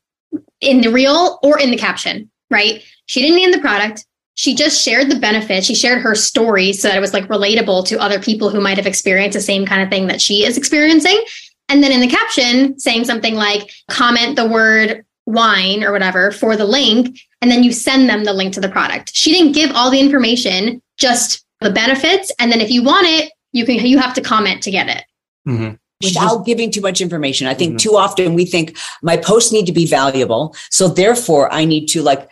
in 0.61 0.81
the 0.81 0.91
reel 0.91 1.39
or 1.43 1.59
in 1.59 1.71
the 1.71 1.77
caption, 1.77 2.31
right? 2.51 2.83
She 3.07 3.21
didn't 3.21 3.37
name 3.37 3.53
the 3.53 3.61
product. 3.61 4.05
She 4.35 4.55
just 4.55 4.83
shared 4.83 5.11
the 5.11 5.19
benefits. 5.19 5.67
She 5.67 5.77
shared 5.77 6.03
her 6.03 6.17
story 6.17 6.73
so 6.73 6.89
that 6.89 6.97
it 6.97 7.01
was 7.01 7.13
like 7.13 7.29
relatable 7.29 7.87
to 7.87 8.01
other 8.01 8.19
people 8.19 8.51
who 8.51 8.61
might 8.61 8.79
have 8.79 8.87
experienced 8.87 9.37
the 9.37 9.41
same 9.41 9.65
kind 9.65 9.81
of 9.81 9.91
thing 9.91 10.09
that 10.09 10.21
she 10.21 10.45
is 10.45 10.59
experiencing. 10.59 11.25
And 11.69 11.83
then 11.83 11.93
in 11.93 12.01
the 12.01 12.09
caption, 12.09 12.79
saying 12.79 13.05
something 13.05 13.35
like, 13.35 13.71
comment 13.89 14.37
the 14.37 14.49
word 14.49 15.05
wine 15.27 15.85
or 15.85 15.93
whatever 15.93 16.33
for 16.33 16.57
the 16.57 16.67
link. 16.67 17.19
And 17.41 17.51
then 17.51 17.63
you 17.63 17.73
send 17.73 18.09
them 18.09 18.25
the 18.25 18.33
link 18.33 18.55
to 18.55 18.61
the 18.61 18.69
product. 18.69 19.15
She 19.15 19.33
didn't 19.33 19.53
give 19.53 19.71
all 19.73 19.91
the 19.91 20.01
information, 20.01 20.83
just 20.99 21.45
the 21.61 21.71
benefits. 21.71 22.33
And 22.39 22.51
then 22.51 22.61
if 22.61 22.71
you 22.71 22.83
want 22.83 23.07
it, 23.07 23.33
you 23.55 23.65
can, 23.65 23.87
you 23.87 23.99
have 23.99 24.15
to 24.15 24.21
comment 24.21 24.63
to 24.65 24.71
get 24.71 24.89
it. 24.89 25.05
Mm-hmm. 25.49 25.75
Without 26.03 26.45
giving 26.45 26.71
too 26.71 26.83
much 26.83 27.01
information. 27.01 27.47
I 27.47 27.55
think 27.55 27.71
mm-hmm. 27.71 27.91
too 27.91 27.97
often 27.97 28.35
we 28.35 28.45
think 28.45 28.77
my 29.01 29.17
posts 29.17 29.53
need 29.53 29.65
to 29.67 29.73
be 29.73 29.87
valuable. 29.87 30.55
So 30.69 30.89
therefore 30.89 31.51
I 31.51 31.65
need 31.65 31.87
to 31.89 32.03
like 32.03 32.29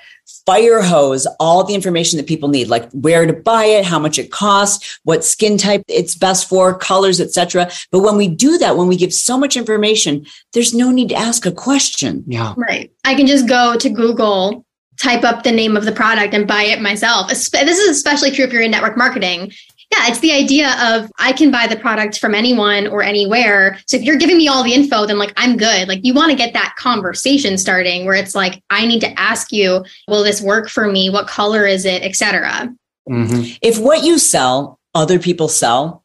fire 0.46 0.82
hose 0.82 1.26
all 1.40 1.64
the 1.64 1.74
information 1.74 2.16
that 2.16 2.26
people 2.26 2.48
need 2.48 2.68
like 2.68 2.90
where 2.92 3.26
to 3.26 3.32
buy 3.32 3.64
it 3.64 3.84
how 3.84 3.98
much 3.98 4.18
it 4.18 4.30
costs 4.30 4.98
what 5.04 5.24
skin 5.24 5.58
type 5.58 5.82
it's 5.88 6.14
best 6.14 6.48
for 6.48 6.76
colors 6.76 7.20
etc 7.20 7.68
but 7.90 8.00
when 8.00 8.16
we 8.16 8.28
do 8.28 8.56
that 8.58 8.76
when 8.76 8.88
we 8.88 8.96
give 8.96 9.12
so 9.12 9.36
much 9.36 9.56
information 9.56 10.24
there's 10.52 10.74
no 10.74 10.90
need 10.90 11.08
to 11.08 11.14
ask 11.14 11.44
a 11.44 11.52
question 11.52 12.22
yeah 12.26 12.54
right 12.56 12.92
i 13.04 13.14
can 13.14 13.26
just 13.26 13.48
go 13.48 13.76
to 13.76 13.90
google 13.90 14.64
type 15.00 15.24
up 15.24 15.42
the 15.42 15.52
name 15.52 15.76
of 15.76 15.84
the 15.84 15.92
product 15.92 16.34
and 16.34 16.46
buy 16.46 16.62
it 16.62 16.80
myself 16.80 17.28
this 17.28 17.52
is 17.52 17.88
especially 17.88 18.30
true 18.30 18.44
if 18.44 18.52
you're 18.52 18.62
in 18.62 18.70
network 18.70 18.96
marketing 18.96 19.52
yeah, 19.92 20.08
it's 20.08 20.20
the 20.20 20.32
idea 20.32 20.74
of 20.80 21.10
I 21.18 21.32
can 21.32 21.50
buy 21.50 21.66
the 21.66 21.76
product 21.76 22.18
from 22.18 22.34
anyone 22.34 22.86
or 22.86 23.02
anywhere. 23.02 23.78
So 23.86 23.96
if 23.96 24.02
you're 24.02 24.16
giving 24.16 24.38
me 24.38 24.48
all 24.48 24.64
the 24.64 24.72
info, 24.72 25.04
then 25.04 25.18
like 25.18 25.32
I'm 25.36 25.56
good. 25.56 25.86
Like 25.86 26.00
you 26.02 26.14
want 26.14 26.30
to 26.30 26.36
get 26.36 26.54
that 26.54 26.74
conversation 26.78 27.58
starting 27.58 28.06
where 28.06 28.14
it's 28.14 28.34
like, 28.34 28.62
I 28.70 28.86
need 28.86 29.00
to 29.00 29.20
ask 29.20 29.52
you, 29.52 29.84
will 30.08 30.24
this 30.24 30.40
work 30.40 30.70
for 30.70 30.90
me? 30.90 31.10
What 31.10 31.26
color 31.26 31.66
is 31.66 31.84
it, 31.84 32.02
etc. 32.02 32.74
Mm-hmm. 33.08 33.56
If 33.60 33.78
what 33.78 34.02
you 34.02 34.18
sell, 34.18 34.78
other 34.94 35.18
people 35.18 35.48
sell, 35.48 36.01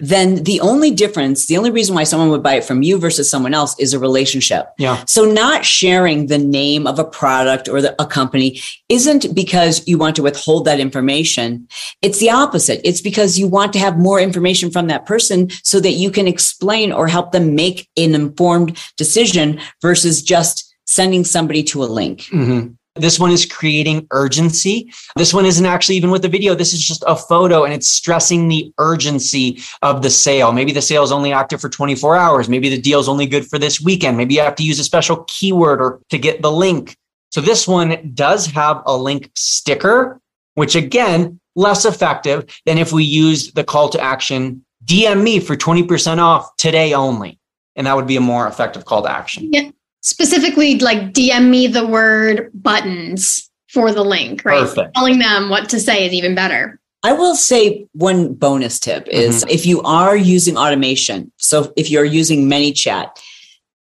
then 0.00 0.44
the 0.44 0.60
only 0.60 0.90
difference, 0.90 1.46
the 1.46 1.56
only 1.56 1.70
reason 1.70 1.94
why 1.94 2.04
someone 2.04 2.30
would 2.30 2.42
buy 2.42 2.54
it 2.54 2.64
from 2.64 2.82
you 2.82 2.98
versus 2.98 3.28
someone 3.28 3.54
else 3.54 3.78
is 3.80 3.92
a 3.92 3.98
relationship. 3.98 4.68
Yeah. 4.78 5.04
So 5.06 5.24
not 5.24 5.64
sharing 5.64 6.26
the 6.26 6.38
name 6.38 6.86
of 6.86 6.98
a 6.98 7.04
product 7.04 7.68
or 7.68 7.82
the, 7.82 8.00
a 8.00 8.06
company 8.06 8.60
isn't 8.88 9.34
because 9.34 9.86
you 9.88 9.98
want 9.98 10.14
to 10.16 10.22
withhold 10.22 10.64
that 10.66 10.78
information. 10.78 11.66
It's 12.00 12.20
the 12.20 12.30
opposite. 12.30 12.80
It's 12.84 13.00
because 13.00 13.38
you 13.38 13.48
want 13.48 13.72
to 13.72 13.78
have 13.80 13.98
more 13.98 14.20
information 14.20 14.70
from 14.70 14.86
that 14.86 15.04
person 15.04 15.50
so 15.62 15.80
that 15.80 15.92
you 15.92 16.10
can 16.10 16.28
explain 16.28 16.92
or 16.92 17.08
help 17.08 17.32
them 17.32 17.54
make 17.56 17.88
an 17.96 18.14
informed 18.14 18.78
decision 18.96 19.60
versus 19.82 20.22
just 20.22 20.72
sending 20.86 21.24
somebody 21.24 21.62
to 21.62 21.82
a 21.82 21.86
link. 21.86 22.20
Mm-hmm. 22.32 22.72
This 23.00 23.18
one 23.18 23.30
is 23.30 23.46
creating 23.46 24.06
urgency. 24.10 24.92
This 25.16 25.32
one 25.32 25.46
isn't 25.46 25.64
actually 25.66 25.96
even 25.96 26.10
with 26.10 26.22
the 26.22 26.28
video. 26.28 26.54
This 26.54 26.72
is 26.72 26.82
just 26.82 27.04
a 27.06 27.16
photo 27.16 27.64
and 27.64 27.72
it's 27.72 27.88
stressing 27.88 28.48
the 28.48 28.72
urgency 28.78 29.60
of 29.82 30.02
the 30.02 30.10
sale. 30.10 30.52
Maybe 30.52 30.72
the 30.72 30.82
sale 30.82 31.02
is 31.02 31.12
only 31.12 31.32
active 31.32 31.60
for 31.60 31.68
24 31.68 32.16
hours. 32.16 32.48
Maybe 32.48 32.68
the 32.68 32.80
deal 32.80 33.00
is 33.00 33.08
only 33.08 33.26
good 33.26 33.46
for 33.46 33.58
this 33.58 33.80
weekend. 33.80 34.16
Maybe 34.16 34.34
you 34.34 34.40
have 34.40 34.56
to 34.56 34.62
use 34.62 34.78
a 34.78 34.84
special 34.84 35.24
keyword 35.28 35.80
or 35.80 36.00
to 36.10 36.18
get 36.18 36.42
the 36.42 36.52
link. 36.52 36.96
So 37.30 37.40
this 37.40 37.68
one 37.68 38.12
does 38.14 38.46
have 38.46 38.82
a 38.86 38.96
link 38.96 39.30
sticker, 39.34 40.20
which 40.54 40.74
again, 40.74 41.40
less 41.56 41.84
effective 41.84 42.44
than 42.66 42.78
if 42.78 42.92
we 42.92 43.04
used 43.04 43.54
the 43.54 43.64
call 43.64 43.88
to 43.90 44.00
action 44.00 44.64
DM 44.84 45.22
me 45.22 45.40
for 45.40 45.56
20% 45.56 46.18
off 46.18 46.56
today 46.56 46.94
only. 46.94 47.38
And 47.76 47.86
that 47.86 47.94
would 47.94 48.06
be 48.06 48.16
a 48.16 48.20
more 48.20 48.46
effective 48.46 48.84
call 48.84 49.02
to 49.02 49.10
action. 49.10 49.50
Yeah 49.52 49.70
specifically 50.08 50.78
like 50.78 51.12
DM 51.12 51.50
me 51.50 51.66
the 51.66 51.86
word 51.86 52.50
buttons 52.54 53.50
for 53.68 53.92
the 53.92 54.02
link, 54.02 54.44
right? 54.44 54.60
Perfect. 54.60 54.94
Telling 54.94 55.18
them 55.18 55.50
what 55.50 55.68
to 55.68 55.78
say 55.78 56.06
is 56.06 56.12
even 56.12 56.34
better. 56.34 56.80
I 57.02 57.12
will 57.12 57.36
say 57.36 57.86
one 57.92 58.34
bonus 58.34 58.80
tip 58.80 59.06
is 59.08 59.42
mm-hmm. 59.42 59.50
if 59.50 59.66
you 59.66 59.82
are 59.82 60.16
using 60.16 60.56
automation, 60.56 61.30
so 61.36 61.72
if 61.76 61.90
you're 61.90 62.04
using 62.04 62.46
ManyChat, 62.46 63.10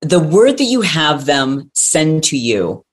the 0.01 0.19
word 0.19 0.57
that 0.57 0.65
you 0.65 0.81
have 0.81 1.25
them 1.25 1.71
send 1.73 2.23
to 2.25 2.37
you, 2.37 2.85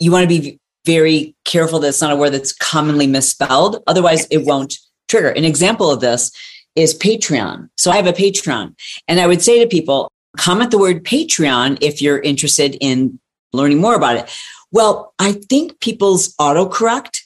you 0.00 0.10
want 0.10 0.28
to 0.28 0.40
be 0.40 0.58
very 0.84 1.36
careful 1.44 1.78
that 1.80 1.88
it's 1.88 2.00
not 2.00 2.12
a 2.12 2.16
word 2.16 2.30
that's 2.30 2.52
commonly 2.52 3.06
misspelled. 3.06 3.82
Otherwise, 3.86 4.26
it 4.30 4.44
won't 4.46 4.74
trigger. 5.08 5.28
An 5.28 5.44
example 5.44 5.90
of 5.90 6.00
this 6.00 6.32
is 6.74 6.98
Patreon. 6.98 7.68
So 7.76 7.90
I 7.90 7.96
have 7.96 8.06
a 8.06 8.12
Patreon, 8.12 8.74
and 9.06 9.20
I 9.20 9.26
would 9.26 9.42
say 9.42 9.60
to 9.60 9.68
people, 9.68 10.10
comment 10.36 10.70
the 10.70 10.78
word 10.78 11.04
Patreon 11.04 11.78
if 11.80 12.02
you're 12.02 12.18
interested 12.18 12.76
in 12.80 13.18
learning 13.52 13.80
more 13.80 13.94
about 13.94 14.16
it. 14.16 14.30
Well, 14.70 15.14
I 15.18 15.32
think 15.32 15.80
people's 15.80 16.34
autocorrect, 16.36 17.22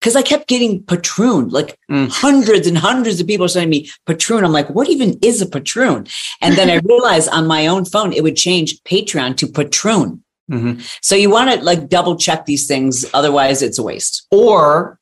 because 0.00 0.14
I 0.14 0.22
kept 0.22 0.48
getting 0.48 0.82
patroon, 0.84 1.50
like 1.50 1.78
mm. 1.90 2.08
hundreds 2.08 2.66
and 2.66 2.78
hundreds 2.78 3.20
of 3.20 3.26
people 3.26 3.48
sending 3.48 3.70
me 3.70 3.90
patroon. 4.06 4.44
I'm 4.44 4.52
like, 4.52 4.70
what 4.70 4.88
even 4.88 5.18
is 5.22 5.42
a 5.42 5.46
patroon? 5.46 6.06
And 6.40 6.56
then 6.56 6.70
I 6.70 6.74
realized 6.84 7.28
on 7.30 7.46
my 7.46 7.66
own 7.66 7.84
phone, 7.84 8.12
it 8.12 8.22
would 8.22 8.36
change 8.36 8.80
Patreon 8.84 9.36
to 9.38 9.46
patroon. 9.46 10.22
Mm-hmm. 10.50 10.80
So 11.00 11.16
you 11.16 11.30
want 11.30 11.50
to 11.50 11.64
like 11.64 11.88
double 11.88 12.16
check 12.16 12.46
these 12.46 12.66
things. 12.66 13.04
Otherwise 13.14 13.62
it's 13.62 13.78
a 13.78 13.82
waste. 13.82 14.26
Or 14.30 14.98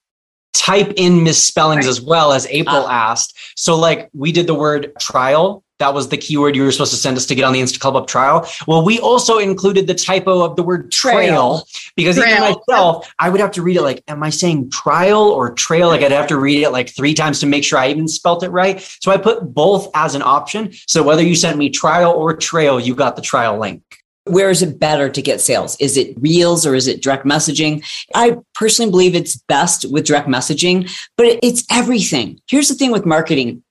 type 0.54 0.92
in 0.96 1.24
misspellings 1.24 1.86
right. 1.86 1.90
as 1.90 2.00
well 2.00 2.32
as 2.32 2.46
April 2.46 2.86
uh, 2.86 2.90
asked. 2.90 3.36
So 3.56 3.76
like 3.76 4.08
we 4.14 4.32
did 4.32 4.46
the 4.46 4.54
word 4.54 4.92
trial 5.00 5.64
that 5.82 5.94
was 5.94 6.08
the 6.08 6.16
keyword 6.16 6.54
you 6.54 6.62
were 6.62 6.70
supposed 6.70 6.92
to 6.92 6.96
send 6.96 7.16
us 7.16 7.26
to 7.26 7.34
get 7.34 7.42
on 7.42 7.52
the 7.52 7.60
Insta 7.60 7.80
Club 7.80 7.94
Hub 7.94 8.06
trial. 8.06 8.48
Well, 8.68 8.84
we 8.84 9.00
also 9.00 9.38
included 9.38 9.88
the 9.88 9.94
typo 9.94 10.40
of 10.44 10.54
the 10.54 10.62
word 10.62 10.92
trail, 10.92 11.16
trail. 11.58 11.68
because 11.96 12.16
trail. 12.16 12.28
even 12.28 12.54
myself, 12.68 13.12
I 13.18 13.28
would 13.30 13.40
have 13.40 13.50
to 13.52 13.62
read 13.62 13.76
it 13.76 13.82
like, 13.82 14.04
am 14.06 14.22
I 14.22 14.30
saying 14.30 14.70
trial 14.70 15.22
or 15.22 15.52
trail? 15.52 15.88
Like 15.88 16.02
I'd 16.02 16.12
have 16.12 16.28
to 16.28 16.38
read 16.38 16.62
it 16.62 16.70
like 16.70 16.88
three 16.88 17.14
times 17.14 17.40
to 17.40 17.46
make 17.46 17.64
sure 17.64 17.80
I 17.80 17.88
even 17.88 18.06
spelt 18.06 18.44
it 18.44 18.50
right. 18.50 18.80
So 19.00 19.10
I 19.10 19.16
put 19.16 19.52
both 19.52 19.90
as 19.94 20.14
an 20.14 20.22
option. 20.22 20.72
So 20.86 21.02
whether 21.02 21.22
you 21.22 21.34
sent 21.34 21.58
me 21.58 21.68
trial 21.68 22.12
or 22.12 22.36
trail, 22.36 22.78
you 22.78 22.94
got 22.94 23.16
the 23.16 23.22
trial 23.22 23.58
link. 23.58 23.82
Where 24.24 24.50
is 24.50 24.62
it 24.62 24.78
better 24.78 25.08
to 25.08 25.20
get 25.20 25.40
sales? 25.40 25.76
Is 25.80 25.96
it 25.96 26.14
reels 26.20 26.64
or 26.64 26.76
is 26.76 26.86
it 26.86 27.02
direct 27.02 27.26
messaging? 27.26 27.84
I 28.14 28.38
personally 28.54 28.92
believe 28.92 29.16
it's 29.16 29.34
best 29.34 29.90
with 29.90 30.06
direct 30.06 30.28
messaging, 30.28 30.88
but 31.16 31.40
it's 31.42 31.64
everything. 31.72 32.40
Here's 32.48 32.68
the 32.68 32.76
thing 32.76 32.92
with 32.92 33.04
marketing 33.04 33.64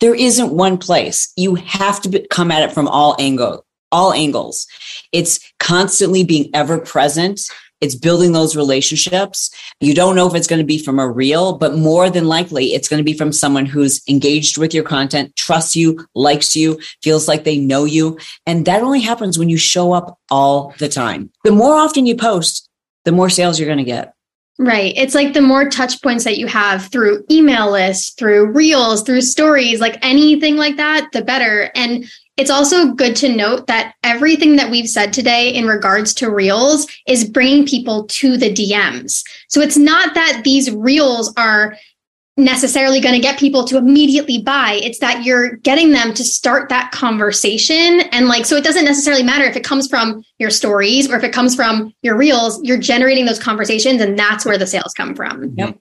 there 0.00 0.14
isn't 0.14 0.52
one 0.52 0.78
place. 0.78 1.32
You 1.36 1.54
have 1.56 2.00
to 2.02 2.26
come 2.28 2.50
at 2.50 2.62
it 2.62 2.72
from 2.72 2.88
all 2.88 3.16
angle, 3.18 3.64
all 3.92 4.12
angles. 4.12 4.66
It's 5.12 5.40
constantly 5.58 6.24
being 6.24 6.50
ever 6.54 6.78
present. 6.78 7.40
It's 7.80 7.94
building 7.94 8.32
those 8.32 8.56
relationships. 8.56 9.50
You 9.80 9.94
don't 9.94 10.14
know 10.14 10.26
if 10.26 10.34
it's 10.34 10.46
going 10.46 10.60
to 10.60 10.66
be 10.66 10.78
from 10.78 10.98
a 10.98 11.08
real, 11.08 11.56
but 11.56 11.76
more 11.76 12.10
than 12.10 12.26
likely 12.26 12.74
it's 12.74 12.88
going 12.88 12.98
to 12.98 13.04
be 13.04 13.16
from 13.16 13.32
someone 13.32 13.64
who's 13.64 14.02
engaged 14.06 14.58
with 14.58 14.74
your 14.74 14.84
content, 14.84 15.34
trusts 15.36 15.74
you, 15.74 16.06
likes 16.14 16.54
you, 16.54 16.78
feels 17.02 17.26
like 17.26 17.44
they 17.44 17.58
know 17.58 17.86
you. 17.86 18.18
And 18.46 18.66
that 18.66 18.82
only 18.82 19.00
happens 19.00 19.38
when 19.38 19.48
you 19.48 19.56
show 19.56 19.92
up 19.92 20.18
all 20.30 20.74
the 20.78 20.90
time. 20.90 21.30
The 21.42 21.52
more 21.52 21.74
often 21.74 22.04
you 22.04 22.16
post, 22.16 22.68
the 23.06 23.12
more 23.12 23.30
sales 23.30 23.58
you're 23.58 23.68
going 23.68 23.78
to 23.78 23.84
get. 23.84 24.14
Right. 24.62 24.92
It's 24.94 25.14
like 25.14 25.32
the 25.32 25.40
more 25.40 25.70
touch 25.70 26.02
points 26.02 26.24
that 26.24 26.36
you 26.36 26.46
have 26.46 26.88
through 26.88 27.24
email 27.30 27.72
lists, 27.72 28.10
through 28.10 28.52
reels, 28.52 29.02
through 29.02 29.22
stories, 29.22 29.80
like 29.80 29.96
anything 30.04 30.58
like 30.58 30.76
that, 30.76 31.08
the 31.14 31.22
better. 31.22 31.70
And 31.74 32.04
it's 32.36 32.50
also 32.50 32.92
good 32.92 33.16
to 33.16 33.34
note 33.34 33.68
that 33.68 33.94
everything 34.04 34.56
that 34.56 34.70
we've 34.70 34.88
said 34.88 35.14
today 35.14 35.48
in 35.48 35.66
regards 35.66 36.12
to 36.14 36.30
reels 36.30 36.86
is 37.06 37.24
bringing 37.24 37.64
people 37.66 38.04
to 38.08 38.36
the 38.36 38.52
DMs. 38.52 39.24
So 39.48 39.62
it's 39.62 39.78
not 39.78 40.12
that 40.12 40.42
these 40.44 40.70
reels 40.70 41.32
are 41.38 41.74
necessarily 42.40 43.00
going 43.00 43.14
to 43.14 43.20
get 43.20 43.38
people 43.38 43.64
to 43.64 43.76
immediately 43.76 44.42
buy. 44.42 44.80
It's 44.82 44.98
that 44.98 45.24
you're 45.24 45.56
getting 45.56 45.90
them 45.92 46.14
to 46.14 46.24
start 46.24 46.68
that 46.70 46.90
conversation. 46.90 48.00
And 48.12 48.26
like, 48.26 48.46
so 48.46 48.56
it 48.56 48.64
doesn't 48.64 48.84
necessarily 48.84 49.22
matter 49.22 49.44
if 49.44 49.56
it 49.56 49.64
comes 49.64 49.88
from 49.88 50.22
your 50.38 50.50
stories 50.50 51.10
or 51.10 51.16
if 51.16 51.24
it 51.24 51.32
comes 51.32 51.54
from 51.54 51.94
your 52.02 52.16
reels, 52.16 52.62
you're 52.62 52.78
generating 52.78 53.26
those 53.26 53.38
conversations 53.38 54.00
and 54.00 54.18
that's 54.18 54.44
where 54.44 54.58
the 54.58 54.66
sales 54.66 54.92
come 54.94 55.14
from. 55.14 55.54
Yep. 55.56 55.78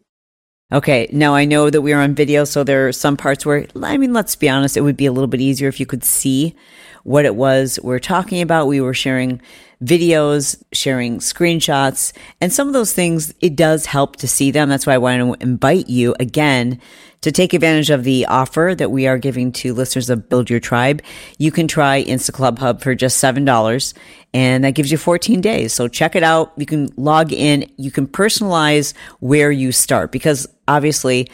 Okay. 0.71 1.09
Now 1.11 1.33
I 1.33 1.45
know 1.45 1.69
that 1.69 1.81
we 1.81 1.93
are 1.93 2.01
on 2.01 2.13
video, 2.13 2.43
so 2.43 2.63
there 2.63 2.87
are 2.87 2.91
some 2.91 3.17
parts 3.17 3.45
where, 3.45 3.65
I 3.81 3.97
mean, 3.97 4.13
let's 4.13 4.35
be 4.35 4.47
honest, 4.47 4.77
it 4.77 4.81
would 4.81 4.97
be 4.97 5.07
a 5.07 5.11
little 5.11 5.27
bit 5.27 5.41
easier 5.41 5.67
if 5.67 5.79
you 5.79 5.87
could 5.87 6.03
see 6.03 6.55
what 7.03 7.25
it 7.25 7.35
was 7.35 7.79
we're 7.81 7.97
talking 7.97 8.41
about. 8.41 8.67
We 8.67 8.81
were 8.81 8.93
sharing 8.93 9.41
videos, 9.83 10.61
sharing 10.73 11.19
screenshots, 11.19 12.13
and 12.41 12.51
some 12.51 12.67
of 12.67 12.73
those 12.73 12.93
things, 12.93 13.33
it 13.39 13.55
does 13.55 13.85
help 13.85 14.17
to 14.17 14.27
see 14.27 14.51
them. 14.51 14.69
That's 14.69 14.85
why 14.85 14.93
I 14.93 14.97
want 14.97 15.39
to 15.39 15.43
invite 15.43 15.87
you 15.89 16.15
again 16.19 16.79
To 17.23 17.33
take 17.33 17.53
advantage 17.53 17.89
of 17.89 18.05
the 18.05 18.27
offer 18.27 18.73
that 18.77 18.91
we 18.91 19.05
are 19.05 19.17
giving 19.17 19.51
to 19.51 19.73
listeners 19.73 20.09
of 20.09 20.29
Build 20.29 20.49
Your 20.49 20.61
Tribe, 20.61 21.01
you 21.37 21.51
can 21.51 21.67
try 21.67 22.01
Insta 22.01 22.31
Club 22.31 22.59
Hub 22.59 22.81
for 22.81 22.95
just 22.95 23.21
$7 23.21 23.93
and 24.33 24.63
that 24.63 24.71
gives 24.71 24.89
you 24.89 24.97
14 24.97 25.41
days. 25.41 25.73
So 25.73 25.89
check 25.89 26.15
it 26.15 26.23
out. 26.23 26.53
You 26.55 26.65
can 26.65 26.87
log 26.95 27.33
in. 27.33 27.69
You 27.75 27.91
can 27.91 28.07
personalize 28.07 28.93
where 29.19 29.51
you 29.51 29.73
start 29.73 30.13
because 30.13 30.47
obviously 30.69 31.29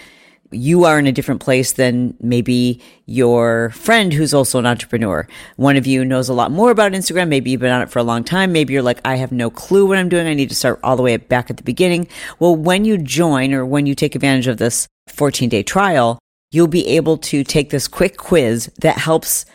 you 0.55 0.85
are 0.85 0.97
in 0.97 1.07
a 1.07 1.11
different 1.11 1.41
place 1.41 1.73
than 1.73 2.15
maybe 2.19 2.81
your 3.05 3.69
friend 3.71 4.13
who's 4.13 4.33
also 4.33 4.59
an 4.59 4.65
entrepreneur. 4.65 5.27
One 5.57 5.77
of 5.77 5.85
you 5.85 6.05
knows 6.05 6.29
a 6.29 6.33
lot 6.33 6.51
more 6.51 6.71
about 6.71 6.93
Instagram. 6.93 7.27
Maybe 7.27 7.51
you've 7.51 7.61
been 7.61 7.71
on 7.71 7.81
it 7.81 7.89
for 7.89 7.99
a 7.99 8.03
long 8.03 8.23
time. 8.23 8.51
Maybe 8.51 8.73
you're 8.73 8.81
like, 8.81 9.01
I 9.05 9.15
have 9.15 9.31
no 9.31 9.49
clue 9.49 9.85
what 9.85 9.97
I'm 9.97 10.09
doing. 10.09 10.27
I 10.27 10.33
need 10.33 10.49
to 10.49 10.55
start 10.55 10.79
all 10.83 10.95
the 10.95 11.03
way 11.03 11.17
back 11.17 11.49
at 11.49 11.57
the 11.57 11.63
beginning. 11.63 12.07
Well, 12.39 12.55
when 12.55 12.85
you 12.85 12.97
join 12.97 13.53
or 13.53 13.65
when 13.65 13.85
you 13.85 13.95
take 13.95 14.15
advantage 14.15 14.47
of 14.47 14.57
this 14.57 14.87
14 15.07 15.49
day 15.49 15.63
trial, 15.63 16.19
you'll 16.51 16.67
be 16.67 16.87
able 16.87 17.17
to 17.17 17.43
take 17.43 17.69
this 17.69 17.87
quick 17.87 18.17
quiz 18.17 18.71
that 18.79 18.97
helps 18.97 19.45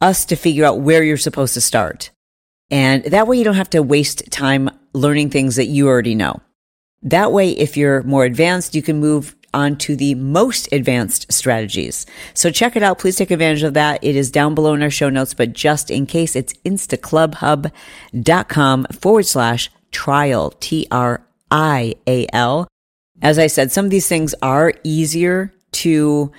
us 0.00 0.24
to 0.26 0.36
figure 0.36 0.64
out 0.64 0.80
where 0.80 1.02
you're 1.02 1.16
supposed 1.16 1.54
to 1.54 1.60
start. 1.60 2.10
And 2.70 3.04
that 3.04 3.26
way 3.26 3.36
you 3.36 3.44
don't 3.44 3.54
have 3.54 3.70
to 3.70 3.82
waste 3.82 4.30
time 4.30 4.70
learning 4.92 5.30
things 5.30 5.56
that 5.56 5.66
you 5.66 5.88
already 5.88 6.14
know. 6.14 6.40
That 7.02 7.32
way, 7.32 7.50
if 7.50 7.76
you're 7.76 8.02
more 8.04 8.24
advanced, 8.24 8.74
you 8.74 8.82
can 8.82 9.00
move 9.00 9.34
on 9.54 9.76
to 9.78 9.96
the 9.96 10.14
most 10.14 10.68
advanced 10.72 11.32
strategies. 11.32 12.04
So 12.34 12.50
check 12.50 12.76
it 12.76 12.82
out. 12.82 12.98
Please 12.98 13.16
take 13.16 13.30
advantage 13.30 13.62
of 13.62 13.72
that. 13.74 14.02
It 14.02 14.16
is 14.16 14.30
down 14.30 14.54
below 14.54 14.74
in 14.74 14.82
our 14.82 14.90
show 14.90 15.08
notes, 15.08 15.34
but 15.34 15.52
just 15.52 15.90
in 15.90 16.06
case, 16.06 16.36
it's 16.36 16.54
instaclubhub.com 16.64 18.86
forward 18.92 19.26
slash 19.26 19.70
trial, 19.90 20.50
T 20.60 20.86
R 20.90 21.26
I 21.50 21.94
A 22.06 22.26
L. 22.32 22.68
As 23.20 23.38
I 23.38 23.46
said, 23.46 23.70
some 23.70 23.84
of 23.84 23.90
these 23.90 24.08
things 24.08 24.34
are 24.42 24.72
easier 24.82 25.52
to 25.72 26.32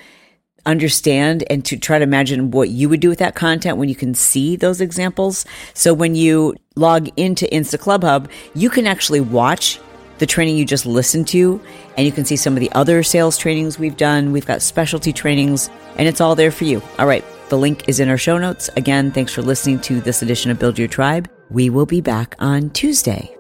understand 0.66 1.44
and 1.50 1.64
to 1.66 1.78
try 1.78 2.00
to 2.00 2.04
imagine 2.04 2.52
what 2.52 2.70
you 2.70 2.90
would 2.90 3.00
do 3.00 3.10
with 3.10 3.20
that 3.20 3.36
content 3.36 3.78
when 3.78 3.90
you 3.90 3.96
can 3.96 4.14
see 4.14 4.56
those 4.56 4.82
examples. 4.82 5.46
So 5.74 5.94
when 5.94 6.16
you 6.16 6.56
log 6.76 7.10
into 7.18 7.46
Insta 7.48 7.80
Club 7.80 8.04
Hub, 8.04 8.30
you 8.56 8.70
can 8.70 8.88
actually 8.88 9.22
watch 9.22 9.80
the 10.24 10.28
training 10.28 10.56
you 10.56 10.64
just 10.64 10.86
listened 10.86 11.28
to 11.28 11.60
and 11.98 12.06
you 12.06 12.12
can 12.14 12.24
see 12.24 12.38
some 12.38 12.54
of 12.54 12.62
the 12.62 12.72
other 12.72 13.04
sales 13.04 13.38
trainings 13.38 13.78
we've 13.78 13.98
done. 13.98 14.32
We've 14.32 14.46
got 14.46 14.62
specialty 14.62 15.12
trainings 15.12 15.70
and 15.98 16.08
it's 16.08 16.22
all 16.22 16.34
there 16.34 16.50
for 16.50 16.64
you. 16.64 16.82
All 16.98 17.06
right. 17.06 17.26
The 17.50 17.58
link 17.58 17.90
is 17.90 18.00
in 18.00 18.08
our 18.08 18.18
show 18.18 18.38
notes. 18.38 18.70
Again, 18.78 19.12
thanks 19.12 19.34
for 19.34 19.42
listening 19.42 19.82
to 19.82 20.00
this 20.00 20.22
edition 20.22 20.50
of 20.50 20.60
Build 20.60 20.80
Your 20.80 20.88
Tribe. 20.88 21.30
We 21.50 21.70
will 21.70 21.86
be 21.86 22.00
back 22.00 22.38
on 22.40 22.70
Tuesday. 22.70 23.36